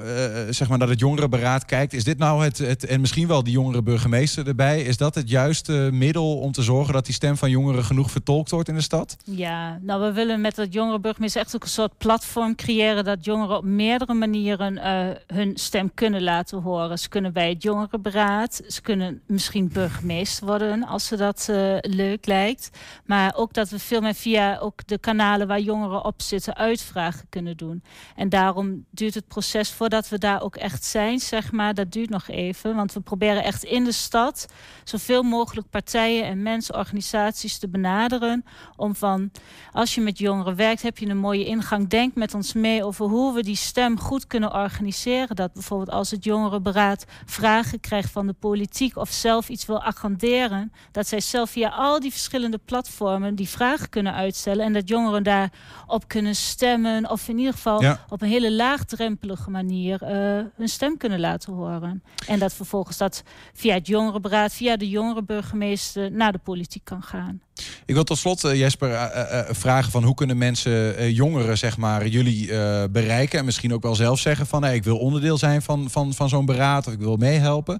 zeg 0.49 0.69
maar 0.69 0.77
naar 0.77 0.87
het 0.87 0.99
jongerenberaad 0.99 1.65
kijkt, 1.65 1.93
is 1.93 2.03
dit 2.03 2.17
nou 2.17 2.43
het, 2.43 2.57
het, 2.57 2.85
en 2.85 2.99
misschien 2.99 3.27
wel 3.27 3.43
die 3.43 3.53
jongere 3.53 3.81
burgemeester 3.81 4.47
erbij, 4.47 4.81
is 4.81 4.97
dat 4.97 5.15
het 5.15 5.29
juiste 5.29 5.89
middel 5.93 6.37
om 6.37 6.51
te 6.51 6.61
zorgen 6.61 6.93
dat 6.93 7.05
die 7.05 7.13
stem 7.13 7.37
van 7.37 7.49
jongeren 7.49 7.83
genoeg 7.83 8.11
vertolkt 8.11 8.51
wordt 8.51 8.69
in 8.69 8.75
de 8.75 8.81
stad? 8.81 9.17
Ja, 9.23 9.79
nou 9.81 10.01
we 10.01 10.11
willen 10.11 10.41
met 10.41 10.55
dat 10.55 10.73
jongere 10.73 10.99
burgemeester 10.99 11.41
echt 11.41 11.55
ook 11.55 11.63
een 11.63 11.69
soort 11.69 11.97
platform 11.97 12.55
creëren 12.55 13.03
dat 13.03 13.25
jongeren 13.25 13.57
op 13.57 13.63
meerdere 13.63 14.13
manieren 14.13 14.73
uh, 14.73 15.37
hun 15.37 15.57
stem 15.57 15.93
kunnen 15.93 16.23
laten 16.23 16.61
horen. 16.61 16.99
Ze 16.99 17.09
kunnen 17.09 17.33
bij 17.33 17.49
het 17.49 17.63
jongerenberaad, 17.63 18.61
ze 18.67 18.81
kunnen 18.81 19.21
misschien 19.27 19.69
burgemeester 19.73 20.45
worden 20.45 20.87
als 20.87 21.07
ze 21.07 21.17
dat 21.17 21.49
leuk 21.81 22.25
lijkt. 22.25 22.69
Maar 23.05 23.33
ook 23.35 23.53
dat 23.53 23.69
we 23.69 23.79
veel 23.79 24.01
meer 24.01 24.13
via 24.13 24.57
ook 24.57 24.87
de 24.87 24.97
kanalen 24.97 25.47
waar 25.47 25.59
jongeren 25.59 26.05
op 26.05 26.21
zitten 26.21 26.55
uitvragen 26.55 27.25
kunnen 27.29 27.57
doen. 27.57 27.83
En 28.15 28.29
daarom 28.33 28.85
duurt 28.91 29.13
het 29.13 29.27
proces 29.27 29.71
voordat 29.71 30.09
we 30.09 30.17
daar 30.17 30.41
ook 30.41 30.55
echt 30.55 30.83
zijn, 30.83 31.19
zeg 31.19 31.51
maar, 31.51 31.73
dat 31.73 31.91
duurt 31.91 32.09
nog 32.09 32.27
even. 32.27 32.75
Want 32.75 32.93
we 32.93 32.99
proberen 32.99 33.43
echt 33.43 33.63
in 33.63 33.83
de 33.83 33.91
stad 33.91 34.45
zoveel 34.83 35.23
mogelijk 35.23 35.69
partijen 35.69 36.25
en 36.25 36.41
mensen, 36.41 36.75
organisaties 36.75 37.57
te 37.57 37.69
benaderen. 37.69 38.45
Om 38.75 38.95
van, 38.95 39.31
als 39.71 39.95
je 39.95 40.01
met 40.01 40.17
jongeren 40.17 40.55
werkt, 40.55 40.81
heb 40.81 40.97
je 40.97 41.07
een 41.07 41.17
mooie 41.17 41.45
ingang. 41.45 41.87
Denk 41.87 42.15
met 42.15 42.33
ons 42.33 42.53
mee 42.53 42.83
over 42.83 43.05
hoe 43.05 43.33
we 43.33 43.43
die 43.43 43.55
stem 43.55 43.99
goed 43.99 44.27
kunnen 44.27 44.53
organiseren. 44.53 45.35
Dat 45.35 45.53
bijvoorbeeld 45.53 45.89
als 45.89 46.11
het 46.11 46.23
jongerenberaad 46.23 47.05
vragen 47.25 47.79
krijgt 47.79 48.11
van 48.11 48.27
de 48.27 48.33
politiek 48.33 48.95
of 48.95 49.09
zelf 49.09 49.49
iets 49.49 49.65
wil 49.65 49.81
agenderen, 49.81 50.71
dat 50.91 51.07
zij 51.07 51.19
zelf 51.19 51.49
via 51.49 51.69
al 51.69 51.99
die 51.99 52.11
verschillende 52.11 52.59
platformen 52.65 53.35
die 53.35 53.49
vragen 53.49 53.89
kunnen 53.89 54.13
uitstellen 54.13 54.65
en 54.65 54.73
dat 54.73 54.87
jongeren 54.87 55.23
daarop 55.23 56.07
kunnen 56.07 56.35
stemmen 56.35 57.09
of 57.09 57.27
in 57.27 57.37
ieder 57.37 57.53
geval 57.53 57.81
op 58.13 58.21
een 58.21 58.27
hele 58.27 58.51
laagdrempelige 58.51 59.49
manier 59.49 59.99
uh, 60.03 60.09
hun 60.55 60.67
stem 60.67 60.97
kunnen 60.97 61.19
laten 61.19 61.53
horen. 61.53 62.03
En 62.27 62.39
dat 62.39 62.53
vervolgens 62.53 62.97
dat 62.97 63.23
via 63.53 63.73
het 63.73 63.87
jongerenberaad, 63.87 64.53
via 64.53 64.77
de 64.77 64.89
jongerenburgemeester 64.89 66.11
naar 66.11 66.31
de 66.31 66.37
politiek 66.37 66.83
kan 66.83 67.03
gaan. 67.03 67.41
Ik 67.85 67.93
wil 67.93 68.03
tot 68.03 68.17
slot, 68.17 68.43
uh, 68.43 68.55
Jesper, 68.55 68.89
uh, 68.89 69.39
vragen 69.49 69.91
van 69.91 70.03
hoe 70.03 70.13
kunnen 70.15 70.37
mensen, 70.37 71.13
jongeren, 71.13 71.57
zeg 71.57 71.77
maar, 71.77 72.07
jullie 72.07 72.47
bereiken 72.89 73.39
en 73.39 73.45
misschien 73.45 73.73
ook 73.73 73.83
wel 73.83 73.95
zelf 73.95 74.19
zeggen 74.19 74.45
van 74.45 74.63
hey, 74.63 74.75
ik 74.75 74.83
wil 74.83 74.97
onderdeel 74.97 75.37
zijn 75.37 75.61
van, 75.61 75.89
van, 75.89 76.13
van 76.13 76.29
zo'n 76.29 76.45
beraad 76.45 76.87
of 76.87 76.93
ik 76.93 76.99
wil 76.99 77.15
meehelpen. 77.15 77.79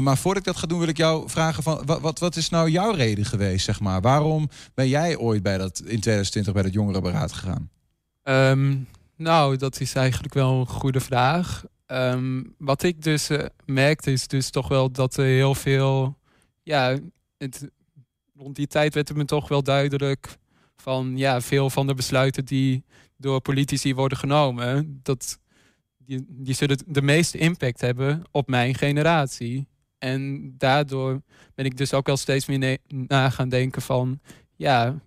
maar 0.00 0.16
voordat 0.16 0.46
ik 0.46 0.52
dat 0.52 0.56
ga 0.56 0.66
doen, 0.66 0.78
wil 0.78 0.88
ik 0.88 0.96
jou 0.96 1.30
vragen 1.30 1.62
van 1.62 1.82
wat, 1.84 2.00
wat, 2.00 2.18
wat 2.18 2.36
is 2.36 2.48
nou 2.48 2.70
jouw 2.70 2.92
reden 2.92 3.24
geweest, 3.24 3.64
zeg 3.64 3.80
maar? 3.80 4.00
Waarom 4.00 4.48
ben 4.74 4.88
jij 4.88 5.16
ooit 5.16 5.42
bij 5.42 5.58
dat 5.58 5.78
in 5.78 6.00
2020 6.00 6.52
bij 6.52 6.62
dat 6.62 6.72
jongerenberaad 6.72 7.32
gegaan? 7.32 7.70
Um, 8.28 8.86
nou, 9.16 9.56
dat 9.56 9.80
is 9.80 9.94
eigenlijk 9.94 10.34
wel 10.34 10.60
een 10.60 10.66
goede 10.66 11.00
vraag. 11.00 11.64
Ehm, 11.86 12.42
wat 12.58 12.82
ik 12.82 13.02
dus 13.02 13.30
uh, 13.30 13.44
merkte 13.64 14.12
is 14.12 14.26
dus 14.26 14.50
toch 14.50 14.68
wel 14.68 14.90
dat 14.90 15.16
er 15.16 15.24
heel 15.24 15.54
veel... 15.54 16.18
Ja, 16.62 16.98
het, 17.38 17.68
rond 18.36 18.56
die 18.56 18.66
tijd 18.66 18.94
werd 18.94 19.08
het 19.08 19.16
me 19.16 19.24
toch 19.24 19.48
wel 19.48 19.62
duidelijk 19.62 20.36
van 20.76 21.16
ja, 21.16 21.40
veel 21.40 21.70
van 21.70 21.86
de 21.86 21.94
besluiten 21.94 22.44
die 22.44 22.84
door 23.16 23.40
politici 23.40 23.94
worden 23.94 24.18
genomen, 24.18 25.00
dat 25.02 25.38
die, 25.98 26.24
die 26.28 26.54
zullen 26.54 26.78
de 26.86 27.02
meeste 27.02 27.38
impact 27.38 27.80
hebben 27.80 28.22
op 28.30 28.48
mijn 28.48 28.74
generatie. 28.74 29.66
En 29.98 30.54
daardoor 30.58 31.22
ben 31.54 31.64
ik 31.64 31.76
dus 31.76 31.92
ook 31.92 32.06
wel 32.06 32.16
steeds 32.16 32.46
meer 32.46 32.78
na 32.88 33.30
gaan 33.30 33.48
denken 33.48 33.82
van 33.82 34.20
ja, 34.56 35.00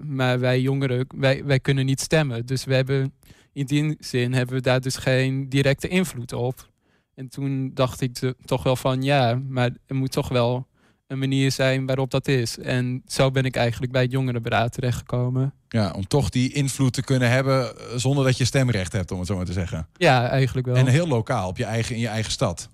maar 0.00 0.40
wij 0.40 0.60
jongeren, 0.60 1.06
wij, 1.16 1.44
wij 1.44 1.60
kunnen 1.60 1.86
niet 1.86 2.00
stemmen. 2.00 2.46
Dus 2.46 2.64
we 2.64 2.74
hebben 2.74 3.14
in 3.56 3.66
die 3.66 3.96
zin 3.98 4.32
hebben 4.32 4.54
we 4.54 4.60
daar 4.60 4.80
dus 4.80 4.96
geen 4.96 5.48
directe 5.48 5.88
invloed 5.88 6.32
op. 6.32 6.70
En 7.14 7.28
toen 7.28 7.70
dacht 7.74 8.00
ik 8.00 8.32
toch 8.44 8.62
wel 8.62 8.76
van 8.76 9.02
ja, 9.02 9.40
maar 9.48 9.70
er 9.86 9.94
moet 9.94 10.12
toch 10.12 10.28
wel 10.28 10.66
een 11.06 11.18
manier 11.18 11.52
zijn 11.52 11.86
waarop 11.86 12.10
dat 12.10 12.28
is. 12.28 12.58
En 12.58 13.02
zo 13.06 13.30
ben 13.30 13.44
ik 13.44 13.56
eigenlijk 13.56 13.92
bij 13.92 14.02
het 14.02 14.10
jongerenberaad 14.10 14.72
terechtgekomen. 14.72 15.54
Ja, 15.68 15.90
om 15.90 16.06
toch 16.06 16.28
die 16.28 16.52
invloed 16.52 16.92
te 16.92 17.02
kunnen 17.02 17.30
hebben 17.30 17.78
eh, 17.78 17.84
zonder 17.96 18.24
dat 18.24 18.36
je 18.36 18.44
stemrecht 18.44 18.92
hebt, 18.92 19.10
om 19.10 19.18
het 19.18 19.26
zo 19.26 19.36
maar 19.36 19.44
te 19.44 19.52
zeggen. 19.52 19.88
Ja, 19.92 20.28
eigenlijk 20.28 20.66
wel. 20.66 20.76
En 20.76 20.86
heel 20.86 21.08
lokaal, 21.08 21.48
op 21.48 21.56
je 21.56 21.64
eigen, 21.64 21.94
in 21.94 22.00
je 22.00 22.08
eigen 22.08 22.32
stad. 22.32 22.68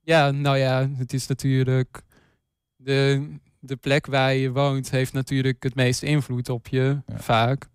Ja, 0.00 0.30
nou 0.30 0.56
ja, 0.56 0.90
het 0.96 1.12
is 1.12 1.26
natuurlijk 1.26 2.02
de, 2.76 3.28
de 3.58 3.76
plek 3.76 4.06
waar 4.06 4.34
je 4.34 4.52
woont 4.52 4.90
heeft 4.90 5.12
natuurlijk 5.12 5.62
het 5.62 5.74
meeste 5.74 6.06
invloed 6.06 6.48
op 6.48 6.68
je, 6.68 7.02
vaak. 7.16 7.68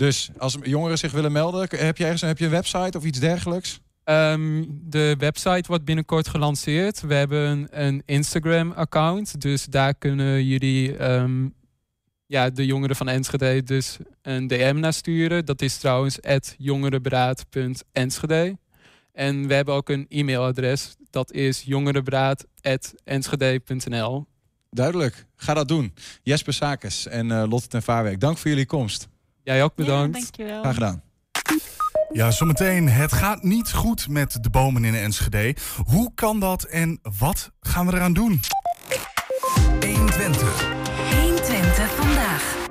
Dus 0.00 0.30
als 0.38 0.56
jongeren 0.62 0.98
zich 0.98 1.12
willen 1.12 1.32
melden, 1.32 1.60
heb 1.60 1.96
je 1.96 2.04
ergens 2.04 2.20
heb 2.20 2.38
je 2.38 2.44
een 2.44 2.50
website 2.50 2.98
of 2.98 3.04
iets 3.04 3.18
dergelijks? 3.18 3.80
Ehm, 4.04 4.64
de 4.68 5.14
website 5.18 5.64
wordt 5.66 5.84
binnenkort 5.84 6.28
gelanceerd. 6.28 7.00
We 7.00 7.14
hebben 7.14 7.68
een 7.70 8.02
Instagram-account. 8.06 9.40
Dus 9.40 9.64
daar 9.64 9.94
kunnen 9.94 10.44
jullie 10.44 10.96
ehm, 10.96 11.48
ja, 12.26 12.50
de 12.50 12.66
jongeren 12.66 12.96
van 12.96 13.08
Enschede 13.08 13.62
dus 13.62 13.96
een 14.22 14.46
DM 14.46 14.76
naar 14.78 14.92
sturen. 14.92 15.44
Dat 15.44 15.62
is 15.62 15.78
trouwens 15.78 16.18
jongerenberaad.enschede. 16.58 18.58
En 19.12 19.46
we 19.46 19.54
hebben 19.54 19.74
ook 19.74 19.88
een 19.88 20.06
e-mailadres. 20.08 20.94
Dat 21.10 21.32
is 21.32 21.62
jongerenberaad.enschede.nl. 21.62 24.26
Duidelijk. 24.70 25.26
Ga 25.36 25.54
dat 25.54 25.68
doen. 25.68 25.94
Jesper 26.22 26.52
Sakes 26.52 27.06
en 27.06 27.26
uh, 27.26 27.44
Lotte 27.48 27.68
ten 27.68 27.82
Vaarwerk. 27.82 28.20
Dank 28.20 28.38
voor 28.38 28.50
jullie 28.50 28.66
komst. 28.66 29.08
Jij 29.42 29.62
ook 29.62 29.74
bedankt. 29.74 30.16
Ja, 30.16 30.20
dankjewel. 30.20 30.60
Graag 30.60 30.74
gedaan. 30.74 31.02
Ja, 32.12 32.30
zometeen. 32.30 32.88
Het 32.88 33.12
gaat 33.12 33.42
niet 33.42 33.72
goed 33.72 34.08
met 34.08 34.38
de 34.42 34.50
bomen 34.50 34.84
in 34.84 34.94
Enschede. 34.94 35.56
Hoe 35.84 36.12
kan 36.14 36.40
dat 36.40 36.62
en 36.62 36.98
wat 37.18 37.50
gaan 37.60 37.86
we 37.86 37.94
eraan 37.94 38.12
doen? 38.12 38.40
120. 39.80 40.68
120 41.20 41.94
vandaag. 41.94 42.69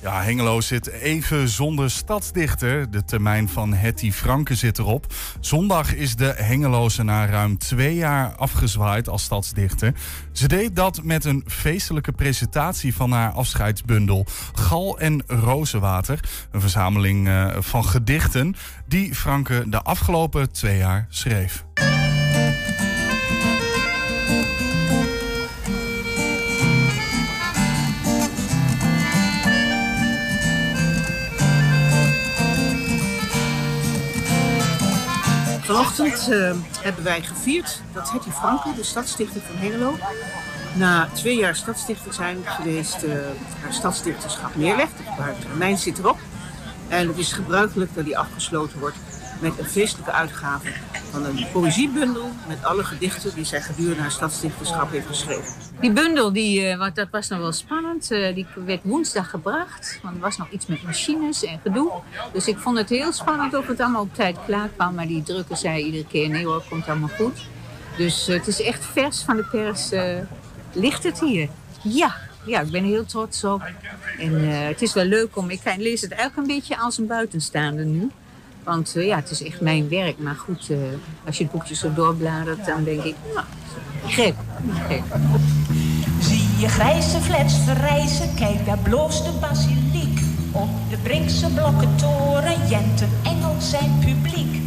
Ja, 0.00 0.22
Hengelo 0.22 0.60
zit 0.60 0.86
even 0.86 1.48
zonder 1.48 1.90
stadsdichter. 1.90 2.90
De 2.90 3.04
termijn 3.04 3.48
van 3.48 3.74
Hetty 3.74 4.12
Franke 4.12 4.54
zit 4.54 4.78
erop. 4.78 5.14
Zondag 5.40 5.94
is 5.94 6.16
de 6.16 6.34
Hengeloze 6.36 7.02
na 7.02 7.26
ruim 7.26 7.58
twee 7.58 7.94
jaar 7.94 8.34
afgezwaaid 8.36 9.08
als 9.08 9.22
stadsdichter. 9.22 9.94
Ze 10.32 10.48
deed 10.48 10.76
dat 10.76 11.02
met 11.02 11.24
een 11.24 11.44
feestelijke 11.46 12.12
presentatie 12.12 12.94
van 12.94 13.12
haar 13.12 13.32
afscheidsbundel 13.32 14.26
Gal 14.54 14.98
en 14.98 15.22
Rozenwater. 15.26 16.20
Een 16.50 16.60
verzameling 16.60 17.28
uh, 17.28 17.56
van 17.58 17.84
gedichten 17.84 18.54
die 18.86 19.14
Franke 19.14 19.64
de 19.66 19.82
afgelopen 19.82 20.52
twee 20.52 20.78
jaar 20.78 21.06
schreef. 21.08 21.64
Vanochtend 35.74 36.28
uh, 36.30 36.54
hebben 36.78 37.04
wij 37.04 37.22
gevierd 37.22 37.80
dat 37.92 38.10
Hetty 38.10 38.30
Franke, 38.30 38.74
de 38.76 38.82
stadsdichter 38.82 39.40
van 39.40 39.56
Hengelo, 39.56 39.96
na 40.74 41.08
twee 41.12 41.36
jaar 41.36 41.56
stadsdichter 41.56 42.14
zijn 42.14 42.38
geweest, 42.44 43.02
uh, 43.02 43.14
haar 43.62 43.72
stadsdichterschap 43.72 44.56
neerlegt. 44.56 44.92
Haar 45.18 45.38
termijn 45.38 45.78
zit 45.78 45.98
erop. 45.98 46.18
En 46.88 47.08
het 47.08 47.18
is 47.18 47.32
gebruikelijk 47.32 47.94
dat 47.94 48.04
die 48.04 48.18
afgesloten 48.18 48.78
wordt 48.78 48.96
met 49.40 49.58
een 49.58 49.64
feestelijke 49.64 50.12
uitgave 50.12 50.68
van 51.10 51.24
een 51.24 51.46
poëziebundel 51.52 52.30
met 52.48 52.64
alle 52.64 52.84
gedichten 52.84 53.34
die 53.34 53.44
zij 53.44 53.60
gedurende 53.60 54.00
haar 54.00 54.10
stadsdichterschap 54.10 54.90
heeft 54.90 55.06
geschreven. 55.06 55.52
Die 55.80 55.92
bundel, 55.92 56.32
die, 56.32 56.60
uh, 56.60 56.86
dat 56.94 57.08
was 57.10 57.28
nog 57.28 57.38
wel 57.38 57.52
spannend. 57.52 58.10
Uh, 58.10 58.34
die 58.34 58.46
werd 58.54 58.80
woensdag 58.82 59.30
gebracht, 59.30 59.98
want 60.02 60.14
er 60.14 60.20
was 60.20 60.36
nog 60.36 60.50
iets 60.50 60.66
met 60.66 60.82
machines 60.82 61.44
en 61.44 61.60
gedoe. 61.62 61.92
Dus 62.32 62.48
ik 62.48 62.58
vond 62.58 62.78
het 62.78 62.88
heel 62.88 63.12
spannend 63.12 63.54
of 63.54 63.66
het 63.66 63.80
allemaal 63.80 64.02
op 64.02 64.14
tijd 64.14 64.36
klaar 64.46 64.68
kwam. 64.76 64.94
Maar 64.94 65.06
die 65.06 65.22
drukker 65.22 65.56
zei 65.56 65.84
iedere 65.84 66.06
keer, 66.06 66.28
nee 66.28 66.44
hoor, 66.44 66.62
komt 66.68 66.88
allemaal 66.88 67.10
goed. 67.16 67.46
Dus 67.96 68.28
uh, 68.28 68.36
het 68.36 68.46
is 68.46 68.62
echt 68.62 68.84
vers 68.84 69.22
van 69.22 69.36
de 69.36 69.44
pers. 69.44 69.90
ligt 70.72 71.02
het 71.02 71.20
hier? 71.20 71.48
Ja, 71.82 72.16
ja, 72.46 72.60
ik 72.60 72.70
ben 72.70 72.84
heel 72.84 73.04
trots 73.04 73.44
op. 73.44 73.62
En 74.18 74.48
het 74.48 74.82
is 74.82 74.92
wel 74.92 75.04
leuk 75.04 75.36
om, 75.36 75.50
ik 75.50 75.60
lees 75.76 76.00
het 76.00 76.10
eigenlijk 76.10 76.48
een 76.48 76.54
beetje 76.54 76.78
als 76.78 76.98
een 76.98 77.06
buitenstaander 77.06 77.84
nu. 77.84 78.10
Want 78.64 78.96
uh, 78.96 79.06
ja, 79.06 79.16
het 79.16 79.30
is 79.30 79.42
echt 79.42 79.60
mijn 79.60 79.88
werk. 79.88 80.18
Maar 80.18 80.36
goed, 80.36 80.68
uh, 80.70 80.78
als 81.26 81.36
je 81.36 81.42
het 81.42 81.52
boekje 81.52 81.74
zo 81.74 81.92
doorbladert, 81.92 82.66
dan 82.66 82.84
denk 82.84 83.02
ik, 83.02 83.14
nou, 83.34 83.46
gek. 84.06 84.34
Zie 86.20 86.48
je 86.58 86.68
grijze 86.68 87.20
flats 87.20 87.54
verrijzen, 87.64 88.34
kijk 88.34 88.66
daar 88.66 88.78
bloost 88.78 89.24
de 89.24 89.32
basiliek. 89.40 90.20
Op 90.52 90.68
de 90.90 90.96
Brinkse 90.96 91.50
blokkentoren 91.50 92.68
jent 92.68 93.00
een 93.00 93.08
engel 93.22 93.54
zijn 93.58 93.98
publiek. 93.98 94.62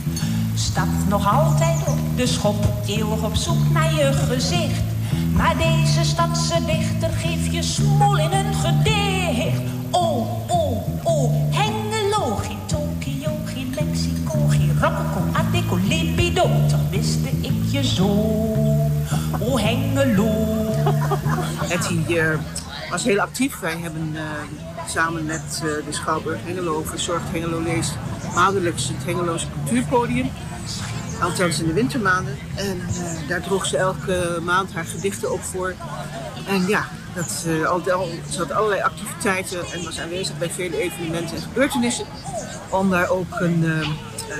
Stapt 0.55 1.07
nog 1.09 1.33
altijd 1.33 1.87
op 1.87 2.17
de 2.17 2.27
schop, 2.27 2.65
eeuwig 2.87 3.23
op 3.23 3.35
zoek 3.35 3.71
naar 3.73 3.93
je 3.93 4.13
gezicht. 4.13 4.81
Maar 5.33 5.57
deze 5.57 6.03
stadse 6.03 6.65
dichter 6.65 7.09
geeft 7.09 7.53
je 7.53 7.63
smoel 7.63 8.17
in 8.17 8.31
een 8.31 8.53
gedicht. 8.53 9.61
Oh, 9.91 10.51
oh, 10.51 10.87
oh, 11.03 11.33
Hengelo, 11.51 12.39
Tokio, 12.39 12.66
Rococo, 14.81 15.21
Adeco, 15.33 15.75
Libido. 15.75 16.43
Toch 16.69 16.89
wiste 16.89 17.29
ik 17.41 17.53
je 17.71 17.83
zo. 17.83 18.05
Oh, 19.39 19.59
Hengelo. 19.59 20.29
Hetty 21.71 22.13
uh, 22.13 22.37
was 22.89 23.03
heel 23.03 23.19
actief. 23.19 23.59
Wij 23.59 23.77
hebben 23.77 24.11
uh, 24.13 24.21
samen 24.87 25.25
met 25.25 25.61
uh, 25.63 25.85
de 25.85 25.85
Schouwburg 25.89 26.39
Hengelo 26.43 26.83
verzorgd 26.83 27.23
Hengelo 27.31 27.59
leest 27.59 27.97
maandelijks 28.35 28.87
het 28.87 29.05
Hengeloze 29.05 29.45
cultuurpodium. 29.53 30.29
Althans 31.21 31.59
in 31.59 31.67
de 31.67 31.73
wintermaanden. 31.73 32.37
En 32.55 32.81
daar 33.27 33.41
droeg 33.41 33.65
ze 33.65 33.77
elke 33.77 34.39
maand 34.41 34.73
haar 34.73 34.85
gedichten 34.85 35.31
op 35.31 35.43
voor. 35.43 35.73
En 36.47 36.67
ja, 36.67 36.85
dat, 37.13 37.47
al, 37.65 37.91
al, 37.91 38.09
ze 38.29 38.37
had 38.37 38.51
allerlei 38.51 38.81
activiteiten 38.81 39.59
en 39.73 39.83
was 39.83 39.99
aanwezig 39.99 40.37
bij 40.37 40.49
vele 40.49 40.81
evenementen 40.81 41.35
en 41.35 41.41
gebeurtenissen. 41.41 42.05
Om 42.69 42.89
daar 42.89 43.09
ook 43.09 43.39
een, 43.39 43.65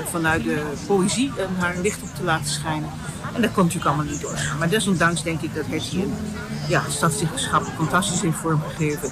vanuit 0.10 0.44
de 0.44 0.64
poëzie 0.88 1.32
haar 1.58 1.76
licht 1.82 2.02
op 2.02 2.16
te 2.16 2.24
laten 2.24 2.50
schijnen. 2.50 2.90
En 3.34 3.42
dat 3.42 3.52
kon 3.52 3.64
natuurlijk 3.64 3.96
allemaal 3.96 4.12
niet 4.12 4.22
doorgaan. 4.22 4.58
Maar 4.58 4.70
desondanks 4.70 5.24
denk 5.24 5.42
ik 5.42 5.56
dat 5.56 5.66
Hetty 5.68 6.02
een 6.02 6.14
ja, 6.68 6.84
stadsdichterschap 6.90 7.64
fantastisch 7.76 8.22
heeft 8.22 8.38
vormgegeven. 8.38 9.12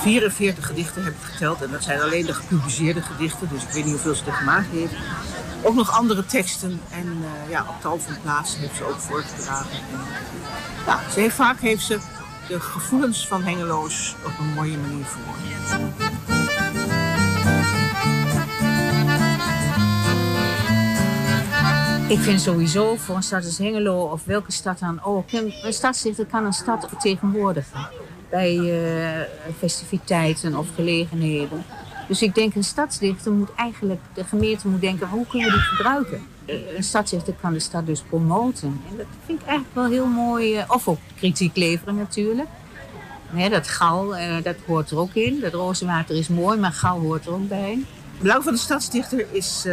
44 0.00 0.66
gedichten 0.66 1.04
heb 1.04 1.12
ik 1.12 1.22
geteld 1.22 1.62
en 1.62 1.70
dat 1.70 1.82
zijn 1.82 2.00
alleen 2.00 2.26
de 2.26 2.34
gepubliceerde 2.34 3.02
gedichten. 3.02 3.48
Dus 3.52 3.62
ik 3.62 3.68
weet 3.68 3.84
niet 3.84 3.92
hoeveel 3.92 4.14
ze 4.14 4.24
er 4.26 4.32
gemaakt 4.32 4.70
heeft. 4.70 4.92
Ook 5.62 5.74
nog 5.74 5.90
andere 5.90 6.26
teksten 6.26 6.80
en 6.90 7.06
uh, 7.06 7.50
ja, 7.50 7.66
op 7.68 7.80
tal 7.80 7.98
van 7.98 8.20
plaatsen 8.22 8.60
heeft 8.60 8.76
ze 8.76 8.84
ook 8.84 8.98
voorgedragen. 8.98 9.70
En, 9.70 9.98
ja, 10.86 11.00
ze 11.12 11.20
heeft, 11.20 11.34
vaak 11.34 11.60
heeft 11.60 11.84
ze 11.84 11.98
de 12.48 12.60
gevoelens 12.60 13.26
van 13.26 13.42
Hengeloos 13.42 14.14
op 14.24 14.32
een 14.38 14.52
mooie 14.54 14.76
manier 14.76 15.04
verwoord. 15.04 16.15
Ik 22.08 22.18
vind 22.18 22.40
sowieso 22.40 22.96
voor 22.96 23.16
een 23.16 23.22
stad 23.22 23.44
als 23.44 23.58
Hengelo 23.58 24.04
of 24.04 24.24
welke 24.24 24.52
stad 24.52 24.78
dan 24.78 25.02
ook. 25.02 25.32
Een 25.32 25.72
stadsdichter 25.72 26.26
kan 26.26 26.44
een 26.44 26.52
stad 26.52 26.86
vertegenwoordigen. 26.88 27.88
Bij 28.30 28.56
uh, 28.56 29.20
festiviteiten 29.58 30.56
of 30.56 30.66
gelegenheden. 30.74 31.64
Dus 32.08 32.22
ik 32.22 32.34
denk 32.34 32.54
een 32.54 32.64
stadsdichter 32.64 33.32
moet 33.32 33.54
eigenlijk, 33.56 34.00
de 34.14 34.24
gemeente 34.24 34.68
moet 34.68 34.80
denken, 34.80 35.08
hoe 35.08 35.26
kunnen 35.26 35.48
we 35.48 35.54
die 35.54 35.62
gebruiken? 35.62 36.26
Een 36.76 36.84
stadsdichter 36.84 37.34
kan 37.40 37.52
de 37.52 37.60
stad 37.60 37.86
dus 37.86 38.00
promoten. 38.00 38.80
En 38.90 38.96
dat 38.96 39.06
vind 39.24 39.40
ik 39.40 39.46
eigenlijk 39.46 39.76
wel 39.76 39.90
heel 39.90 40.06
mooi. 40.06 40.64
Of 40.68 40.88
ook 40.88 40.98
kritiek 41.16 41.56
leveren 41.56 41.96
natuurlijk. 41.96 42.48
Dat 43.50 43.68
gal, 43.68 44.14
dat 44.42 44.56
hoort 44.66 44.90
er 44.90 44.98
ook 44.98 45.14
in. 45.14 45.40
Dat 45.40 45.52
rozenwater 45.52 46.16
is 46.16 46.28
mooi, 46.28 46.58
maar 46.58 46.72
gal 46.72 47.00
hoort 47.00 47.26
er 47.26 47.32
ook 47.32 47.48
bij. 47.48 47.78
Het 48.12 48.22
belang 48.22 48.44
van 48.44 48.52
de 48.52 48.58
stadsdichter 48.58 49.26
is 49.32 49.66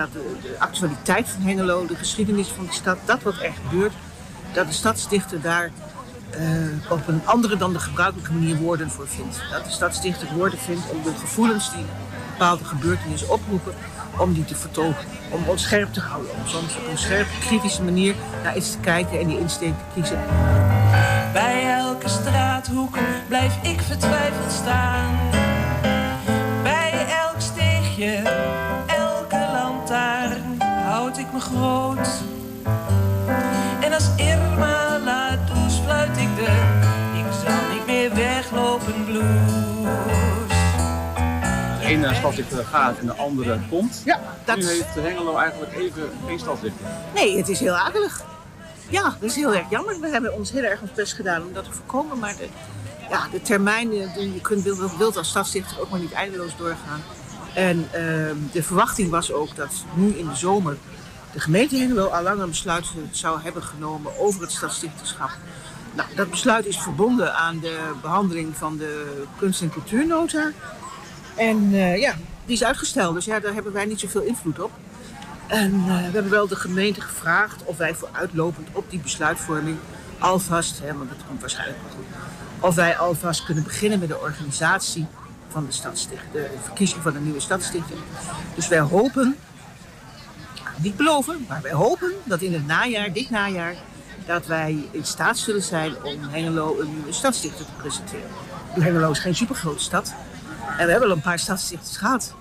dat 0.00 0.12
de, 0.12 0.56
actualiteit 0.58 1.28
van 1.28 1.42
Hengelo, 1.42 1.86
de 1.86 1.94
geschiedenis 1.94 2.48
van 2.48 2.66
de 2.66 2.72
stad, 2.72 2.98
dat 3.04 3.22
wat 3.22 3.34
er 3.42 3.52
gebeurt, 3.62 3.92
dat 4.52 4.66
de 4.66 4.72
stadsdichter 4.72 5.40
daar 5.40 5.70
eh, 6.30 6.90
op 6.90 7.08
een 7.08 7.20
andere 7.24 7.56
dan 7.56 7.72
de 7.72 7.78
gebruikelijke 7.78 8.32
manier 8.32 8.56
woorden 8.56 8.90
voor 8.90 9.08
vindt. 9.08 9.42
Dat 9.50 9.64
de 9.64 9.70
stadsdichter 9.70 10.28
woorden 10.34 10.58
vindt 10.58 10.90
om 10.90 11.02
de 11.02 11.14
gevoelens 11.18 11.72
die 11.72 11.84
bepaalde 12.30 12.64
gebeurtenissen 12.64 13.30
oproepen, 13.30 13.74
om 14.18 14.32
die 14.32 14.44
te 14.44 14.54
vertogen. 14.54 15.04
Om 15.30 15.48
ons 15.48 15.62
scherp 15.62 15.92
te 15.92 16.00
houden, 16.00 16.30
om 16.30 16.46
soms 16.46 16.76
op 16.76 16.86
een 16.90 16.98
scherpe, 16.98 17.38
kritische 17.40 17.82
manier 17.82 18.14
naar 18.42 18.56
iets 18.56 18.70
te 18.70 18.78
kijken 18.78 19.20
en 19.20 19.26
die 19.26 19.38
insteek 19.38 19.74
te 19.78 19.84
kiezen. 19.94 20.18
Bij 21.32 21.76
elke 21.78 22.08
straathoek 22.08 22.98
blijf 23.28 23.62
ik 23.62 23.80
vertwijfeld 23.80 24.52
staan. 24.52 25.18
Bij 26.62 27.06
elk 27.08 27.40
lantaarn 28.00 28.49
ik 31.30 31.36
me 31.36 31.40
groot. 31.40 32.08
En 33.80 33.92
als 33.92 34.08
Irma 34.16 34.98
laat 34.98 35.38
douche 35.46 35.82
fluit 35.82 36.16
ik 36.16 36.36
de, 36.36 36.42
ik 37.18 37.32
zal 37.44 37.72
niet 37.72 37.86
meer 37.86 38.14
weglopen 38.14 39.04
blues. 39.04 39.24
De 41.80 41.86
ene 41.86 42.14
stadsdichter 42.14 42.64
gaat 42.64 42.98
en 42.98 43.06
de 43.06 43.14
andere 43.14 43.58
komt. 43.68 44.02
Ja, 44.04 44.20
dat 44.44 44.56
Nu 44.56 44.66
heeft 44.66 44.94
Hengelo 44.94 45.36
eigenlijk 45.36 45.72
even 45.76 46.10
geen 46.26 46.38
stadsdichter. 46.38 46.86
Nee, 47.14 47.36
het 47.36 47.48
is 47.48 47.60
heel 47.60 47.76
akelig. 47.76 48.24
Ja, 48.88 49.02
dat 49.02 49.30
is 49.30 49.36
heel 49.36 49.54
erg 49.54 49.70
jammer. 49.70 50.00
We 50.00 50.08
hebben 50.08 50.34
ons 50.34 50.50
heel 50.50 50.62
erg 50.62 50.80
ons 50.80 50.92
best 50.92 51.12
gedaan 51.12 51.42
om 51.42 51.52
dat 51.52 51.64
te 51.64 51.72
voorkomen. 51.72 52.18
Maar 52.18 52.36
de, 52.36 52.48
ja, 53.10 53.28
de 53.30 53.42
termijn, 53.42 53.92
eh, 53.92 54.34
je 54.34 54.40
kunt, 54.40 54.62
wilt, 54.62 54.96
wilt 54.96 55.16
als 55.16 55.28
stadsdichter 55.28 55.80
ook 55.80 55.90
maar 55.90 56.00
niet 56.00 56.12
eindeloos 56.12 56.56
doorgaan. 56.56 57.02
En 57.54 57.88
ehm, 57.92 58.36
de 58.52 58.62
verwachting 58.62 59.10
was 59.10 59.32
ook 59.32 59.56
dat 59.56 59.72
nu 59.94 60.08
in 60.08 60.28
de 60.28 60.36
zomer 60.36 60.76
de 61.32 61.40
gemeente 61.40 61.76
Hengelo 61.76 62.06
al 62.06 62.22
lang 62.22 62.40
een 62.40 62.48
besluit 62.48 62.86
zou 63.10 63.40
hebben 63.40 63.62
genomen 63.62 64.18
over 64.18 64.40
het 64.40 64.52
stadsdichterschap. 64.52 65.30
Nou, 65.94 66.08
dat 66.14 66.30
besluit 66.30 66.66
is 66.66 66.78
verbonden 66.78 67.34
aan 67.34 67.58
de 67.58 67.78
behandeling 68.02 68.56
van 68.56 68.76
de 68.76 69.22
kunst- 69.38 69.62
en 69.62 69.70
cultuurnota. 69.70 70.50
En 71.36 71.68
eh, 71.72 72.00
ja, 72.00 72.14
die 72.44 72.54
is 72.54 72.64
uitgesteld. 72.64 73.14
Dus 73.14 73.24
ja, 73.24 73.40
daar 73.40 73.54
hebben 73.54 73.72
wij 73.72 73.84
niet 73.84 74.00
zoveel 74.00 74.22
invloed 74.22 74.60
op. 74.60 74.70
En 75.46 75.72
eh, 75.72 75.86
we 75.86 75.92
hebben 75.92 76.30
wel 76.30 76.48
de 76.48 76.56
gemeente 76.56 77.00
gevraagd 77.00 77.64
of 77.64 77.76
wij 77.76 77.94
vooruitlopend 77.94 78.68
op 78.72 78.90
die 78.90 79.00
besluitvorming 79.00 79.78
alvast, 80.18 80.80
hè, 80.80 80.96
want 80.96 81.08
dat 81.08 81.18
komt 81.28 81.40
waarschijnlijk 81.40 81.78
wel 81.82 81.90
goed, 81.96 82.06
of 82.60 82.74
wij 82.74 82.96
alvast 82.96 83.44
kunnen 83.44 83.64
beginnen 83.64 83.98
met 83.98 84.08
de 84.08 84.20
organisatie 84.20 85.06
van 85.48 85.66
de 85.66 85.90
de 86.32 86.50
verkiezing 86.62 87.02
van 87.02 87.12
de 87.12 87.20
nieuwe 87.20 87.40
stadsstichting. 87.40 87.98
Dus 88.54 88.68
wij 88.68 88.80
hopen, 88.80 89.36
niet 90.82 90.96
beloven, 90.96 91.44
maar 91.48 91.62
wij 91.62 91.72
hopen 91.72 92.12
dat 92.24 92.40
in 92.40 92.52
het 92.52 92.66
najaar, 92.66 93.12
dit 93.12 93.30
najaar, 93.30 93.74
dat 94.26 94.46
wij 94.46 94.88
in 94.90 95.04
staat 95.04 95.38
zullen 95.38 95.62
zijn 95.62 96.02
om 96.02 96.18
Hengelo 96.28 96.80
een 96.80 96.94
nieuwe 96.94 97.12
stadsstichter 97.12 97.64
te 97.64 97.72
presenteren. 97.76 98.30
Hengelo 98.80 99.10
is 99.10 99.18
geen 99.18 99.34
supergrote 99.34 99.82
stad 99.82 100.14
en 100.78 100.84
we 100.86 100.90
hebben 100.90 101.08
al 101.10 101.16
een 101.16 101.22
paar 101.22 101.38
stadsstichters 101.38 101.96
gehad. 101.96 102.34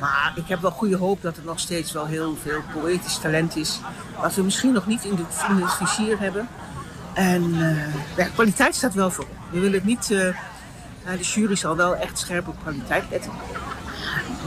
Maar 0.00 0.32
ik 0.34 0.48
heb 0.48 0.60
wel 0.60 0.70
goede 0.70 0.96
hoop 0.96 1.22
dat 1.22 1.36
er 1.36 1.44
nog 1.44 1.60
steeds 1.60 1.92
wel 1.92 2.06
heel 2.06 2.36
veel 2.42 2.60
poëtisch 2.72 3.18
talent 3.18 3.56
is. 3.56 3.80
Wat 4.20 4.34
we 4.34 4.42
misschien 4.42 4.72
nog 4.72 4.86
niet 4.86 5.04
in, 5.04 5.26
in 5.48 5.56
het 5.62 5.72
vizier 5.72 6.18
hebben. 6.18 6.48
En 7.14 7.54
eh, 7.54 7.94
ja, 8.16 8.28
kwaliteit 8.34 8.74
staat 8.74 8.94
wel 8.94 9.10
voor. 9.10 9.26
We 9.50 9.60
willen 9.60 9.74
het 9.74 9.84
niet. 9.84 10.10
eh, 10.10 10.18
nou, 11.04 11.16
de 11.16 11.22
jury 11.22 11.54
zal 11.54 11.76
wel 11.76 11.96
echt 11.96 12.18
scherp 12.18 12.48
op 12.48 12.56
kwaliteit 12.62 13.04
letten. 13.10 13.30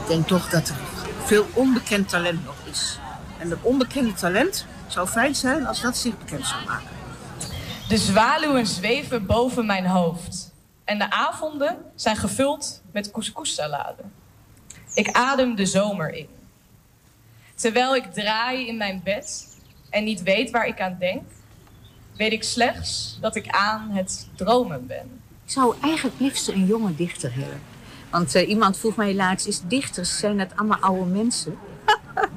Ik 0.01 0.07
denk 0.07 0.27
toch 0.27 0.49
dat 0.49 0.67
er 0.67 0.75
veel 1.23 1.47
onbekend 1.53 2.09
talent 2.09 2.45
nog 2.45 2.55
is. 2.63 2.99
En 3.37 3.49
dat 3.49 3.59
onbekende 3.61 4.13
talent 4.13 4.65
zou 4.87 5.07
fijn 5.07 5.35
zijn 5.35 5.65
als 5.65 5.81
dat 5.81 5.97
zich 5.97 6.17
bekend 6.17 6.47
zou 6.47 6.65
maken. 6.65 6.87
De 7.87 7.97
zwaluwen 7.97 8.67
zweven 8.67 9.25
boven 9.25 9.65
mijn 9.65 9.85
hoofd. 9.85 10.53
En 10.83 10.97
de 10.97 11.11
avonden 11.11 11.77
zijn 11.95 12.15
gevuld 12.15 12.81
met 12.91 13.11
couscoussalade. 13.11 14.03
Ik 14.93 15.11
adem 15.11 15.55
de 15.55 15.65
zomer 15.65 16.13
in. 16.13 16.27
Terwijl 17.55 17.95
ik 17.95 18.13
draai 18.13 18.67
in 18.67 18.77
mijn 18.77 19.01
bed 19.03 19.57
en 19.89 20.03
niet 20.03 20.23
weet 20.23 20.51
waar 20.51 20.67
ik 20.67 20.81
aan 20.81 20.95
denk, 20.99 21.23
weet 22.17 22.31
ik 22.31 22.43
slechts 22.43 23.17
dat 23.21 23.35
ik 23.35 23.47
aan 23.47 23.89
het 23.89 24.27
dromen 24.35 24.87
ben. 24.87 25.21
Ik 25.45 25.51
zou 25.51 25.75
eigenlijk 25.81 26.19
liefst 26.19 26.47
een 26.47 26.65
jonge 26.65 26.95
dichter 26.95 27.33
hebben. 27.35 27.61
Want 28.09 28.35
eh, 28.35 28.49
iemand 28.49 28.77
vroeg 28.77 28.95
mij 28.95 29.15
laatst, 29.15 29.47
is 29.47 29.61
dichters, 29.61 30.17
zijn 30.17 30.37
dat 30.37 30.55
allemaal 30.55 30.79
oude 30.79 31.05
mensen? 31.05 31.57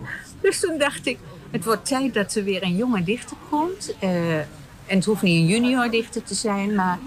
dus 0.49 0.61
toen 0.61 0.79
dacht 0.79 1.07
ik, 1.07 1.19
het 1.51 1.65
wordt 1.65 1.87
tijd 1.87 2.15
dat 2.15 2.35
er 2.35 2.45
weer 2.45 2.63
een 2.63 2.77
jonge 2.77 3.05
dichter 3.05 3.37
komt. 3.51 3.95
Eh, 3.99 4.37
en 4.87 4.97
het 4.97 5.05
hoeft 5.05 5.23
niet 5.23 5.41
een 5.41 5.47
junior 5.47 5.91
dichter 5.91 6.23
te 6.23 6.35
zijn, 6.35 6.75
maar 6.75 6.99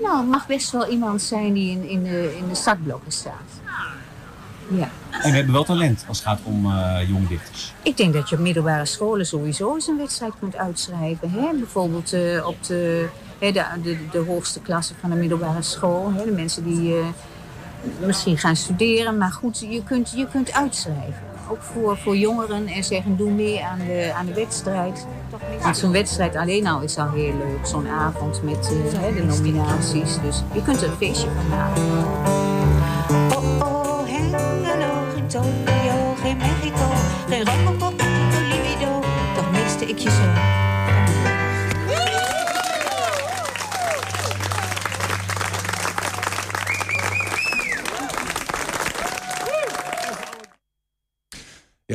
nou, 0.00 0.16
het 0.16 0.28
mag 0.28 0.46
best 0.46 0.70
wel 0.70 0.88
iemand 0.88 1.22
zijn 1.22 1.52
die 1.52 1.70
in, 1.70 1.88
in, 1.88 2.02
de, 2.02 2.34
in 2.38 2.48
de 2.48 2.54
startblokken 2.54 3.12
staat. 3.12 3.50
Ja. 4.68 4.90
En 5.10 5.30
we 5.30 5.36
hebben 5.36 5.54
wel 5.54 5.64
talent 5.64 6.04
als 6.08 6.18
het 6.18 6.26
gaat 6.26 6.40
om 6.42 6.66
eh, 6.66 7.08
jonge 7.08 7.26
dichters. 7.26 7.72
Ik 7.82 7.96
denk 7.96 8.12
dat 8.12 8.28
je 8.28 8.36
op 8.36 8.42
middelbare 8.42 8.86
scholen 8.86 9.26
sowieso 9.26 9.74
eens 9.74 9.86
een 9.86 9.96
wedstrijd 9.96 10.32
kunt 10.38 10.56
uitschrijven. 10.56 11.30
Hè? 11.30 11.48
Bijvoorbeeld 11.58 12.12
eh, 12.12 12.46
op 12.46 12.64
de, 12.64 13.08
hè, 13.38 13.52
de, 13.52 13.64
de, 13.82 13.98
de 14.10 14.18
hoogste 14.18 14.60
klasse 14.60 14.94
van 15.00 15.10
de 15.10 15.16
middelbare 15.16 15.62
school. 15.62 16.12
Hè? 16.12 16.24
De 16.24 16.30
mensen 16.30 16.64
die 16.64 16.94
misschien 18.06 18.38
gaan 18.38 18.56
studeren. 18.56 19.18
Maar 19.18 19.32
goed, 19.32 19.58
je 19.58 19.82
kunt, 19.84 20.12
je 20.16 20.26
kunt 20.28 20.52
uitschrijven. 20.52 21.29
Ook 21.50 21.62
voor, 21.62 21.96
voor 21.96 22.16
jongeren 22.16 22.66
en 22.66 22.84
zeggen 22.84 23.16
doe 23.16 23.30
mee 23.30 23.64
aan 23.64 23.78
de, 23.78 24.12
aan 24.16 24.26
de 24.26 24.34
wedstrijd. 24.34 25.06
Want 25.62 25.76
zo'n 25.76 25.92
wedstrijd 25.92 26.36
alleen 26.36 26.66
al 26.66 26.80
is 26.80 26.98
al 26.98 27.10
heel 27.10 27.34
leuk. 27.36 27.66
Zo'n 27.66 27.88
avond 27.88 28.42
met 28.42 28.72
eh, 28.92 29.00
hè, 29.00 29.14
de 29.14 29.24
nominaties. 29.24 30.20
Dus 30.22 30.42
je 30.52 30.62
kunt 30.62 30.82
er 30.82 30.88
een 30.88 30.96
feestje 30.96 31.28
van 31.36 31.48
maken. 31.48 31.82
Oh, 33.62 34.06
Hengelo, 34.06 34.92
geen 35.14 35.26
Tokio, 35.26 36.14
geen 36.22 36.36
Mexico, 36.36 36.86
geen 37.28 38.09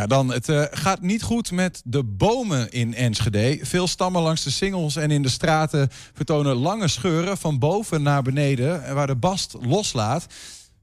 Dan. 0.08 0.32
Het 0.32 0.50
eh, 0.50 0.64
gaat 0.72 1.02
niet 1.02 1.24
goed 1.24 1.52
met 1.52 1.82
de 1.86 2.04
bomen 2.04 2.72
in 2.72 2.94
Enschede. 2.94 3.60
Veel 3.62 3.88
stammen 3.88 4.22
langs 4.22 4.44
de 4.44 4.50
singels 4.50 4.96
en 4.96 5.12
in 5.12 5.22
de 5.22 5.30
straten 5.30 5.90
vertonen 6.14 6.56
lange 6.56 6.88
scheuren 6.88 7.38
van 7.38 7.60
boven 7.60 8.02
naar 8.02 8.22
beneden, 8.22 8.94
waar 8.94 9.08
de 9.08 9.16
bast 9.16 9.56
loslaat. 9.62 10.26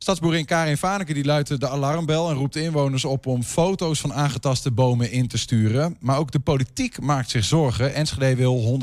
Stadsboerin 0.03 0.44
Karin 0.44 0.76
Vaneke 0.76 1.14
die 1.14 1.24
luidt 1.24 1.61
de 1.61 1.68
alarmbel 1.68 2.30
en 2.30 2.36
roept 2.36 2.57
inwoners 2.57 3.05
op 3.05 3.26
om 3.26 3.42
foto's 3.42 4.00
van 4.00 4.12
aangetaste 4.12 4.70
bomen 4.70 5.11
in 5.11 5.28
te 5.28 5.38
sturen. 5.38 5.96
Maar 6.00 6.18
ook 6.18 6.30
de 6.30 6.38
politiek 6.38 7.00
maakt 7.00 7.30
zich 7.30 7.44
zorgen. 7.44 7.94
Enschede 7.94 8.36
wil 8.36 8.80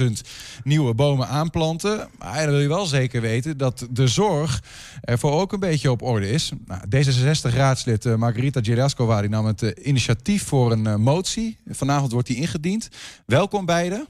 170.000 0.00 0.06
nieuwe 0.64 0.94
bomen 0.94 1.28
aanplanten. 1.28 2.08
Maar 2.18 2.42
dan 2.42 2.50
wil 2.50 2.60
je 2.60 2.68
wel 2.68 2.86
zeker 2.86 3.20
weten 3.20 3.56
dat 3.56 3.86
de 3.90 4.08
zorg 4.08 4.62
ervoor 5.00 5.32
ook 5.32 5.52
een 5.52 5.60
beetje 5.60 5.90
op 5.90 6.02
orde 6.02 6.30
is. 6.30 6.52
Nou, 6.66 6.80
D66-raadslid 6.80 8.06
eh, 8.06 8.14
Margarita 8.14 8.60
Geraskova 8.62 9.20
nam 9.20 9.46
het 9.46 9.62
eh, 9.62 9.86
initiatief 9.86 10.44
voor 10.44 10.72
een 10.72 10.86
eh, 10.86 10.96
motie. 10.96 11.58
Vanavond 11.66 12.12
wordt 12.12 12.28
die 12.28 12.36
ingediend. 12.36 12.88
Welkom 13.26 13.66
beiden. 13.66 14.08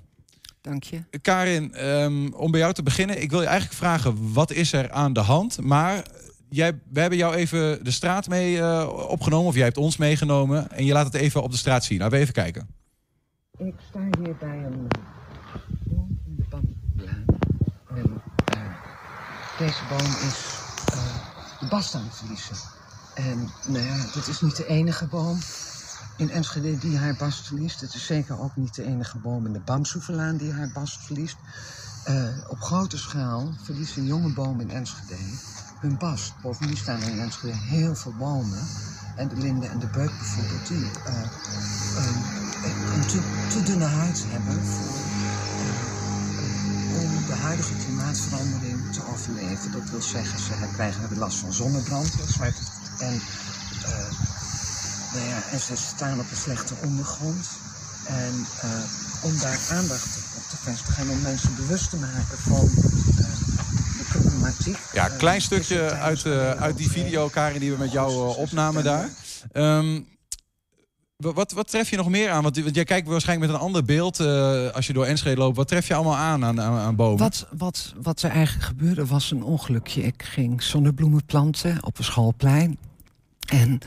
Dank 0.60 0.82
je. 0.82 1.02
Karin, 1.22 1.74
ehm, 1.74 2.32
om 2.32 2.50
bij 2.50 2.60
jou 2.60 2.72
te 2.72 2.82
beginnen. 2.82 3.22
Ik 3.22 3.30
wil 3.30 3.40
je 3.40 3.46
eigenlijk 3.46 3.78
vragen, 3.78 4.32
wat 4.32 4.50
is 4.50 4.72
er 4.72 4.90
aan 4.90 5.12
de 5.12 5.20
hand? 5.20 5.60
Maar 5.60 6.04
jij, 6.48 6.80
we 6.90 7.00
hebben 7.00 7.18
jou 7.18 7.34
even 7.34 7.84
de 7.84 7.90
straat 7.90 8.28
mee 8.28 8.58
eh, 8.58 8.88
opgenomen, 9.08 9.46
of 9.46 9.54
jij 9.54 9.64
hebt 9.64 9.76
ons 9.76 9.96
meegenomen. 9.96 10.70
En 10.70 10.84
je 10.84 10.92
laat 10.92 11.06
het 11.06 11.14
even 11.14 11.42
op 11.42 11.50
de 11.50 11.56
straat 11.56 11.84
zien. 11.84 11.98
Laten 11.98 12.14
we 12.14 12.20
even 12.20 12.34
kijken. 12.34 12.68
Ik 13.58 13.74
sta 13.88 14.00
hier 14.00 14.36
bij 14.36 14.64
een 14.64 14.88
boom 15.84 16.18
in 16.26 16.36
de. 16.36 16.56
En 17.94 18.22
eh, 18.44 18.60
deze 19.58 19.80
boom 19.88 20.06
is 20.28 20.58
eh, 20.92 21.60
de 21.60 21.66
bast 21.68 21.94
aan 21.94 22.04
het 22.04 22.16
verliezen. 22.16 22.56
En 23.14 23.50
nou 23.66 23.84
ja, 23.84 24.06
dit 24.14 24.26
is 24.26 24.40
niet 24.40 24.56
de 24.56 24.66
enige 24.66 25.06
boom 25.06 25.38
in 26.20 26.30
Enschede 26.30 26.78
die 26.78 26.96
haar 26.98 27.16
bast 27.16 27.46
verliest. 27.46 27.80
Het 27.80 27.94
is 27.94 28.06
zeker 28.06 28.38
ook 28.40 28.56
niet 28.56 28.74
de 28.74 28.84
enige 28.84 29.18
boom 29.18 29.46
in 29.46 29.52
de 29.52 29.60
Bamsoevelaan 29.60 30.36
die 30.36 30.52
haar 30.52 30.70
bast 30.72 31.04
verliest. 31.04 31.36
Eh, 32.04 32.24
op 32.48 32.60
grote 32.60 32.98
schaal 32.98 33.54
verliezen 33.62 34.04
jonge 34.04 34.32
bomen 34.32 34.60
in 34.68 34.76
Enschede 34.76 35.16
hun 35.80 35.96
bast. 35.98 36.32
Bovendien 36.42 36.76
staan 36.76 37.00
er 37.02 37.08
in 37.08 37.20
Enschede 37.20 37.56
heel 37.56 37.94
veel 37.94 38.14
bomen. 38.18 38.66
En 39.16 39.28
de 39.28 39.36
linde 39.36 39.66
en 39.66 39.78
de 39.78 39.86
beuk 39.86 40.12
bijvoorbeeld, 40.18 40.66
die 40.68 40.90
eh, 41.04 41.22
een, 41.96 42.18
een 42.94 43.06
te, 43.06 43.20
te 43.48 43.62
dunne 43.62 43.84
huid 43.84 44.24
hebben 44.26 44.64
voor, 44.64 44.98
eh, 45.64 47.02
om 47.02 47.26
de 47.26 47.34
huidige 47.34 47.74
klimaatverandering 47.76 48.92
te 48.92 49.06
overleven. 49.12 49.72
Dat 49.72 49.90
wil 49.90 50.02
zeggen, 50.02 50.38
ze 50.38 50.52
krijgen 50.74 51.18
last 51.18 51.38
van 51.38 51.52
zonnebrand. 51.52 52.12
het- 52.12 52.70
En, 52.98 53.14
eh, 53.84 54.29
nou 55.14 55.26
ja, 55.28 55.42
en 55.52 55.60
ze 55.60 55.76
staan 55.76 56.20
op 56.20 56.30
een 56.30 56.36
slechte 56.36 56.74
ondergrond. 56.84 57.48
En 58.06 58.46
eh, 58.60 58.68
om 59.24 59.38
daar 59.38 59.58
aandacht 59.70 60.16
op 60.16 60.38
Achterfest 60.42 60.86
beginnen 60.86 61.14
om 61.14 61.20
mensen 61.22 61.54
bewust 61.56 61.90
te 61.90 61.96
maken 61.96 62.38
van 62.38 62.68
eh, 62.68 63.24
de 63.98 64.04
problematiek. 64.08 64.78
Ja, 64.92 65.10
een 65.10 65.16
klein 65.16 65.40
stukje 65.40 65.80
uit, 65.90 66.24
eh, 66.26 66.50
uit 66.50 66.76
die 66.76 66.90
video, 66.90 67.28
Karin, 67.28 67.60
die 67.60 67.70
we 67.72 67.78
met 67.78 67.92
jou 67.92 68.10
eh, 68.12 68.38
opnamen 68.38 68.84
daar. 68.84 69.08
Ehm, 69.52 70.00
wa- 71.16 71.32
wat, 71.32 71.52
wat 71.52 71.68
tref 71.70 71.90
je 71.90 71.96
nog 71.96 72.08
meer 72.08 72.30
aan? 72.30 72.42
Want, 72.42 72.58
want 72.62 72.74
jij 72.74 72.84
kijkt 72.84 73.08
waarschijnlijk 73.08 73.50
met 73.50 73.60
een 73.60 73.66
ander 73.66 73.84
beeld 73.84 74.20
eh, 74.20 74.70
als 74.70 74.86
je 74.86 74.92
door 74.92 75.04
Enschede 75.06 75.36
loopt. 75.40 75.56
Wat 75.56 75.68
tref 75.68 75.86
je 75.86 75.94
allemaal 75.94 76.16
aan 76.16 76.44
aan, 76.44 76.60
aan, 76.60 76.78
aan 76.78 76.96
bomen? 76.96 77.18
Wat, 77.18 77.46
wat, 77.56 77.92
wat 78.02 78.22
er 78.22 78.30
eigenlijk 78.30 78.66
gebeurde 78.66 79.06
was 79.06 79.30
een 79.30 79.42
ongelukje. 79.44 80.02
Ik 80.02 80.22
ging 80.22 80.62
zonnebloemen 80.62 81.24
planten 81.24 81.84
op 81.84 81.98
een 81.98 82.04
schoolplein. 82.04 82.78
En 83.46 83.78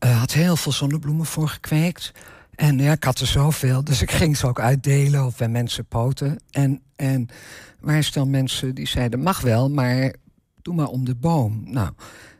eh, 0.00 0.18
had 0.18 0.32
heel 0.32 0.56
veel 0.56 0.72
zonnebloemen 0.72 1.26
voor 1.26 1.48
gekweekt. 1.48 2.12
En 2.54 2.78
ja, 2.78 2.92
ik 2.92 3.04
had 3.04 3.18
er 3.18 3.26
zoveel, 3.26 3.84
dus 3.84 4.02
ik 4.02 4.10
ging 4.10 4.36
ze 4.36 4.46
ook 4.46 4.60
uitdelen 4.60 5.26
of 5.26 5.36
bij 5.36 5.48
mensen 5.48 5.86
poten. 5.86 6.38
En, 6.50 6.80
en 6.96 7.28
waar 7.80 8.04
stel 8.04 8.26
mensen 8.26 8.74
die 8.74 8.88
zeiden, 8.88 9.20
mag 9.20 9.40
wel, 9.40 9.70
maar 9.70 10.14
doe 10.62 10.74
maar 10.74 10.86
om 10.86 11.04
de 11.04 11.14
boom. 11.14 11.62
Nou, 11.64 11.90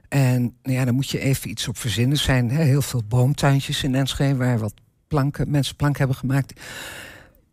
en 0.08 0.42
nou 0.62 0.76
ja, 0.76 0.84
dan 0.84 0.94
moet 0.94 1.10
je 1.10 1.18
even 1.18 1.50
iets 1.50 1.68
op 1.68 1.76
verzinnen. 1.76 2.16
Er 2.16 2.22
zijn 2.22 2.50
hè, 2.50 2.62
heel 2.62 2.82
veel 2.82 3.02
boomtuintjes 3.08 3.82
in 3.82 3.94
Enschede 3.94 4.36
waar 4.36 4.58
wat 4.58 4.74
planken, 5.08 5.50
mensen 5.50 5.76
planken 5.76 5.98
hebben 5.98 6.16
gemaakt. 6.18 6.60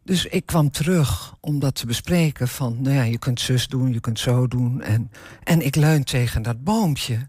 Dus 0.04 0.26
ik 0.26 0.46
kwam 0.46 0.72
terug 0.72 1.36
om 1.40 1.60
dat 1.60 1.76
te 1.76 1.86
bespreken. 1.86 2.48
Van, 2.48 2.82
nou 2.82 2.96
ja, 2.96 3.04
je 3.04 3.20
kunt 3.20 3.40
zus 3.40 3.68
doen, 3.68 3.94
je 3.94 4.00
kunt 4.00 4.20
zo 4.20 4.48
doen. 4.48 4.82
En, 4.82 5.12
en 5.44 5.66
ik 5.66 5.76
leun 5.76 6.04
tegen 6.04 6.42
dat 6.42 6.64
boompje. 6.64 7.28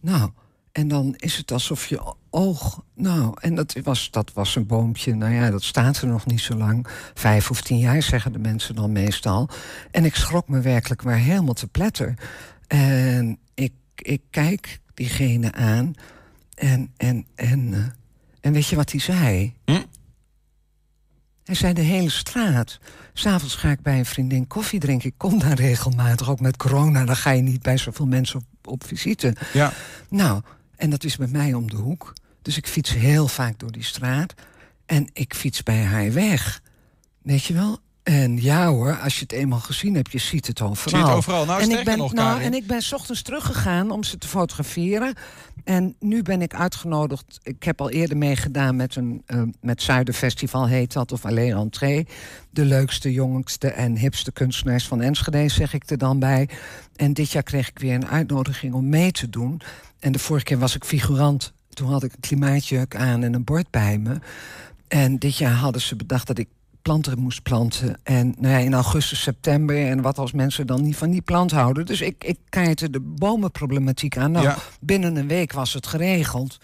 Nou, 0.00 0.30
en 0.78 0.88
dan 0.88 1.14
is 1.16 1.36
het 1.36 1.52
alsof 1.52 1.86
je 1.86 2.14
oog... 2.30 2.82
Nou, 2.94 3.34
en 3.40 3.54
dat 3.54 3.76
was, 3.82 4.10
dat 4.10 4.32
was 4.32 4.56
een 4.56 4.66
boompje, 4.66 5.14
nou 5.14 5.34
ja, 5.34 5.50
dat 5.50 5.62
staat 5.62 6.00
er 6.00 6.08
nog 6.08 6.26
niet 6.26 6.40
zo 6.40 6.54
lang. 6.54 6.86
Vijf 7.14 7.50
of 7.50 7.60
tien 7.60 7.78
jaar, 7.78 8.02
zeggen 8.02 8.32
de 8.32 8.38
mensen 8.38 8.74
dan 8.74 8.92
meestal. 8.92 9.48
En 9.90 10.04
ik 10.04 10.14
schrok 10.14 10.48
me 10.48 10.60
werkelijk 10.60 11.04
maar 11.04 11.16
helemaal 11.16 11.54
te 11.54 11.66
pletter. 11.66 12.14
En 12.66 13.38
ik, 13.54 13.72
ik 13.96 14.22
kijk 14.30 14.80
diegene 14.94 15.52
aan. 15.52 15.94
En, 16.54 16.92
en, 16.96 17.26
en, 17.34 17.74
eh, 17.74 17.80
en 18.40 18.52
weet 18.52 18.66
je 18.66 18.76
wat 18.76 18.90
hij 18.90 19.00
zei? 19.00 19.54
Hij 21.44 21.54
zei 21.54 21.72
de 21.72 21.80
hele 21.80 22.10
straat. 22.10 22.78
S'avonds 23.12 23.54
ga 23.54 23.70
ik 23.70 23.82
bij 23.82 23.98
een 23.98 24.06
vriendin 24.06 24.46
koffie 24.46 24.80
drinken. 24.80 25.08
Ik 25.08 25.14
kom 25.16 25.38
daar 25.38 25.56
regelmatig, 25.56 26.30
ook 26.30 26.40
met 26.40 26.56
corona. 26.56 27.04
Dan 27.04 27.16
ga 27.16 27.30
je 27.30 27.42
niet 27.42 27.62
bij 27.62 27.76
zoveel 27.76 28.06
mensen 28.06 28.38
op, 28.38 28.72
op 28.72 28.84
visite. 28.84 29.34
Ja. 29.52 29.72
Nou, 30.08 30.42
en 30.78 30.90
dat 30.90 31.04
is 31.04 31.16
bij 31.16 31.28
mij 31.28 31.54
om 31.54 31.70
de 31.70 31.76
hoek. 31.76 32.12
Dus 32.42 32.56
ik 32.56 32.66
fiets 32.66 32.94
heel 32.94 33.28
vaak 33.28 33.58
door 33.58 33.72
die 33.72 33.84
straat. 33.84 34.34
En 34.86 35.08
ik 35.12 35.34
fiets 35.34 35.62
bij 35.62 35.82
haar 35.82 36.12
weg. 36.12 36.60
Weet 37.22 37.44
je 37.44 37.54
wel? 37.54 37.78
En 38.02 38.42
ja 38.42 38.66
hoor, 38.66 38.98
als 38.98 39.14
je 39.14 39.22
het 39.22 39.32
eenmaal 39.32 39.58
gezien 39.58 39.94
hebt, 39.94 40.12
je 40.12 40.18
ziet 40.18 40.46
het 40.46 40.60
overal. 40.60 40.88
Zie 40.88 40.98
je 40.98 41.04
het 41.04 41.14
overal. 41.14 41.44
Nou, 41.44 41.62
en, 41.62 41.70
ik 41.70 41.84
ben, 41.84 41.98
nog, 41.98 42.12
nou, 42.12 42.40
en 42.40 42.54
ik 42.54 42.66
ben 42.66 42.82
's 42.82 42.92
ochtends 42.92 43.22
teruggegaan 43.22 43.90
om 43.90 44.04
ze 44.04 44.18
te 44.18 44.28
fotograferen. 44.28 45.14
En 45.64 45.96
nu 46.00 46.22
ben 46.22 46.42
ik 46.42 46.54
uitgenodigd. 46.54 47.38
Ik 47.42 47.62
heb 47.62 47.80
al 47.80 47.90
eerder 47.90 48.16
meegedaan 48.16 48.76
met 48.76 48.96
een 48.96 49.22
eh, 49.26 49.42
met 49.60 49.82
Zuiderfestival 49.82 50.66
heet 50.66 50.92
dat, 50.92 51.12
of 51.12 51.24
alleen 51.24 51.56
entree. 51.56 52.06
De 52.50 52.64
leukste, 52.64 53.12
jongste 53.12 53.68
en 53.68 53.96
hipste 53.96 54.32
kunstenaars 54.32 54.86
van 54.86 55.00
Enschede, 55.00 55.48
zeg 55.48 55.74
ik 55.74 55.90
er 55.90 55.98
dan 55.98 56.18
bij. 56.18 56.48
En 56.98 57.12
dit 57.12 57.30
jaar 57.32 57.42
kreeg 57.42 57.68
ik 57.68 57.78
weer 57.78 57.94
een 57.94 58.08
uitnodiging 58.08 58.74
om 58.74 58.88
mee 58.88 59.12
te 59.12 59.30
doen. 59.30 59.60
En 59.98 60.12
de 60.12 60.18
vorige 60.18 60.44
keer 60.44 60.58
was 60.58 60.74
ik 60.74 60.84
figurant. 60.84 61.52
Toen 61.68 61.88
had 61.90 62.02
ik 62.02 62.12
een 62.12 62.20
klimaatjurk 62.20 62.96
aan 62.96 63.22
en 63.22 63.34
een 63.34 63.44
bord 63.44 63.70
bij 63.70 63.98
me. 63.98 64.18
En 64.88 65.18
dit 65.18 65.36
jaar 65.36 65.52
hadden 65.52 65.80
ze 65.82 65.96
bedacht 65.96 66.26
dat 66.26 66.38
ik 66.38 66.48
planten 66.82 67.18
moest 67.18 67.42
planten. 67.42 67.96
En 68.02 68.34
nou 68.38 68.52
ja, 68.54 68.58
in 68.60 68.74
augustus, 68.74 69.22
september. 69.22 69.86
En 69.86 70.02
wat 70.02 70.18
als 70.18 70.32
mensen 70.32 70.66
dan 70.66 70.82
niet 70.82 70.96
van 70.96 71.10
die 71.10 71.20
plant 71.22 71.50
houden. 71.50 71.86
Dus 71.86 72.00
ik, 72.00 72.24
ik 72.24 72.38
kaartte 72.48 72.90
de 72.90 73.00
bomenproblematiek 73.00 74.16
aan. 74.16 74.30
Nou, 74.32 74.44
Ja. 74.46 74.56
binnen 74.80 75.16
een 75.16 75.28
week 75.28 75.52
was 75.52 75.72
het 75.72 75.86
geregeld. 75.86 76.58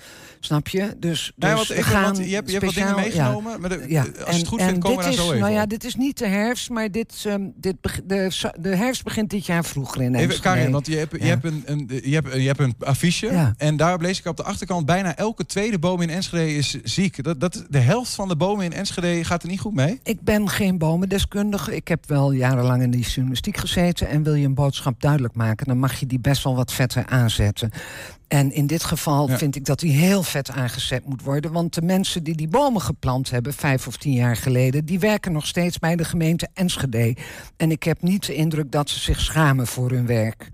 Snap 0.45 0.69
je? 0.69 0.81
Dus, 0.99 1.33
dus 1.37 1.49
Ja, 1.51 1.55
want 1.55 1.67
we 1.69 1.83
gaan 1.83 2.15
je 2.15 2.35
hebt- 2.35 2.47
je 2.51 2.53
hebt 2.53 2.65
wat 2.65 2.75
dingen 2.75 2.95
meegenomen, 2.95 3.53
Ja. 3.53 3.59
maar 3.59 3.69
de- 3.69 3.85
ja. 3.89 4.01
als 4.01 4.35
je 4.35 4.39
het 4.41 4.47
goed 4.49 4.63
vindt, 4.63 4.79
komen 4.81 4.99
we 4.99 5.05
daar 5.05 5.13
zo 5.13 5.27
even 5.27 5.39
Nou 5.39 5.53
ja, 5.53 5.67
dit 5.67 5.85
is 5.85 5.95
niet 5.95 6.19
de 6.19 6.27
herfst, 6.27 6.71
maar 6.71 6.91
dit, 6.91 7.25
ehm, 7.27 7.43
dit 7.57 7.77
de, 8.05 8.51
de 8.61 8.77
herfst 8.77 9.05
begint 9.05 9.31
dit 9.31 9.47
jaar 9.47 9.65
vroeger 9.65 10.03
in 10.03 10.15
Even. 10.15 10.41
Karin, 10.41 10.71
want 10.71 10.87
je 10.87 10.97
hebt, 10.97 11.13
je, 11.13 11.25
hebt 11.27 11.45
een, 11.45 11.63
een, 11.67 11.91
je, 12.05 12.15
hebt, 12.15 12.33
je 12.33 12.47
hebt 12.47 12.59
een 12.59 12.75
affiche. 12.79 13.53
En 13.57 13.77
daar 13.77 13.99
lees 13.99 14.19
ik 14.19 14.27
op 14.27 14.37
de 14.37 14.43
achterkant... 14.43 14.87
bijna 14.87 15.17
elke 15.17 15.47
tweede 15.47 15.79
boom 15.79 16.01
in 16.01 16.11
Enschede 16.11 16.55
is 16.55 16.83
ziek. 16.83 17.25
Dat, 17.25 17.41
dat, 17.41 17.65
de 17.69 17.79
helft 17.79 18.15
van 18.15 18.29
de 18.29 18.37
bomen 18.37 18.65
in 18.65 18.73
Enschede 18.73 19.25
gaat 19.25 19.43
er 19.43 19.49
niet 19.49 19.61
goed 19.61 19.75
mee. 19.75 20.01
Ik 20.03 20.21
ben 20.21 20.49
geen 20.49 20.79
bomendeskundige. 20.79 21.77
Ik 21.77 21.89
heb 21.89 22.05
wel 22.09 22.33
jarenlang 22.33 22.83
in 22.83 22.91
die 22.91 23.05
journalistiek 23.05 23.57
gezeten. 23.57 24.09
En 24.09 24.23
wil 24.23 24.35
je 24.35 24.47
een 24.47 24.55
boodschap 24.55 25.01
duidelijk 25.01 25.35
maken, 25.35 25.67
dan 25.67 25.79
mag 25.79 26.01
je 26.01 26.07
die 26.07 26.21
best 26.21 26.45
wel 26.45 26.57
wat 26.57 26.73
vetter 26.73 27.07
aanzetten. 27.07 27.71
En 28.35 28.53
in 28.53 28.66
dit 28.66 28.85
geval 28.85 29.28
Ja. 29.28 29.39
vind 29.39 29.57
ik 29.57 29.64
dat 29.64 29.78
die 29.78 29.93
heel 29.93 30.22
vet 30.22 30.51
aangezet 30.51 31.05
moet 31.07 31.22
worden. 31.22 31.53
Want 31.53 31.74
de 31.74 31.82
mensen 31.82 32.22
die 32.22 32.37
die 32.37 32.49
bomen 32.49 32.80
geplant 32.80 33.30
hebben, 33.30 33.53
vijf 33.53 33.87
of 33.87 33.97
tien 33.97 34.12
jaar 34.12 34.37
geleden, 34.37 34.85
die 34.85 34.99
werken 34.99 35.32
nog 35.32 35.47
steeds 35.47 35.78
bij 35.78 35.97
de 35.97 36.05
gemeente 36.05 36.49
Enschede. 36.55 37.16
En 37.57 37.70
ik 37.70 37.82
heb 37.82 38.03
niet 38.03 38.26
de 38.26 38.35
indruk 38.35 38.72
dat 38.72 38.91
ze 38.91 39.01
zich 39.01 39.20
schamen 39.20 39.66
voor 39.66 39.91
hun 39.91 40.07
werk. 40.07 40.51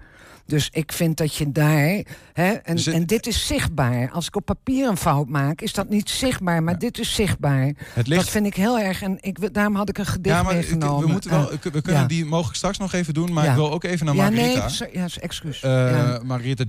Dus 0.50 0.68
ik 0.72 0.92
vind 0.92 1.16
dat 1.16 1.34
je 1.34 1.52
daar. 1.52 2.02
Hè, 2.32 2.50
en, 2.52 2.76
Dus 2.76 2.84
het- 2.86 2.94
en 2.94 3.06
dit 3.06 3.26
is 3.26 3.46
zichtbaar. 3.46 4.10
Als 4.10 4.26
ik 4.26 4.36
op 4.36 4.44
papier 4.44 4.88
een 4.88 4.96
fout 4.96 5.28
maak, 5.28 5.60
is 5.60 5.72
dat 5.72 5.88
niet 5.88 6.10
zichtbaar. 6.10 6.62
Maar 6.62 6.78
dit 6.78 6.98
is 6.98 7.14
zichtbaar. 7.14 7.72
Het 7.94 8.06
ligt- 8.06 8.20
Dat 8.20 8.30
vind 8.30 8.46
ik 8.46 8.54
heel 8.54 8.78
erg. 8.78 9.02
En 9.02 9.18
ik, 9.20 9.54
daarom 9.54 9.74
had 9.74 9.88
ik 9.88 9.98
een 9.98 10.06
gedicht 10.06 10.36
Ja, 10.36 10.42
maar 10.42 10.54
meegenomen. 10.54 11.06
we, 11.06 11.12
moeten 11.12 11.30
wel, 11.30 11.50
Eh, 11.52 11.58
we 11.62 11.82
kunnen 11.82 12.00
ja. 12.02 12.06
die 12.06 12.24
mogelijk 12.24 12.56
straks 12.56 12.78
nog 12.78 12.92
even 12.92 13.14
doen. 13.14 13.32
Maar 13.32 13.48
ik 13.48 13.54
wil 13.54 13.72
ook 13.72 13.84
even 13.84 14.06
naar 14.06 14.14
Ja, 14.14 14.22
Margarita. 14.30 14.68
nee, 14.80 14.90
ja, 14.92 15.06
excuus. 15.20 15.62
Eh 15.62 15.70
Ja. 15.70 16.20
Margarita 16.24 16.64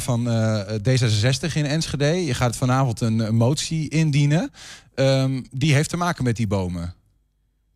van 0.00 0.28
eh, 0.30 0.60
D66 0.82 1.52
in 1.56 1.64
Enschede. 1.66 2.24
Je 2.24 2.34
gaat 2.34 2.56
vanavond 2.56 3.00
een, 3.00 3.18
een 3.18 3.34
motie 3.34 3.88
indienen. 3.88 4.50
Ehm, 4.94 5.40
die 5.50 5.74
heeft 5.74 5.88
te 5.90 5.96
maken 5.96 6.24
met 6.24 6.36
die 6.36 6.46
bomen. 6.46 6.94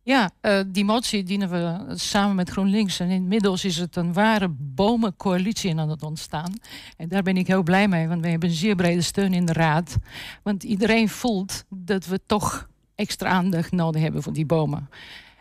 Ja, 0.07 0.31
eh, 0.41 0.59
die 0.67 0.85
motie 0.85 1.23
dienen 1.23 1.49
we 1.49 1.95
samen 1.95 2.35
met 2.35 2.49
GroenLinks. 2.49 2.99
En 2.99 3.09
inmiddels 3.09 3.65
is 3.65 3.77
het 3.77 3.95
een 3.95 4.13
ware 4.13 4.47
bomencoalitie 4.49 5.77
aan 5.77 5.89
het 5.89 6.03
ontstaan. 6.03 6.53
En 6.97 7.07
daar 7.07 7.23
ben 7.23 7.37
ik 7.37 7.47
heel 7.47 7.63
blij 7.63 7.87
mee, 7.87 8.07
want 8.07 8.21
we 8.21 8.29
hebben 8.29 8.49
een 8.49 8.55
zeer 8.55 8.75
brede 8.75 9.01
steun 9.01 9.33
in 9.33 9.45
de 9.45 9.53
raad. 9.53 9.97
Want 10.43 10.63
iedereen 10.63 11.09
voelt 11.09 11.65
dat 11.69 12.05
we 12.05 12.19
toch 12.25 12.67
extra 12.95 13.29
aandacht 13.29 13.71
nodig 13.71 14.01
hebben 14.01 14.23
voor 14.23 14.33
die 14.33 14.45
bomen. 14.45 14.89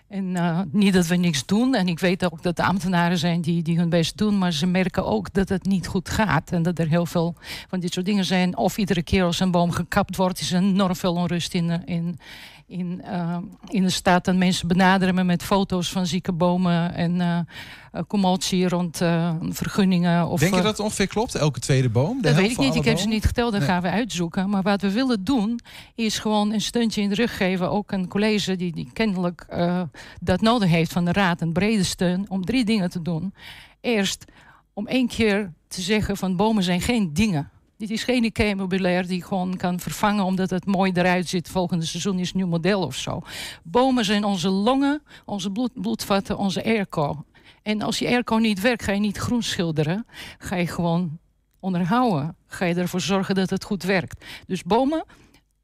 En 0.08 0.36
eh, 0.36 0.60
niet 0.70 0.92
dat 0.92 1.06
we 1.06 1.16
niks 1.16 1.46
doen. 1.46 1.74
En 1.74 1.88
ik 1.88 1.98
weet 1.98 2.24
ook 2.24 2.42
dat 2.42 2.58
er 2.58 2.64
ambtenaren 2.64 3.18
zijn 3.18 3.40
die, 3.40 3.62
die 3.62 3.78
hun 3.78 3.88
best 3.88 4.18
doen. 4.18 4.38
Maar 4.38 4.52
ze 4.52 4.66
merken 4.66 5.04
ook 5.04 5.32
dat 5.32 5.48
het 5.48 5.64
niet 5.64 5.86
goed 5.86 6.08
gaat. 6.08 6.52
En 6.52 6.62
dat 6.62 6.78
er 6.78 6.88
heel 6.88 7.06
veel 7.06 7.34
van 7.68 7.80
dit 7.80 7.92
soort 7.92 8.06
dingen 8.06 8.24
zijn. 8.24 8.56
Of 8.56 8.78
iedere 8.78 9.02
keer 9.02 9.24
als 9.24 9.40
een 9.40 9.50
boom 9.50 9.70
gekapt 9.70 10.16
wordt, 10.16 10.40
is 10.40 10.52
er 10.52 10.62
enorm 10.62 10.96
veel 10.96 11.14
onrust 11.14 11.54
in, 11.54 11.70
eh, 11.70 11.78
in, 11.96 12.18
in, 12.66 13.02
eh, 13.02 13.36
in 13.68 13.82
de 13.82 13.90
stad. 13.90 14.28
En 14.28 14.38
mensen 14.38 14.68
benaderen 14.68 15.14
me 15.14 15.24
met 15.24 15.42
foto's 15.42 15.90
van 15.90 16.06
zieke 16.06 16.32
bomen. 16.32 16.94
En 16.94 17.20
eh, 17.20 17.38
eh, 17.38 18.02
commotie 18.08 18.68
rond 18.68 19.00
eh, 19.00 19.34
vergunningen. 19.40 20.28
Of, 20.28 20.40
Denk 20.40 20.52
je 20.52 20.58
eh, 20.58 20.64
dat 20.64 20.76
het 20.76 20.86
ongeveer 20.86 21.06
klopt? 21.06 21.34
Elke 21.34 21.60
tweede 21.60 21.88
boom? 21.90 22.22
Dat 22.22 22.34
weet 22.34 22.50
ik 22.50 22.58
niet. 22.58 22.74
Ik 22.74 22.84
heb 22.84 22.98
ze 22.98 23.08
niet 23.08 23.24
geteld. 23.24 23.50
Dat 23.52 23.60
Nee. 23.60 23.68
gaan 23.70 23.82
we 23.82 23.90
uitzoeken. 23.90 24.50
Maar 24.50 24.62
wat 24.62 24.82
we 24.82 24.92
willen 24.92 25.24
doen, 25.24 25.60
is 25.94 26.18
gewoon 26.18 26.52
een 26.52 26.60
steuntje 26.60 27.00
in 27.02 27.08
de 27.08 27.14
rug 27.14 27.36
geven. 27.36 27.70
Ook 27.70 27.92
een 27.92 28.08
college 28.08 28.56
die, 28.56 28.72
die 28.72 28.90
kennelijk 28.92 29.46
eh, 29.48 29.82
dat 30.20 30.40
nodig 30.40 30.68
heeft 30.70 30.92
van 30.92 31.04
de 31.04 31.12
raad. 31.12 31.40
Een 31.40 31.52
brede 31.52 31.82
steun 31.84 32.24
om 32.28 32.44
drie 32.44 32.64
dingen 32.64 32.90
te 32.90 33.02
doen. 33.02 33.34
Eerst 33.80 34.24
om 34.72 34.86
één 34.86 35.08
keer 35.08 35.52
te 35.68 35.80
zeggen 35.80 36.16
van 36.16 36.36
bomen 36.36 36.62
zijn 36.62 36.80
geen 36.80 37.12
dingen. 37.14 37.50
Dit 37.76 37.90
is 37.90 38.04
geen 38.04 38.24
IKEA-meubilair 38.24 39.06
die 39.06 39.22
gewoon 39.22 39.56
kan 39.56 39.80
vervangen 39.80 40.24
omdat 40.24 40.50
het 40.50 40.66
mooi 40.66 40.92
eruit 40.94 41.28
ziet. 41.28 41.48
Volgende 41.48 41.84
seizoen 41.84 42.18
is 42.18 42.30
een 42.30 42.36
nieuw 42.36 42.46
model 42.46 42.82
of 42.82 42.94
zo. 42.94 43.22
Bomen 43.62 44.04
zijn 44.04 44.24
onze 44.24 44.48
longen, 44.48 45.02
onze 45.24 45.50
bloed, 45.50 45.70
bloedvatten, 45.74 46.38
onze 46.38 46.64
airco. 46.64 47.24
En 47.62 47.82
als 47.82 47.98
je 47.98 48.06
airco 48.06 48.36
niet 48.36 48.60
werkt, 48.60 48.82
ga 48.82 48.92
je 48.92 49.00
niet 49.00 49.16
groen 49.16 49.42
schilderen. 49.42 50.06
Ga 50.38 50.56
je 50.56 50.66
gewoon 50.66 51.18
onderhouden. 51.60 52.36
Ga 52.46 52.64
je 52.64 52.74
ervoor 52.74 53.00
zorgen 53.00 53.34
dat 53.34 53.50
het 53.50 53.64
goed 53.64 53.82
werkt. 53.82 54.24
Dus 54.46 54.62
bomen, 54.62 55.04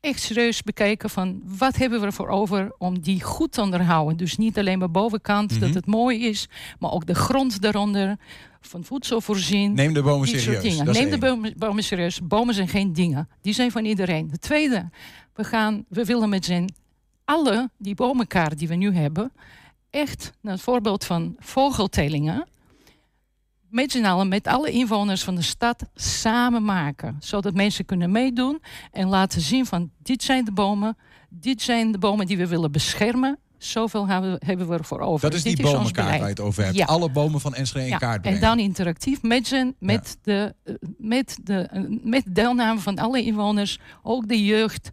echt 0.03 0.20
serieus 0.20 0.62
bekijken 0.62 1.11
van 1.11 1.42
wat 1.44 1.76
hebben 1.76 2.00
we 2.00 2.07
ervoor 2.07 2.28
over 2.28 2.74
om 2.78 3.00
die 3.00 3.22
goed 3.22 3.53
te 3.53 3.61
onderhouden. 3.62 4.16
Dus 4.16 4.36
niet 4.36 4.59
alleen 4.59 4.78
maar 4.78 4.90
bovenkant 4.90 5.50
dat 5.50 5.68
Mhm. 5.68 5.76
het 5.76 5.86
mooi 5.86 6.26
is, 6.26 6.48
maar 6.78 6.90
ook 6.90 7.07
de 7.07 7.14
grond 7.14 7.61
daaronder. 7.61 8.16
Van 8.61 8.84
voedsel 8.84 9.20
voorzien. 9.20 9.74
Neem 9.74 9.92
de 9.92 10.03
bomen 10.03 10.28
serieus. 10.28 10.78
Neem 10.82 11.11
de 11.11 11.18
bomen, 11.18 11.55
bomen 11.57 11.82
serieus. 11.84 12.20
Bomen 12.22 12.55
zijn 12.55 12.68
geen 12.68 12.92
dingen. 12.92 13.28
Die 13.40 13.53
zijn 13.55 13.70
van 13.70 13.84
iedereen. 13.84 14.28
De 14.28 14.38
tweede, 14.38 14.90
we, 15.34 15.44
gaan, 15.44 15.84
we 15.88 16.05
willen 16.05 16.28
met 16.28 16.44
z'n 16.44 16.68
allen 17.24 17.70
die 17.78 17.94
bomenkaart 17.94 18.59
die 18.59 18.68
we 18.68 18.74
nu 18.74 18.94
hebben, 18.94 19.32
echt 19.90 20.32
naar 20.40 20.53
het 20.53 20.62
voorbeeld 20.62 21.05
van 21.05 21.36
vogeltelingen, 21.38 22.46
met 23.72 23.92
z'n 23.92 24.04
allen, 24.04 24.28
met 24.28 24.46
alle 24.46 24.70
inwoners 24.70 25.22
van 25.24 25.34
de 25.34 25.42
stad 25.42 25.84
samen 25.94 26.64
maken. 26.64 27.16
Zodat 27.20 27.54
mensen 27.54 27.84
kunnen 27.84 28.10
meedoen 28.10 28.62
en 28.90 29.08
laten 29.08 29.40
zien 29.40 29.66
van 29.66 29.90
dit 30.02 30.22
zijn 30.22 30.44
de 30.44 30.52
bomen, 30.52 30.96
dit 31.28 31.62
zijn 31.62 31.92
de 31.92 31.98
bomen 31.98 32.26
die 32.26 32.36
we 32.36 32.46
willen 32.46 32.72
beschermen. 32.72 33.38
Zoveel 33.58 34.06
hebben, 34.06 34.68
we 34.68 34.74
ervoor 34.74 35.00
over. 35.00 35.20
Dat 35.20 35.38
is 35.38 35.42
die 35.42 35.56
Dit 35.56 35.64
bomenkaart 35.64 36.08
waar 36.08 36.18
je 36.18 36.24
het 36.24 36.40
over 36.40 36.64
hebt. 36.64 36.76
Ja. 36.76 36.84
Alle 36.84 37.10
bomen 37.10 37.40
van 37.40 37.54
Enschede 37.54 37.84
in 37.84 37.90
Ja, 37.90 37.98
kaart 37.98 38.14
en 38.14 38.20
brengen. 38.20 38.40
dan 38.40 38.58
interactief 38.58 39.22
met, 39.22 39.46
zijn, 39.46 39.74
met, 39.78 40.18
de, 40.22 40.54
eh, 40.64 40.74
met, 40.98 41.38
de, 41.42 41.60
eh, 41.60 41.82
met 42.02 42.24
deelname 42.28 42.80
van 42.80 42.98
alle 42.98 43.22
inwoners, 43.22 43.78
ook 44.02 44.28
de 44.28 44.44
jeugd. 44.44 44.90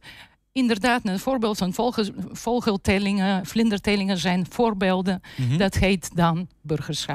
Inderdaad, 0.52 1.02
een 1.04 1.20
voorbeeld 1.20 1.58
van 1.58 1.74
vogel, 1.74 2.06
vogeltellingen, 2.32 3.46
vlindertellingen 3.46 4.18
zijn 4.18 4.46
voorbeelden. 4.50 5.22
Mhm. 5.38 5.58
Dat 5.58 5.76
heet 5.76 6.16
dan 6.16 6.48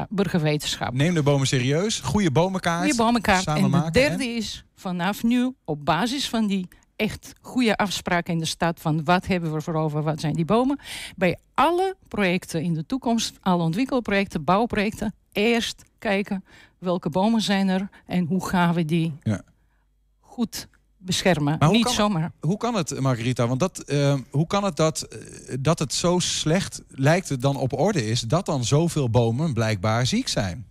burgerwetenschap. 0.09 0.93
Neem 0.93 1.15
de 1.15 1.23
bomen 1.23 1.47
serieus. 1.47 2.01
Goede 2.01 2.31
bomenkaart. 2.31 2.81
Goede 2.81 2.97
bomenkaart. 2.97 3.43
Samen 3.43 3.63
En 3.65 3.71
maken. 3.71 3.93
de 3.93 3.99
derde 3.99 4.25
is 4.25 4.65
vanaf 4.75 5.23
nu 5.23 5.55
op 5.65 5.85
basis 5.85 6.29
van 6.29 6.47
die 6.47 6.69
echt 6.97 7.33
goede 7.41 7.77
afspraken 7.77 8.33
in 8.33 8.39
de 8.39 8.45
stad 8.45 8.81
van 8.81 9.05
wat 9.05 9.27
hebben 9.27 9.53
we 9.53 9.61
voor 9.61 9.75
over, 9.75 10.03
wat 10.03 10.21
zijn 10.21 10.35
die 10.35 10.45
bomen. 10.45 10.79
Bij 11.17 11.39
alle 11.55 11.97
projecten 12.09 12.63
in 12.63 12.75
de 12.75 12.87
toekomst, 12.87 13.37
alle 13.41 13.63
ontwikkelprojecten, 13.63 14.45
bouwprojecten, 14.45 15.15
eerst 15.33 15.83
kijken 15.99 16.45
welke 16.79 17.11
bomen 17.11 17.41
zijn 17.41 17.69
er 17.69 17.89
en 18.07 18.27
hoe 18.27 18.47
gaan 18.49 18.75
we 18.75 18.85
die 18.85 19.13
Ja. 19.23 19.41
goed 20.21 20.69
beschermen. 21.05 21.57
Maar 21.59 21.71
Niet 21.71 21.85
kan, 21.85 21.93
zomaar. 21.93 22.33
Hoe 22.41 22.57
kan 22.57 22.75
het, 22.75 23.01
Margarita? 23.01 23.47
Want 23.47 23.61
dat, 23.61 23.79
eh, 23.79 24.15
hoe 24.31 24.47
kan 24.47 24.65
het 24.65 24.77
dat, 24.77 25.03
eh, 25.03 25.19
dat 25.61 25.79
het 25.79 25.95
zo 25.95 26.19
slecht 26.19 26.83
lijkt 26.89 27.29
het 27.29 27.41
dan 27.41 27.57
op 27.57 27.79
orde 27.79 28.07
is... 28.07 28.21
dat 28.21 28.47
dan 28.47 28.65
zoveel 28.65 29.11
bomen 29.11 29.53
blijkbaar 29.53 30.07
ziek 30.07 30.29
zijn? 30.29 30.67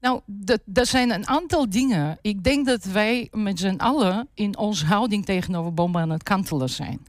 Nou, 0.00 0.20
dat, 0.26 0.60
dat 0.64 0.86
zijn 0.86 1.10
een 1.10 1.26
aantal 1.26 1.70
dingen. 1.70 2.18
Ik 2.22 2.44
denk 2.44 2.66
dat 2.66 2.84
wij 2.84 3.28
met 3.32 3.58
z'n 3.58 3.76
allen 3.76 4.28
in 4.34 4.58
onze 4.58 4.86
houding 4.86 5.24
tegenover 5.24 5.74
bomen 5.74 6.00
aan 6.02 6.10
het 6.10 6.22
kantelen 6.22 6.70
zijn. 6.70 7.06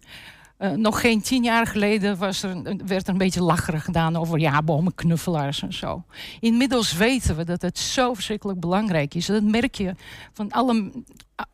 Eh, 0.57 0.71
nog 0.71 1.01
geen 1.01 1.21
tien 1.21 1.43
jaar 1.43 1.67
geleden 1.67 2.17
was 2.17 2.43
er, 2.43 2.61
werd 2.85 3.07
er 3.07 3.09
een 3.11 3.17
beetje 3.17 3.43
lacherig 3.43 3.83
gedaan 3.83 4.15
over 4.15 4.39
ja, 4.39 4.61
bomenknuffelaars 4.61 5.61
en 5.61 5.73
zo. 5.73 6.03
Inmiddels 6.39 6.93
weten 6.93 7.35
we 7.35 7.43
dat 7.45 7.61
het 7.61 7.77
zo 7.79 8.13
verschrikkelijk 8.13 8.59
belangrijk 8.59 9.13
is. 9.13 9.25
Dat 9.25 9.43
merk 9.43 9.75
je 9.75 9.93
van 10.33 10.51
alle, 10.51 10.91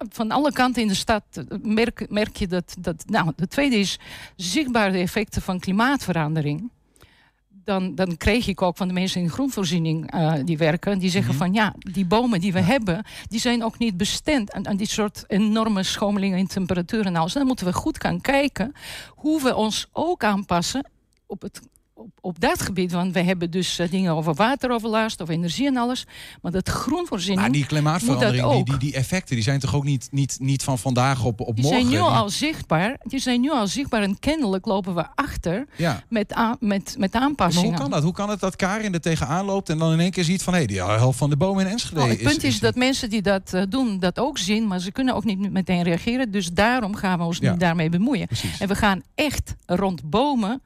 van 0.09 0.31
alle 0.31 0.51
kanten 0.51 0.81
in 0.81 0.87
de 0.87 0.93
stad. 0.93 1.23
eh, 1.31 1.43
Merk, 1.61 2.05
merk 2.09 2.35
je 2.35 2.47
dat, 2.47 2.75
dat. 2.79 3.03
Nou, 3.07 3.31
de 3.35 3.47
tweede 3.47 3.75
is 3.75 3.99
zichtbare 4.35 4.97
effecten 4.97 5.41
van 5.41 5.59
klimaatverandering 5.59 6.69
dan, 7.63 7.95
dan 7.95 8.17
kreeg 8.17 8.47
ik 8.47 8.61
ook 8.61 8.77
van 8.77 8.87
de 8.87 8.93
mensen 8.93 9.21
in 9.21 9.29
groenvoorziening 9.29 10.11
eh, 10.11 10.33
die 10.43 10.57
werken, 10.57 10.99
die 10.99 11.09
zeggen 11.09 11.33
van 11.33 11.53
ja, 11.53 11.73
die 11.77 12.05
bomen 12.05 12.39
die 12.39 12.53
we 12.53 12.61
hebben, 12.61 13.05
die 13.29 13.39
zijn 13.39 13.63
ook 13.63 13.77
niet 13.77 13.97
bestand 13.97 14.51
aan, 14.51 14.67
aan 14.67 14.77
die 14.77 14.87
soort 14.87 15.23
enorme 15.27 15.83
schommelingen 15.83 16.37
in 16.37 16.47
temperatuur 16.47 17.05
en 17.05 17.15
alles. 17.15 17.33
Dan 17.33 17.47
moeten 17.47 17.65
we 17.65 17.73
goed 17.73 18.01
gaan 18.01 18.21
kijken 18.21 18.73
hoe 19.09 19.41
we 19.41 19.55
ons 19.55 19.87
ook 19.91 20.23
aanpassen 20.23 20.89
op 21.25 21.41
het 21.41 21.61
op, 22.03 22.09
op 22.21 22.39
dat 22.39 22.61
gebied, 22.61 22.91
want 22.91 23.13
we 23.13 23.21
hebben 23.21 23.51
dus 23.51 23.79
eh, 23.79 23.89
dingen 23.91 24.13
over 24.13 24.33
wateroverlast, 24.33 25.21
of 25.21 25.29
energie 25.29 25.67
en 25.67 25.77
alles. 25.77 26.05
Maar 26.41 26.51
dat 26.51 26.69
groenvoorziening. 26.69 27.41
Maar 27.41 27.51
die 27.51 27.65
klimaatverandering, 27.65 28.51
die, 28.51 28.63
die, 28.63 28.77
die 28.77 28.93
effecten... 28.93 29.35
die 29.35 29.43
zijn 29.43 29.59
toch 29.59 29.75
ook 29.75 29.83
niet, 29.83 30.07
niet, 30.11 30.37
niet 30.39 30.63
van 30.63 30.79
vandaag 30.79 31.23
op, 31.23 31.39
op 31.39 31.55
Die 31.55 31.63
morgen? 31.63 31.81
zijn 31.81 31.93
nu 31.93 31.99
Die- 31.99 32.15
al 32.17 32.29
zichtbaar. 32.29 32.97
Die 33.03 33.19
zijn 33.19 33.41
nu 33.41 33.51
al 33.51 33.67
zichtbaar 33.67 34.01
en 34.01 34.19
kennelijk 34.19 34.65
lopen 34.65 34.95
we 34.95 35.05
achter 35.15 35.65
Ja. 35.77 36.03
met, 36.09 36.35
met, 36.59 36.95
met 36.97 37.13
Maar 37.13 37.21
aanpassingen. 37.21 37.67
hoe 37.69 37.77
kan 37.77 37.89
dat? 37.89 38.03
Hoe 38.03 38.13
kan 38.13 38.29
het 38.29 38.39
dat 38.39 38.55
Karin 38.55 38.93
er 38.93 39.01
tegenaan 39.01 39.45
loopt... 39.45 39.69
en 39.69 39.77
dan 39.77 39.91
in 39.91 39.99
één 39.99 40.11
keer 40.11 40.23
ziet 40.23 40.43
van... 40.43 40.53
hé, 40.53 40.65
die 40.65 40.81
helft 40.83 41.17
van 41.17 41.29
de 41.29 41.37
bomen 41.37 41.65
in 41.65 41.71
Enschede 41.71 41.95
Nou, 41.95 42.09
het 42.09 42.19
is... 42.19 42.25
punt 42.27 42.43
is, 42.43 42.59
dat 42.59 42.75
mensen 42.75 43.09
die 43.09 43.21
dat 43.21 43.53
eh, 43.53 43.61
doen, 43.69 43.99
dat 43.99 44.19
ook 44.19 44.37
zien, 44.37 44.67
maar 44.67 44.79
ze 44.79 44.91
kunnen 44.91 45.15
ook 45.15 45.23
niet 45.23 45.51
meteen 45.51 45.83
reageren. 45.83 46.31
Dus 46.31 46.51
daarom 46.51 46.95
gaan 46.95 47.17
we 47.17 47.23
ons 47.25 47.37
Ja. 47.37 47.51
niet 47.51 47.59
daarmee 47.59 47.89
bemoeien. 47.89 48.27
En 48.59 48.67
we 48.67 48.75
gaan 48.75 49.01
echt 49.15 49.55
rond 49.65 50.09
bomen 50.09 50.61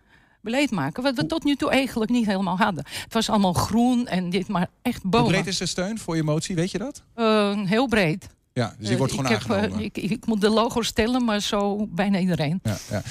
beleid 0.52 0.72
maken, 0.72 1.04
wat 1.04 1.16
we 1.16 1.26
tot 1.26 1.44
nu 1.44 1.56
toe 1.56 1.70
eigenlijk 1.70 2.12
niet 2.12 2.26
helemaal 2.26 2.58
hadden. 2.58 2.84
Het 3.04 3.14
was 3.14 3.30
allemaal 3.30 3.54
groen 3.54 4.08
en 4.08 4.30
dit, 4.30 4.48
maar 4.48 4.68
echt 4.82 5.02
Hoe 5.02 5.12
bomen. 5.12 5.32
breed 5.32 5.48
is 5.48 5.58
de 5.58 5.66
steun 5.66 6.00
voor 6.00 6.16
je 6.16 6.24
motie, 6.24 6.56
weet 6.56 6.72
je 6.72 6.78
dat? 6.78 7.04
Eh, 7.14 7.62
heel 7.64 7.88
breed. 7.88 8.28
Ja, 8.54 8.68
dus 8.68 8.78
die 8.80 8.92
Eh, 8.92 8.98
wordt 8.98 9.14
ik 9.14 9.20
gewoon 9.20 9.32
heb, 9.32 9.42
eh, 9.50 9.56
aangenomen. 9.56 9.84
ik, 9.84 9.98
ik 9.98 10.26
moet 10.26 10.42
de 10.42 10.50
logo 10.50 10.82
stellen, 10.82 11.26
maar 11.26 11.40
zo 11.42 11.88
bijna 11.88 12.20
iedereen. 12.20 12.60
Ja, 12.64 12.78
ja. 12.90 13.02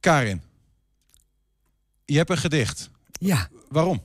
Karin, 0.00 0.42
je 2.04 2.16
hebt 2.16 2.30
een 2.30 2.36
gedicht. 2.38 2.90
Ja. 3.12 3.48
Waarom? 3.68 4.00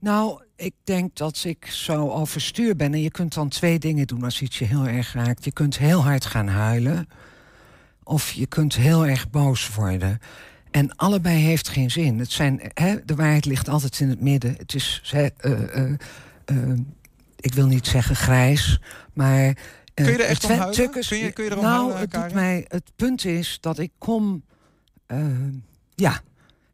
Nou, 0.00 0.42
ik 0.56 0.74
denk 0.84 1.16
dat 1.16 1.44
ik 1.44 1.66
zo 1.66 2.10
overstuur 2.10 2.76
ben. 2.76 2.92
En 2.94 3.00
je 3.00 3.10
kunt 3.10 3.34
dan 3.34 3.48
twee 3.48 3.78
dingen 3.78 4.06
doen 4.06 4.24
als 4.24 4.40
iets 4.42 4.58
je 4.58 4.64
heel 4.64 4.86
erg 4.86 5.12
raakt. 5.12 5.44
Je 5.44 5.52
kunt 5.52 5.78
heel 5.78 6.02
hard 6.02 6.24
gaan 6.24 6.48
huilen. 6.48 7.08
Of 8.02 8.32
je 8.32 8.46
kunt 8.46 8.74
heel 8.76 9.06
erg 9.06 9.30
boos 9.30 9.74
worden. 9.74 10.18
En 10.76 10.96
allebei 10.96 11.36
heeft 11.38 11.68
geen 11.68 11.90
zin. 11.90 12.18
Het 12.18 12.32
zijn, 12.32 12.60
hè, 12.74 13.04
de 13.04 13.14
waarheid 13.14 13.44
ligt 13.44 13.68
altijd 13.68 14.00
in 14.00 14.08
het 14.08 14.20
midden. 14.20 14.54
Het 14.58 14.74
is, 14.74 15.02
hè, 15.04 15.26
eh, 15.36 15.76
eh, 15.76 15.92
eh, 16.44 16.78
ik 17.36 17.54
wil 17.54 17.66
niet 17.66 17.86
zeggen 17.86 18.16
grijs, 18.16 18.80
maar... 19.12 19.56
Kun 19.94 20.04
je 20.04 20.12
er 20.12 20.20
echt 20.20 20.44
om 20.44 20.70
tukkers- 20.70 21.08
Kun 21.08 21.18
je- 21.18 21.32
kun 21.32 21.44
je 21.44 21.50
erom 21.50 21.62
nou, 21.62 21.76
huilen, 21.92 22.00
het, 22.00 22.12
doet 22.12 22.32
mij, 22.34 22.64
het 22.68 22.92
punt 22.96 23.24
is 23.24 23.58
dat 23.60 23.78
ik 23.78 23.90
kom... 23.98 24.44
ja, 25.94 26.20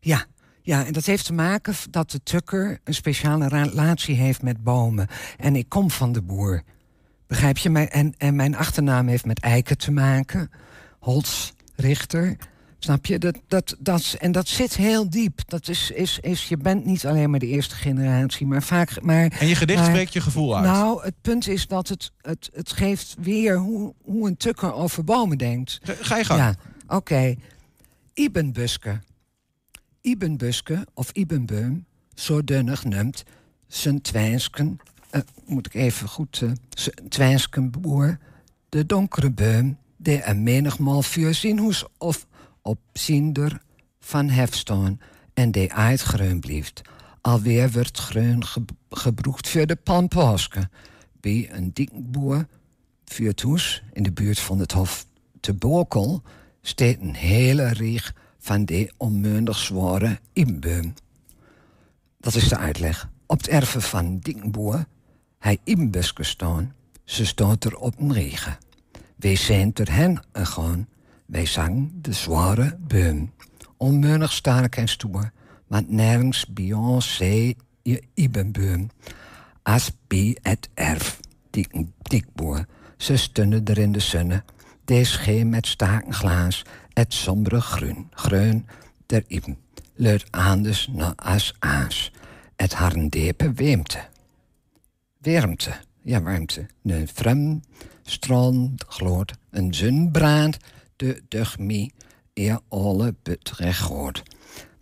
ja, 0.00 0.24
ja, 0.62 0.86
en 0.86 0.92
dat 0.92 1.04
heeft 1.04 1.24
te 1.24 1.32
maken 1.32 1.74
dat 1.90 2.10
de 2.10 2.22
tukker 2.22 2.78
een 2.84 2.94
speciale 2.94 3.48
relatie 3.48 4.14
heeft 4.14 4.42
met 4.42 4.62
bomen. 4.62 5.06
En 5.38 5.56
ik 5.56 5.68
kom 5.68 5.90
van 5.90 6.12
de 6.12 6.22
boer. 6.22 6.62
Begrijp 7.26 7.58
je? 7.58 7.88
En, 7.88 8.14
en 8.18 8.36
mijn 8.36 8.56
achternaam 8.56 9.08
heeft 9.08 9.24
met 9.26 9.40
eiken 9.40 9.78
te 9.78 9.90
maken. 9.90 10.50
Holzrichter. 10.98 12.36
Snap 12.84 13.06
je? 13.06 13.18
Dat, 13.18 13.38
dat, 13.48 13.76
dat, 13.78 14.16
en 14.18 14.32
dat 14.32 14.48
zit 14.48 14.76
heel 14.76 15.10
diep. 15.10 15.40
Dat 15.46 15.68
is, 15.68 15.90
is, 15.90 16.18
is, 16.18 16.48
je 16.48 16.56
bent 16.56 16.84
niet 16.84 17.06
alleen 17.06 17.30
maar 17.30 17.38
de 17.38 17.46
eerste 17.46 17.74
generatie, 17.74 18.46
maar 18.46 18.62
vaak. 18.62 19.02
Maar, 19.02 19.36
En 19.38 19.46
je 19.46 19.54
gedicht 19.54 19.78
maar- 19.78 19.88
spreekt 19.88 20.12
je 20.12 20.20
gevoel 20.20 20.56
uit. 20.56 20.64
Nou, 20.64 21.04
het 21.04 21.14
punt 21.20 21.48
is 21.48 21.66
dat 21.66 21.88
het, 21.88 22.12
het, 22.20 22.50
het 22.52 22.72
geeft 22.72 23.14
weer 23.18 23.56
hoe, 23.58 23.94
hoe 24.04 24.28
een 24.28 24.36
tukker 24.36 24.72
over 24.74 25.04
bomen 25.04 25.38
denkt. 25.38 25.78
Ga 25.82 26.16
je 26.16 26.24
gang. 26.24 26.40
Ja, 26.40 26.54
oké. 26.96 27.34
Ibenbuske. 28.14 29.00
Ibenbuske 30.00 30.86
of 30.94 31.10
Ibenbeum, 31.10 31.84
zo 32.14 32.44
dunnig 32.44 32.84
noemt, 32.84 33.22
zijn 33.66 34.00
twijnsken, 34.00 34.78
eh, 35.10 35.20
moet 35.46 35.66
ik 35.66 35.74
even 35.74 36.08
goed, 36.08 36.40
eh 36.42 36.50
zijn 36.70 37.08
twijnsken 37.08 37.70
boer, 37.70 38.18
de 38.68 38.86
donkere 38.86 39.30
beum, 39.30 39.78
die 39.96 40.26
een 40.26 40.42
menigmaal 40.42 41.02
vuur 41.02 41.34
zien 41.34 41.58
hoes 41.58 41.84
of 41.98 42.26
op 42.62 42.78
ziender 42.92 43.60
van 44.00 44.28
hefstaan 44.28 45.00
en 45.34 45.50
die 45.50 45.72
uitgroen 45.72 46.40
blijft. 46.40 46.82
Alweer 47.20 47.70
wordt 47.70 47.98
groen 47.98 48.44
ge 48.46 48.62
gebruikt 48.90 49.48
voor 49.48 49.66
de 49.66 49.76
palmpaske. 49.76 50.68
Bij 51.20 51.48
een 51.52 51.70
dikboer 51.72 52.46
voor 53.04 53.26
het 53.26 53.82
in 53.92 54.02
de 54.02 54.12
buurt 54.12 54.40
van 54.40 54.58
het 54.58 54.72
Hof 54.72 55.06
te 55.40 55.54
Bokel 55.54 56.22
steekt 56.62 57.00
een 57.00 57.14
hele 57.14 57.66
rieg 57.68 58.14
van 58.38 58.64
die 58.64 58.92
onmundig 58.96 59.58
zware 59.58 60.18
imbeum. 60.32 60.94
Dat 62.20 62.34
is 62.34 62.48
de 62.48 62.56
uitleg. 62.56 63.10
Op 63.26 63.38
het 63.38 63.48
erven 63.48 63.82
van 63.82 64.18
Dikkenboer, 64.18 64.84
hij 65.38 65.58
imbuske 65.64 66.24
staan, 66.24 66.74
ze 67.04 67.26
staat 67.26 67.64
er 67.64 67.76
op 67.76 68.00
een 68.00 68.12
regen. 68.12 68.58
Wij 69.16 69.36
zijn 69.36 69.72
ter 69.72 69.92
hen 69.94 70.22
gaan, 70.32 70.76
wij 70.76 70.86
zang 71.44 71.90
de 71.94 72.12
zware 72.12 72.76
beum. 72.80 73.32
Onmunnig 73.76 74.32
sterk 74.32 74.76
en 74.76 74.88
stoer, 74.88 75.32
want 75.66 75.90
nergens 75.90 76.46
zee 76.98 77.56
je 77.82 78.02
ibenbeum. 78.14 78.90
Als 79.62 79.92
bij 80.06 80.36
het 80.42 80.68
erf, 80.74 81.20
dikken 81.50 81.92
dikboer, 82.02 82.66
ze 82.96 83.16
stunnen 83.16 83.64
er 83.64 83.78
in 83.78 83.92
de 83.92 84.00
zonne. 84.00 84.44
Deze 84.84 85.18
geen 85.18 85.48
met 85.48 85.66
staken 85.66 86.14
glaas, 86.14 86.62
het 86.92 87.14
sombere 87.14 87.60
groen, 87.60 88.08
groen 88.10 88.66
der 89.06 89.24
iben. 89.26 89.58
Leut 89.94 90.24
anders 90.30 90.88
na 90.92 91.12
as 91.16 91.54
aas, 91.58 92.12
het 92.56 92.74
harndepe 92.74 93.52
weemte. 93.52 93.98
Warmte, 95.18 95.72
ja 96.02 96.22
warmte. 96.22 96.66
Een 96.82 97.08
frem 97.08 97.62
strand 98.02 98.84
gloort, 98.88 99.32
een 99.50 99.74
zon 99.74 100.10
de 101.02 101.22
dugmie, 101.28 101.92
eer 102.34 102.60
alle 102.68 103.14
but 103.22 103.52
recht 103.56 103.80
hoort. 103.80 104.22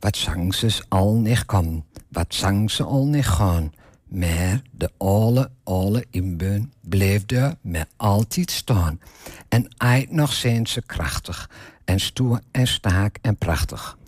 Wat 0.01 0.17
zang 0.17 0.55
ze 0.55 0.83
al 0.89 1.15
niet 1.15 1.47
kan, 1.47 1.85
wat 2.09 2.35
zang 2.35 2.71
ze 2.71 2.85
al 2.85 3.07
niet 3.07 3.27
gaan. 3.27 3.73
Maar 4.09 4.63
de 4.71 4.91
alle, 4.97 5.51
alle 5.65 6.07
inbeun 6.11 6.73
bleef 6.81 7.23
er 7.27 7.55
met 7.61 7.89
altijd 7.97 8.51
staan. 8.51 9.01
En 9.49 9.69
eind 9.77 10.11
nog 10.11 10.33
zijn 10.33 10.67
ze 10.67 10.83
krachtig, 10.83 11.51
en 11.85 12.01
stoer 12.01 12.41
en 12.51 12.67
staak 12.67 13.19
en 13.21 13.37
prachtig. 13.37 13.99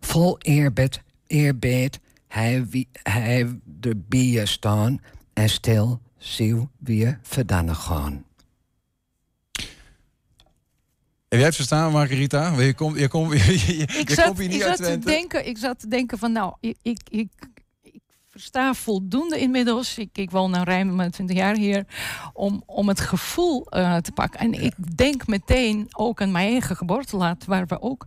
Vol 0.00 0.38
eerbied, 0.38 1.02
eerbied, 1.26 2.00
hij, 2.28 2.66
wie, 2.66 2.88
hij 3.02 3.60
de 3.64 3.96
bier 3.96 4.46
staan, 4.46 5.00
en 5.32 5.48
stil 5.48 6.00
ziel 6.18 6.70
weer 6.78 7.18
verdannen 7.22 7.76
gaan. 7.76 8.25
Heb 11.28 11.38
jij 11.38 11.48
het 11.48 11.56
verstaan, 11.56 11.92
Margarita? 11.92 12.52
Je 12.60 12.74
komt 12.74 12.98
je 12.98 13.08
kom, 13.08 13.32
je, 13.34 13.38
je, 13.38 13.82
ik 13.82 14.08
je 14.08 14.14
zat, 14.14 14.26
komt 14.26 14.38
hier 14.38 14.48
niet 14.48 14.60
ik 14.60 14.66
uit 14.66 14.78
zat 14.78 14.86
te 14.86 14.98
denken, 14.98 15.46
ik 15.46 15.58
zat 15.58 15.78
te 15.78 15.88
denken 15.88 16.18
van 16.18 16.32
nou, 16.32 16.54
ik, 16.60 16.76
ik, 16.82 17.00
ik, 17.08 17.28
ik 17.82 18.00
versta 18.28 18.74
voldoende 18.74 19.38
inmiddels. 19.38 19.98
Ik, 19.98 20.18
ik 20.18 20.30
woon 20.30 20.50
nu 20.50 20.58
ruim 20.62 21.10
20 21.10 21.36
jaar 21.36 21.56
hier 21.56 21.84
om, 22.32 22.62
om 22.66 22.88
het 22.88 23.00
gevoel 23.00 23.66
eh, 23.66 23.96
te 23.96 24.12
pakken. 24.12 24.40
En 24.40 24.52
ik 24.52 24.96
denk 24.96 25.26
meteen 25.26 25.88
ook 25.92 26.22
aan 26.22 26.32
mijn 26.32 26.50
eigen 26.50 26.76
geboorteland, 26.76 27.44
waar 27.44 27.66
we 27.66 27.80
ook 27.80 28.06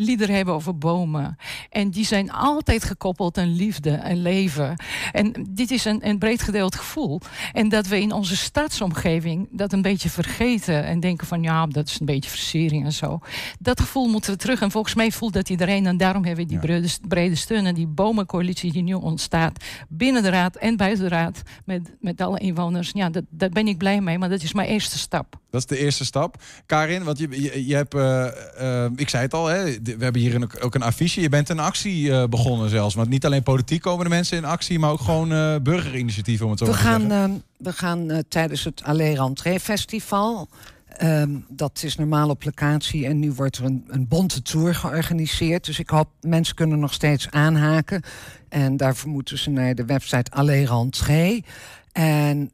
liederen 0.00 0.34
hebben 0.34 0.54
over 0.54 0.78
bomen. 0.78 1.36
En 1.70 1.90
die 1.90 2.04
zijn 2.04 2.32
altijd 2.32 2.84
gekoppeld 2.84 3.38
aan 3.38 3.54
liefde 3.54 3.90
en 3.90 4.22
leven. 4.22 4.76
En 5.12 5.46
dit 5.50 5.70
is 5.70 5.84
een, 5.84 6.08
een 6.08 6.18
breed 6.18 6.42
gedeeld 6.42 6.74
gevoel. 6.74 7.20
En 7.52 7.68
dat 7.68 7.86
we 7.86 8.00
in 8.00 8.12
onze 8.12 8.36
stadsomgeving 8.36 9.48
dat 9.50 9.72
een 9.72 9.82
beetje 9.82 10.10
vergeten 10.10 10.84
en 10.84 11.00
denken 11.00 11.26
van 11.26 11.42
ja, 11.42 11.66
dat 11.66 11.88
is 11.88 12.00
een 12.00 12.06
beetje 12.06 12.30
versiering 12.30 12.84
en 12.84 12.92
zo. 12.92 13.18
Dat 13.58 13.80
gevoel 13.80 14.08
moeten 14.08 14.32
we 14.32 14.38
terug. 14.38 14.60
En 14.60 14.70
volgens 14.70 14.94
mij 14.94 15.12
voelt 15.12 15.32
dat 15.32 15.48
iedereen. 15.48 15.86
En 15.86 15.96
daarom 15.96 16.24
hebben 16.24 16.44
we 16.44 16.50
die 16.50 16.60
brede, 16.60 16.88
brede 17.08 17.34
steun 17.34 17.66
en 17.66 17.74
die 17.74 17.86
bomencoalitie 17.86 18.72
die 18.72 18.82
nu 18.82 18.94
ontstaat 18.94 19.64
binnen 19.88 20.22
de 20.22 20.28
raad 20.30 20.56
en 20.56 20.76
buiten 20.76 21.02
de 21.04 21.10
raad 21.10 21.42
met, 21.64 21.96
met 22.00 22.20
alle 22.20 22.38
inwoners. 22.38 22.90
Ja, 22.92 23.10
dat, 23.10 23.24
daar 23.30 23.48
ben 23.48 23.68
ik 23.68 23.78
blij 23.78 24.00
mee, 24.00 24.18
maar 24.18 24.28
dat 24.28 24.42
is 24.42 24.52
mijn 24.52 24.68
eerste 24.68 24.98
stap. 24.98 25.38
Dat 25.50 25.60
is 25.60 25.66
de 25.66 25.78
eerste 25.78 26.04
stap. 26.04 26.42
Karin, 26.66 27.02
want 27.04 27.18
je, 27.18 27.42
je, 27.42 27.66
je 27.66 27.74
hebt, 27.74 27.94
eh, 27.94 28.84
eh, 28.84 28.90
ik 28.96 29.08
zei 29.08 29.22
het 29.22 29.34
al, 29.34 29.46
hè, 29.46 29.64
we 29.82 29.96
hebben 29.98 30.20
hier 30.20 30.34
een, 30.34 30.60
ook 30.60 30.74
een 30.74 30.82
affiche. 30.82 31.20
Je 31.20 31.28
bent 31.28 31.48
een 31.48 31.58
actie 31.58 32.12
eh, 32.12 32.24
begonnen 32.28 32.70
zelfs. 32.70 32.94
Want 32.94 33.08
niet 33.08 33.24
alleen 33.24 33.42
politiek 33.42 33.82
komen 33.82 34.04
de 34.04 34.10
mensen 34.10 34.36
in 34.36 34.44
actie, 34.44 34.78
maar 34.78 34.90
ook 34.90 35.00
gewoon 35.00 35.62
burgerinitiatieven, 35.62 36.44
om 36.44 36.50
het 36.50 36.60
zo 36.60 36.66
We 36.66 36.72
te 36.72 36.78
gaan, 36.78 37.00
zeggen. 37.00 37.42
we 37.56 37.72
gaan 37.72 38.22
tijdens 38.28 38.64
het 38.64 38.82
Rentrée 38.84 39.60
Festival. 39.60 40.48
ehm, 40.86 41.30
dat 41.48 41.82
is 41.82 41.96
normaal 41.96 42.28
op 42.28 42.44
locatie 42.44 43.06
en 43.06 43.18
nu 43.18 43.32
wordt 43.32 43.56
er 43.56 43.64
een, 43.64 43.84
een 43.88 44.08
bonte 44.08 44.42
tour 44.42 44.74
georganiseerd. 44.74 45.64
Dus 45.64 45.78
ik 45.78 45.88
hoop 45.88 46.08
mensen 46.20 46.54
kunnen 46.54 46.78
nog 46.78 46.92
steeds 46.92 47.30
aanhaken. 47.30 48.02
En 48.48 48.76
daarvoor 48.76 49.10
moeten 49.10 49.38
ze 49.38 49.50
naar 49.50 49.74
de 49.74 49.84
website 49.84 50.30
Rentrée. 50.66 51.44
En 51.92 52.50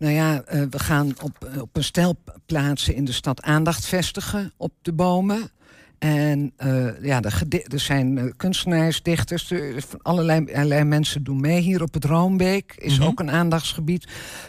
nou 0.00 0.14
ja, 0.14 0.42
eh, 0.42 0.62
we 0.70 0.78
gaan 0.78 1.12
op, 1.22 1.48
op 1.60 1.76
een 1.76 1.84
stel 1.84 2.16
plaatsen 2.46 2.94
in 2.94 3.04
de 3.04 3.12
stad 3.12 3.42
aandacht 3.42 3.86
vestigen 3.86 4.52
op 4.56 4.72
de 4.82 4.92
bomen. 4.92 5.50
En 5.98 6.52
eh, 6.56 7.02
ja, 7.02 7.20
de 7.20 7.62
er 7.62 7.80
zijn 7.80 8.18
eh, 8.18 8.24
kunstenaars, 8.36 9.02
dichters, 9.02 9.50
er- 9.50 9.84
allerlei, 10.02 10.44
allerlei 10.54 10.84
mensen 10.84 11.24
doen 11.24 11.40
mee. 11.40 11.60
Hier 11.60 11.82
op 11.82 11.94
het 11.94 12.04
Roombeek 12.04 12.74
is 12.78 12.98
Mhm. 12.98 13.08
ook 13.08 13.20
een 13.20 13.30
aandachtsgebied. 13.30 14.06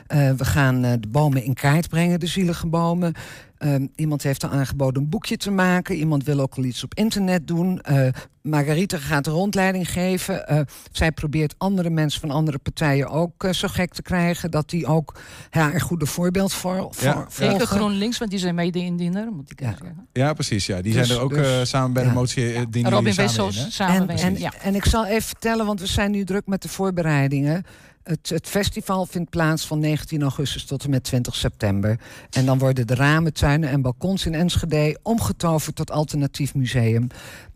Eh, 0.07 0.31
we 0.31 0.45
gaan 0.45 0.83
eh, 0.83 0.93
de 0.99 1.07
bomen 1.07 1.43
in 1.43 1.53
kaart 1.53 1.89
brengen, 1.89 2.19
de 2.19 2.27
zielige 2.27 2.67
bomen. 2.67 3.13
Ehm, 3.61 3.87
iemand 3.95 4.23
heeft 4.23 4.43
al 4.43 4.49
aangeboden 4.49 5.01
een 5.03 5.09
boekje 5.09 5.37
te 5.37 5.51
maken. 5.51 5.95
Iemand 5.95 6.23
wil 6.23 6.39
ook 6.39 6.55
al 6.55 6.63
iets 6.63 6.83
op 6.83 6.93
internet 6.93 7.47
doen. 7.47 7.81
Eh 7.81 8.07
Margarita 8.41 8.97
gaat 8.97 9.23
de 9.23 9.31
rondleiding 9.31 9.91
geven. 9.91 10.47
Eh, 10.47 10.59
zij 10.91 11.11
probeert 11.11 11.55
andere 11.57 11.89
mensen 11.89 12.21
van 12.21 12.31
andere 12.31 12.57
partijen 12.57 13.09
ook 13.09 13.43
eh, 13.43 13.51
zo 13.53 13.67
gek 13.67 13.93
te 13.93 14.01
krijgen... 14.01 14.51
dat 14.51 14.69
die 14.69 14.85
ook 14.85 15.19
ja, 15.51 15.73
een 15.73 15.79
goede 15.81 16.05
voorbeeld 16.05 16.53
voor, 16.53 16.87
voor 16.91 17.07
Ja. 17.07 17.25
Zeker. 17.29 17.67
GroenLinks, 17.67 18.17
want 18.17 18.31
die 18.31 18.39
zijn 18.39 18.55
mede-indiener, 18.55 19.31
moet 19.31 19.51
ik 19.51 19.59
zeggen. 19.63 20.07
Ja, 20.13 20.33
precies. 20.33 20.65
Ja. 20.65 20.81
Die 20.81 20.93
Dus- 20.93 21.07
zijn 21.07 21.19
er 21.19 21.23
ook 21.25 21.33
dus- 21.33 21.47
eh, 21.59 21.63
samen 21.63 21.93
bij 21.93 22.03
de 22.03 22.09
ja. 22.09 22.15
motie. 22.15 22.69
dienen 22.69 22.91
Robin 22.91 23.13
Wessels 23.13 23.75
samen. 23.75 24.09
En, 24.09 24.39
ja. 24.39 24.53
en 24.61 24.75
ik 24.75 24.85
zal 24.85 25.05
even 25.05 25.27
vertellen, 25.27 25.65
want 25.65 25.79
we 25.79 25.85
zijn 25.87 26.11
nu 26.11 26.23
druk 26.23 26.45
met 26.47 26.61
de 26.61 26.69
voorbereidingen. 26.69 27.63
Het, 28.03 28.29
het 28.29 28.47
festival 28.47 29.05
vindt 29.05 29.29
plaats 29.29 29.67
van 29.67 29.79
19 29.79 30.21
augustus 30.21 30.65
tot 30.65 30.83
en 30.83 30.89
met 30.89 31.03
20 31.03 31.35
september. 31.35 31.99
En 32.29 32.45
dan 32.45 32.57
worden 32.57 32.87
de 32.87 32.95
ramen, 32.95 33.33
tuinen 33.33 33.69
en 33.69 33.81
balkons 33.81 34.25
in 34.25 34.33
Enschede 34.33 34.97
omgetoverd 35.01 35.75
tot 35.75 35.91
alternatief 35.91 36.53
museum. 36.55 37.07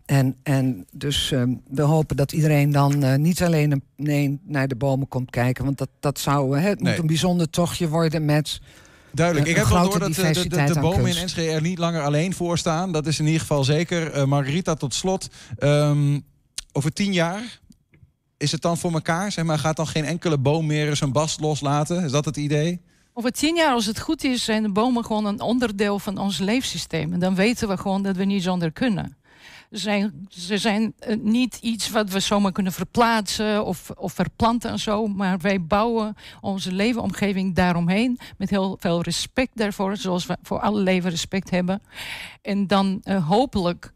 En, 0.06 0.36
en 0.42 0.86
dus 0.92 1.32
ehm, 1.32 1.54
we 1.70 1.82
hopen 1.82 2.16
dat 2.16 2.32
iedereen 2.32 2.70
dan 2.70 3.02
eh, 3.02 3.14
niet 3.18 3.42
alleen 3.42 3.72
een, 3.72 3.82
nee, 3.96 4.38
naar 4.44 4.68
de 4.68 4.76
bomen 4.76 5.08
komt 5.08 5.30
kijken. 5.30 5.64
Want 5.64 5.78
dat, 5.78 5.88
dat 6.00 6.18
zou, 6.18 6.58
hè, 6.58 6.68
het 6.68 6.80
Nee. 6.80 6.90
moet 6.92 7.00
een 7.00 7.06
bijzonder 7.06 7.50
tochtje 7.50 7.88
worden 7.88 8.24
met. 8.24 8.60
Duidelijk. 9.12 9.46
eh, 9.46 9.52
Ik 9.52 9.58
heb 9.58 9.68
wel 9.68 9.90
door 9.90 9.98
dat 9.98 10.18
eh, 10.18 10.32
de, 10.32 10.48
de, 10.72 10.80
bomen 10.80 11.06
in. 11.10 11.16
Enschede 11.16 11.50
er 11.50 11.60
niet 11.62 11.78
langer 11.78 12.02
alleen 12.02 12.34
voor 12.34 12.58
staan. 12.58 12.92
Dat 12.92 13.06
is 13.06 13.18
in 13.18 13.24
ieder 13.24 13.40
geval 13.40 13.64
zeker. 13.64 14.28
Margarita, 14.28 14.74
tot 14.74 14.94
slot. 14.94 15.28
Ehm, 15.58 16.20
over 16.72 16.92
tien 16.92 17.12
jaar 17.12 17.60
is 18.36 18.52
het 18.52 18.62
dan 18.62 18.76
voor 18.76 18.92
elkaar? 18.92 19.32
Zeg 19.32 19.44
maar, 19.44 19.58
gaat 19.58 19.76
dan 19.76 19.86
geen 19.86 20.04
enkele 20.04 20.38
boom 20.38 20.66
meer 20.66 20.96
zijn 20.96 21.12
bast 21.12 21.40
loslaten? 21.40 22.04
Is 22.04 22.10
dat 22.10 22.24
het 22.24 22.36
idee? 22.36 22.80
Over 23.12 23.32
tien 23.32 23.56
jaar, 23.56 23.72
als 23.72 23.86
het 23.86 24.00
goed 24.00 24.24
is, 24.24 24.44
zijn 24.44 24.62
de 24.62 24.72
bomen 24.72 25.04
gewoon 25.04 25.24
een 25.24 25.40
onderdeel 25.40 25.98
van 25.98 26.18
ons 26.18 26.38
leefsysteem. 26.38 27.12
En 27.12 27.20
dan 27.20 27.34
weten 27.34 27.68
we 27.68 27.76
gewoon 27.76 28.02
dat 28.02 28.16
we 28.16 28.24
niet 28.24 28.42
zonder 28.42 28.72
kunnen. 28.72 29.16
Ze 29.70 29.78
zijn, 29.78 30.26
ze 30.28 30.58
zijn 30.58 30.94
eh, 30.98 31.16
niet 31.16 31.58
iets 31.60 31.90
wat 31.90 32.10
we 32.10 32.20
zomaar 32.20 32.52
kunnen 32.52 32.72
verplaatsen 32.72 33.64
of, 33.64 33.90
of 33.90 34.12
verplanten 34.12 34.70
en 34.70 34.78
zo. 34.78 35.06
Maar 35.06 35.38
wij 35.38 35.62
bouwen 35.62 36.16
onze 36.40 36.72
leefomgeving 36.72 37.54
daaromheen. 37.54 38.18
Met 38.38 38.50
heel 38.50 38.76
veel 38.80 39.02
respect 39.02 39.56
daarvoor, 39.56 39.96
zoals 39.96 40.26
we 40.26 40.36
voor 40.42 40.60
alle 40.60 40.80
leven 40.80 41.10
respect 41.10 41.50
hebben. 41.50 41.82
En 42.42 42.66
dan 42.66 43.00
eh, 43.02 43.28
hopelijk 43.28 43.92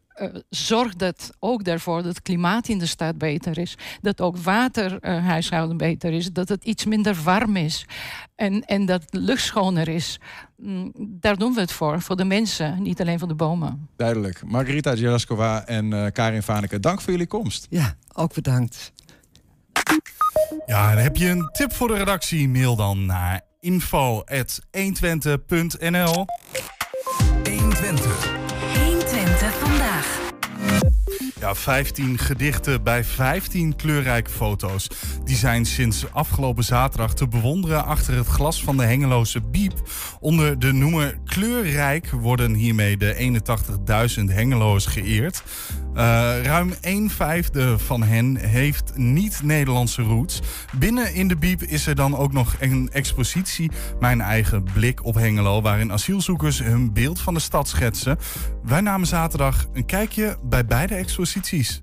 zorgt 0.48 0.98
dat 0.98 1.30
ook 1.38 1.64
daarvoor 1.64 1.96
dat 1.96 2.14
het 2.14 2.22
klimaat 2.22 2.68
in 2.68 2.78
de 2.78 2.86
stad 2.86 3.18
beter 3.18 3.58
is. 3.58 3.74
Dat 4.00 4.20
ook 4.20 4.36
waterhuishouden 4.36 5.76
beter 5.76 6.12
is. 6.12 6.32
Dat 6.32 6.48
het 6.48 6.64
iets 6.64 6.84
minder 6.84 7.16
warm 7.24 7.56
is. 7.56 7.86
En, 8.34 8.64
en 8.64 8.86
dat 8.86 9.02
de 9.06 9.18
lucht 9.18 9.42
schoner 9.42 9.88
is. 9.88 10.20
Mm, 10.56 10.92
daar 10.96 11.36
doen 11.36 11.54
we 11.54 11.60
het 11.60 11.72
voor. 11.72 12.00
Voor 12.00 12.16
de 12.16 12.24
mensen, 12.24 12.82
niet 12.82 13.00
alleen 13.00 13.18
voor 13.18 13.28
de 13.28 13.34
bomen. 13.34 13.88
Duidelijk. 13.96 14.42
Margarita 14.44 14.94
Jelaskova 14.94 15.66
en 15.66 15.92
eh, 15.92 16.06
Karin 16.12 16.42
Vaneke, 16.42 16.80
dank 16.80 17.00
voor 17.00 17.12
jullie 17.12 17.26
komst. 17.26 17.66
Ja, 17.70 17.94
ook 18.12 18.34
bedankt. 18.34 18.92
Ja, 20.66 20.90
en 20.90 21.02
heb 21.02 21.16
je 21.16 21.28
een 21.28 21.48
tip 21.52 21.72
voor 21.72 21.88
de 21.88 21.96
redactie? 21.96 22.48
Mail 22.48 22.76
dan 22.76 23.06
naar 23.06 23.40
info.120.nl 23.60 26.26
120. 27.44 28.39
120 28.39 28.39
vandaag. 28.39 28.39
Ja, 31.40 31.54
15 31.54 32.18
gedichten 32.18 32.82
bij 32.82 33.04
15 33.04 33.76
kleurrijke 33.76 34.30
foto's. 34.30 34.86
Die 35.24 35.36
zijn 35.36 35.66
sinds 35.66 36.12
afgelopen 36.12 36.64
zaterdag 36.64 37.14
te 37.14 37.28
bewonderen 37.28 37.84
achter 37.84 38.14
het 38.14 38.26
glas 38.26 38.64
van 38.64 38.76
de 38.76 38.84
Hengeloze 38.84 39.40
Biep. 39.40 39.72
Onder 40.20 40.58
de 40.58 40.72
noemer 40.72 41.18
Kleurrijk 41.24 42.10
worden 42.10 42.54
hiermee 42.54 42.96
de 42.96 43.42
81.000 44.18 44.24
Hengeloos 44.24 44.86
geëerd. 44.86 45.42
Eh, 45.94 46.42
ruim 46.42 46.74
1 46.80 47.10
vijfde 47.10 47.78
van 47.78 48.02
hen 48.02 48.36
heeft 48.36 48.92
niet-Nederlandse 48.96 50.02
roots. 50.02 50.40
Binnen 50.78 51.14
in 51.14 51.28
de 51.28 51.36
Biep 51.36 51.62
is 51.62 51.86
er 51.86 51.94
dan 51.94 52.16
ook 52.16 52.32
nog 52.32 52.56
een 52.60 52.88
expositie, 52.92 53.70
Mijn 54.00 54.20
eigen 54.20 54.62
blik 54.62 55.04
op 55.04 55.14
Hengelo, 55.14 55.62
waarin 55.62 55.92
asielzoekers 55.92 56.58
hun 56.58 56.92
beeld 56.92 57.20
van 57.20 57.34
de 57.34 57.40
stad 57.40 57.68
schetsen. 57.68 58.18
Wij 58.62 58.80
namen 58.80 59.06
zaterdag 59.06 59.66
een 59.72 59.86
kijkje 59.86 60.38
bij 60.42 60.64
beide 60.64 60.94
exposities. 61.00 61.82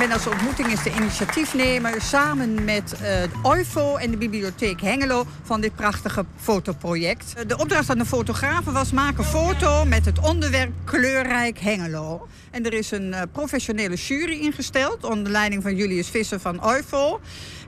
Binnenlandse 0.00 0.36
Ontmoeting 0.38 0.72
is 0.72 0.82
de 0.82 1.00
initiatiefnemer 1.00 2.02
samen 2.02 2.64
met 2.64 2.94
uh, 3.02 4.02
en 4.02 4.10
de 4.10 4.16
Bibliotheek 4.16 4.80
Hengelo 4.80 5.26
van 5.42 5.60
dit 5.60 5.74
prachtige 5.74 6.24
fotoproject. 6.36 7.48
De 7.48 7.58
opdracht 7.58 7.90
aan 7.90 7.98
de 7.98 8.06
fotografen 8.06 8.72
was 8.72 8.92
maak 8.92 9.18
een 9.18 9.24
foto 9.24 9.84
met 9.84 10.04
het 10.04 10.18
onderwerp 10.18 10.72
kleurrijk 10.84 11.58
Hengelo. 11.58 12.28
En 12.50 12.66
er 12.66 12.72
is 12.72 12.90
een 12.90 13.08
uh, 13.08 13.22
professionele 13.32 13.94
jury 13.94 14.40
ingesteld 14.40 15.04
onder 15.04 15.32
leiding 15.32 15.62
van 15.62 15.76
Julius 15.76 16.08
Visser 16.08 16.40
van 16.40 16.64
OIFO. 16.64 17.20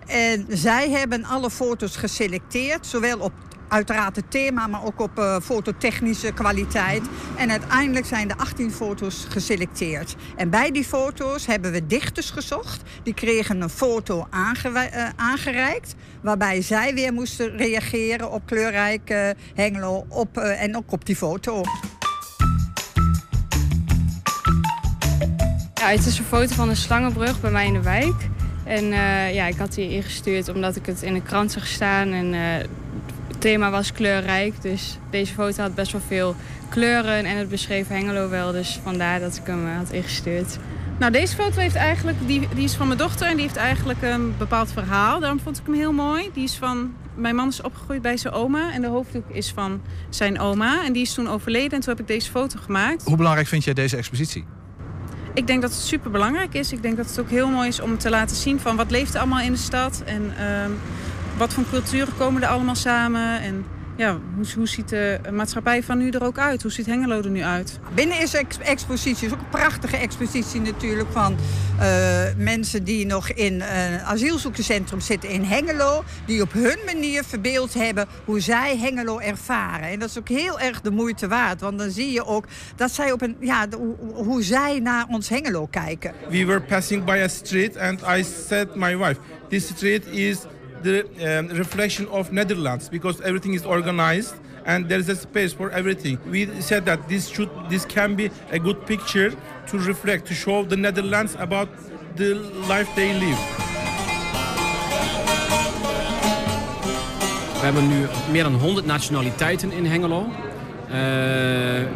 En 0.07 0.47
zij 0.49 0.91
hebben 0.91 1.25
alle 1.25 1.51
foto's 1.51 1.97
geselecteerd, 1.97 2.87
zowel 2.87 3.19
op 3.19 3.33
uiteraard 3.73 4.17
het 4.17 4.31
thema, 4.31 4.67
maar 4.67 4.85
ook 4.85 5.01
op 5.01 5.19
uh, 5.19 5.37
fototechnische 5.41 6.33
kwaliteit. 6.33 7.03
En 7.37 7.51
uiteindelijk 7.51 8.07
zijn 8.07 8.31
er 8.31 8.37
18 8.37 8.73
foto's 8.73 9.27
geselecteerd. 9.29 10.17
En 10.37 10.51
bij 10.51 10.71
die 10.71 10.85
foto's 10.85 11.47
hebben 11.47 11.73
we 11.73 11.87
dichters 11.87 12.31
gezocht. 12.31 12.83
Die 13.03 13.15
kregen 13.15 13.61
een 13.61 13.71
foto 13.71 14.27
uh, 14.35 15.09
aangereikt, 15.17 15.95
waarbij 16.21 16.63
zij 16.63 16.95
weer 16.95 17.13
moesten 17.13 17.57
reageren 17.57 18.31
op 18.31 18.47
kleurrijk 18.47 19.11
uh, 19.11 19.29
Hengelo 19.55 20.05
op, 20.09 20.37
en 20.37 20.77
ook 20.77 20.93
op 20.93 21.05
die 21.07 21.17
foto. 21.17 21.61
Ja, 25.75 25.89
het 25.89 26.07
is 26.07 26.19
een 26.19 26.25
foto 26.25 26.55
van 26.55 26.69
een 26.69 26.77
slangenbrug 26.77 27.41
bij 27.41 27.51
mij 27.51 27.67
in 27.67 27.73
de 27.73 27.83
wijk. 27.83 28.29
En 28.65 28.85
ja, 29.35 29.47
ik 29.47 29.57
had 29.57 29.75
die 29.75 29.91
ingestuurd 29.91 30.49
omdat 30.49 30.77
ik 30.77 30.87
het 30.87 31.03
in 31.03 31.15
de 31.15 31.23
krant 31.23 31.53
zag 31.53 31.67
staan 31.67 32.13
en 32.13 32.35
thema 33.43 33.71
was 33.71 33.93
kleurrijk. 33.93 34.63
Dus 34.63 34.99
deze 35.11 35.35
foto 35.35 35.63
had 35.63 35.75
best 35.75 35.93
wel 35.93 36.01
veel 36.07 36.37
kleuren 36.69 37.25
en 37.25 37.37
het 37.37 37.49
beschreef 37.49 37.89
Hengelo 37.89 38.29
wel. 38.29 38.53
Dus 38.53 38.81
vandaar 38.83 39.21
dat 39.21 39.37
ik 39.37 39.47
hem 39.47 39.67
eh, 39.67 39.77
had 39.77 39.91
ingestuurd. 39.91 40.59
Nou, 40.99 41.13
deze 41.13 41.35
foto 41.35 41.61
heeft 41.61 41.75
eigenlijk, 41.75 42.17
die, 42.27 42.49
die 42.55 42.65
is 42.65 42.75
van 42.75 42.87
mijn 42.87 42.99
dochter 42.99 43.27
en 43.27 43.33
die 43.33 43.43
heeft 43.43 43.57
eigenlijk 43.57 44.03
een 44.03 44.35
bepaald 44.39 44.73
verhaal. 44.73 45.21
Daarom 45.21 45.41
vond 45.41 45.59
ik 45.59 45.67
hem 45.67 45.75
heel 45.75 45.93
mooi. 45.93 46.31
Die 46.33 46.45
is 46.45 46.55
van, 46.55 46.95
mijn 47.15 47.35
man 47.35 47.49
is 47.49 47.63
opgegroeid 47.63 48.03
bij 48.03 48.17
zijn 48.17 48.35
oma 48.35 48.73
en 48.73 48.81
de 48.81 48.89
hoofddoek 48.89 49.29
is 49.29 49.51
van 49.51 49.81
zijn 50.11 50.41
oma. 50.41 50.85
En 50.85 50.93
die 50.93 51.03
is 51.03 51.15
toen 51.15 51.29
overleden 51.29 51.71
en 51.71 51.81
toen 51.81 51.91
heb 51.91 52.01
ik 52.01 52.07
deze 52.07 52.31
foto 52.31 52.59
gemaakt. 52.65 53.05
Hoe 53.05 53.17
belangrijk 53.17 53.49
vind 53.49 53.65
jij 53.65 53.75
deze 53.75 53.97
expositie? 53.97 54.45
Ik 55.35 55.47
denk 55.47 55.63
dat 55.63 55.71
het 55.71 55.81
super 55.81 56.11
belangrijk 56.11 56.55
is. 56.55 56.73
Ik 56.73 56.83
denk 56.83 56.97
dat 56.97 57.07
het 57.07 57.21
ook 57.21 57.31
heel 57.31 57.49
mooi 57.49 57.69
is 57.69 57.81
om 57.81 57.99
te 57.99 58.11
laten 58.11 58.37
zien 58.37 58.61
van 58.61 58.77
wat 58.77 58.91
leeft 58.91 59.15
er 59.15 59.21
allemaal 59.21 59.41
in 59.41 59.53
de 59.53 59.59
stad. 59.59 60.03
En 60.07 60.33
ehm, 60.39 60.71
wat 61.43 61.53
voor 61.53 61.65
culturen 61.71 62.17
komen 62.17 62.43
er 62.43 62.49
allemaal 62.49 62.75
samen. 62.75 63.41
En 63.41 63.65
ja, 63.97 64.19
hoe, 64.35 64.45
hoe 64.57 64.69
ziet 64.69 64.89
de 64.89 65.21
maatschappij 65.33 65.83
van 65.83 65.99
nu 65.99 66.11
er 66.11 66.25
ook 66.25 66.39
uit? 66.39 66.63
Hoe 66.63 66.71
ziet 66.73 66.87
Hengelo 66.87 67.19
er 67.23 67.31
nu 67.31 67.43
uit? 67.43 67.79
Binnen 67.95 68.21
is 68.21 68.35
ex 68.35 68.59
expositie, 68.59 69.27
is 69.27 69.33
ook 69.33 69.39
een 69.39 69.49
prachtige 69.49 69.97
expositie 69.97 70.61
natuurlijk 70.61 71.09
van 71.13 71.37
uh, 71.81 72.23
mensen 72.37 72.85
die 72.85 73.07
nog 73.07 73.31
in 73.31 73.61
een 73.61 73.61
uh, 73.61 74.09
asielzoekerscentrum 74.09 75.01
zitten 75.01 75.29
in 75.29 75.43
Hengelo. 75.43 76.05
Die 76.27 76.43
op 76.43 76.53
hun 76.53 76.79
manier 76.87 77.25
verbeeld 77.25 77.75
hebben 77.75 78.07
hoe 78.25 78.41
zij 78.41 78.79
Hengelo 78.79 79.19
ervaren. 79.19 79.89
En 79.89 79.99
dat 79.99 80.09
is 80.09 80.19
ook 80.19 80.29
heel 80.29 80.61
erg 80.61 80.81
de 80.81 80.91
moeite 80.91 81.29
waard. 81.29 81.61
Want 81.61 81.79
dan 81.79 81.91
zie 81.91 82.13
je 82.13 82.27
ook 82.27 82.45
dat 82.77 82.91
zij 82.91 83.13
op 83.13 83.23
een, 83.23 83.37
ja, 83.41 83.67
de, 83.67 83.77
hoe, 83.77 83.97
hoe 84.15 84.43
zij 84.43 84.81
naar 84.81 85.07
ons 85.09 85.29
Hengelo 85.29 85.67
kijken. 85.67 86.13
We 86.29 86.47
were 86.47 86.61
passing 86.61 87.05
by 87.05 87.21
a 87.25 87.29
street 87.29 87.77
and 87.77 88.03
I 88.17 88.25
said 88.47 88.75
my 88.75 88.97
wife, 88.97 89.21
this 89.49 89.67
street 89.67 90.07
is 90.07 90.39
the 90.83 91.07
um, 91.21 91.49
reflection 91.49 92.09
of 92.09 92.33
Netherlands 92.33 92.89
because 92.89 93.21
everything 93.21 93.55
is 93.55 93.65
organized 93.65 94.35
and 94.65 94.89
there 94.89 94.99
is 94.99 95.09
a 95.09 95.17
space 95.17 95.53
for 95.53 95.71
everything. 95.71 96.19
We 96.31 96.49
said 96.61 96.85
that 96.85 97.09
this 97.09 97.29
should 97.29 97.51
this 97.69 97.85
can 97.85 98.15
be 98.15 98.31
a 98.51 98.59
good 98.59 98.87
picture 98.87 99.31
to 99.67 99.79
reflect 99.79 100.27
to 100.27 100.35
show 100.35 100.65
the 100.65 100.77
Netherlands 100.77 101.37
about 101.39 101.69
the 102.17 102.35
life 102.69 102.89
they 102.95 103.13
live. 103.13 103.39
We 107.63 107.69
hebben 107.69 107.89
nu 107.89 108.07
meer 108.31 108.43
dan 108.43 108.55
100 108.55 108.87
nationaliteiten 108.87 109.73
in 109.73 109.87
Hengelo. 109.87 110.27
Uh, 110.91 110.95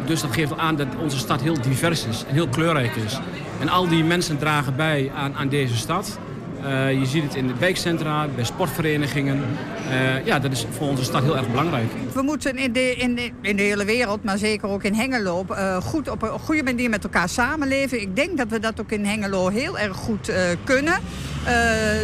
dus 0.05 0.21
dat 0.21 0.33
geeft 0.33 0.57
aan 0.57 0.75
dat 0.75 0.87
onze 1.01 1.17
stad 1.17 1.41
heel 1.41 1.61
divers 1.61 2.05
is 2.05 2.23
en 2.27 2.33
heel 2.33 2.47
kleurrijk 2.47 2.95
is. 2.95 3.19
En 3.59 3.69
al 3.69 3.87
die 3.87 4.03
mensen 4.03 4.37
dragen 4.37 4.75
bij 4.75 5.11
aan, 5.15 5.35
aan 5.35 5.49
deze 5.49 5.77
stad. 5.77 6.19
Uh, 6.63 6.99
je 6.99 7.05
ziet 7.05 7.23
het 7.23 7.35
in 7.35 7.47
de 7.47 7.53
wijkcentra, 7.59 8.27
bij 8.35 8.43
sportverenigingen. 8.43 9.43
Uh, 9.89 10.25
ja, 10.25 10.39
dat 10.39 10.51
is 10.51 10.65
voor 10.69 10.87
onze 10.87 11.03
stad 11.03 11.23
heel 11.23 11.37
erg 11.37 11.49
belangrijk. 11.49 11.91
We 12.13 12.21
moeten 12.21 12.57
in 12.57 12.71
de, 12.71 12.95
in 12.95 13.15
de, 13.15 13.31
in 13.41 13.55
de 13.55 13.63
hele 13.63 13.85
wereld, 13.85 14.23
maar 14.23 14.37
zeker 14.37 14.69
ook 14.69 14.83
in 14.83 14.93
Hengelo... 14.93 15.45
Uh, 15.49 15.77
goed 15.77 16.09
op 16.09 16.21
een 16.21 16.39
goede 16.39 16.63
manier 16.63 16.89
met 16.89 17.03
elkaar 17.03 17.29
samenleven. 17.29 18.01
Ik 18.01 18.15
denk 18.15 18.37
dat 18.37 18.47
we 18.47 18.59
dat 18.59 18.81
ook 18.81 18.91
in 18.91 19.05
Hengelo 19.05 19.47
heel 19.47 19.77
erg 19.77 19.97
goed 19.97 20.31
kunnen. 20.63 20.99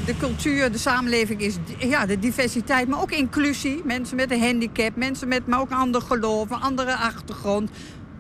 de 0.06 0.14
cultuur, 0.20 0.72
de 0.72 0.78
samenleving 0.78 1.42
is 1.42 1.58
ja, 1.78 2.06
de 2.06 2.20
diversiteit, 2.20 2.88
maar 2.88 3.02
ook 3.02 3.12
inclusie. 3.12 3.82
Mensen 3.86 4.16
met 4.16 4.32
een 4.32 4.42
handicap, 4.42 4.96
mensen 4.96 5.28
met 5.28 5.48
maar 5.48 5.60
ook 5.60 5.72
een 5.72 5.78
ander 5.78 6.02
geloof, 6.02 6.50
een 6.50 6.62
andere 6.62 6.96
achtergrond 6.96 7.70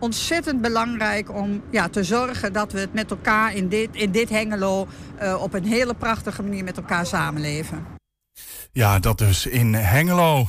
ontzettend 0.03 0.61
belangrijk 0.61 1.35
om 1.35 1.61
ja, 1.71 1.89
te 1.89 2.03
zorgen 2.03 2.53
dat 2.53 2.71
we 2.71 2.79
het 2.79 2.93
met 2.93 3.11
elkaar 3.11 3.55
in 3.55 3.67
dit, 3.67 3.89
in 3.91 4.11
dit 4.11 4.29
Hengelo 4.29 4.87
uh, 5.21 5.41
op 5.41 5.53
een 5.53 5.65
hele 5.65 5.93
prachtige 5.93 6.41
manier 6.43 6.63
met 6.63 6.77
elkaar 6.77 7.05
samenleven. 7.05 7.85
Ja, 8.71 8.99
dat 8.99 9.17
dus 9.17 9.45
in 9.45 9.73
Hengelo. 9.73 10.45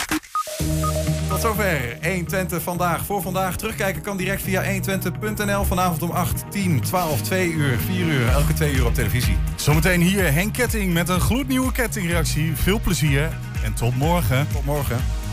Tot 1.28 1.40
zover 1.40 1.98
120 2.02 2.62
vandaag. 2.62 3.04
Voor 3.04 3.22
vandaag 3.22 3.56
terugkijken 3.56 4.02
kan 4.02 4.16
direct 4.16 4.42
via 4.42 4.62
120.nl. 4.62 5.64
Vanavond 5.64 6.02
om 6.02 6.10
8, 6.10 6.44
10, 6.50 6.80
12, 6.80 7.22
2 7.22 7.50
uur, 7.50 7.78
4 7.78 8.06
uur, 8.06 8.28
elke 8.28 8.52
2 8.52 8.72
uur 8.72 8.86
op 8.86 8.94
televisie. 8.94 9.36
Zometeen 9.56 10.00
hier 10.00 10.32
Henk 10.32 10.52
Ketting 10.52 10.92
met 10.92 11.08
een 11.08 11.20
gloednieuwe 11.20 11.72
kettingreactie. 11.72 12.56
Veel 12.56 12.80
plezier 12.80 13.38
en 13.64 13.74
tot 13.74 13.96
morgen. 13.96 14.46
Tot 14.52 14.64
morgen. 14.64 15.23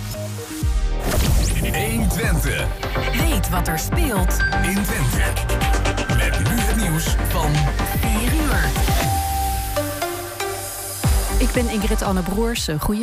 120. 1.62 2.68
Weet 3.18 3.50
wat 3.50 3.68
er 3.68 3.80
speelt 3.80 4.38
in 4.64 4.84
Twente. 4.84 5.32
Met 6.18 6.50
nu 6.50 6.60
het 6.60 6.76
nieuws 6.76 7.16
van 7.30 7.52
4 8.00 8.34
uur. 8.34 8.70
Ik 11.38 11.52
ben 11.54 11.70
Ingrid 11.70 12.02
Anne 12.02 12.22
Broers. 12.22 12.70
Goedemiddag. 12.80 13.00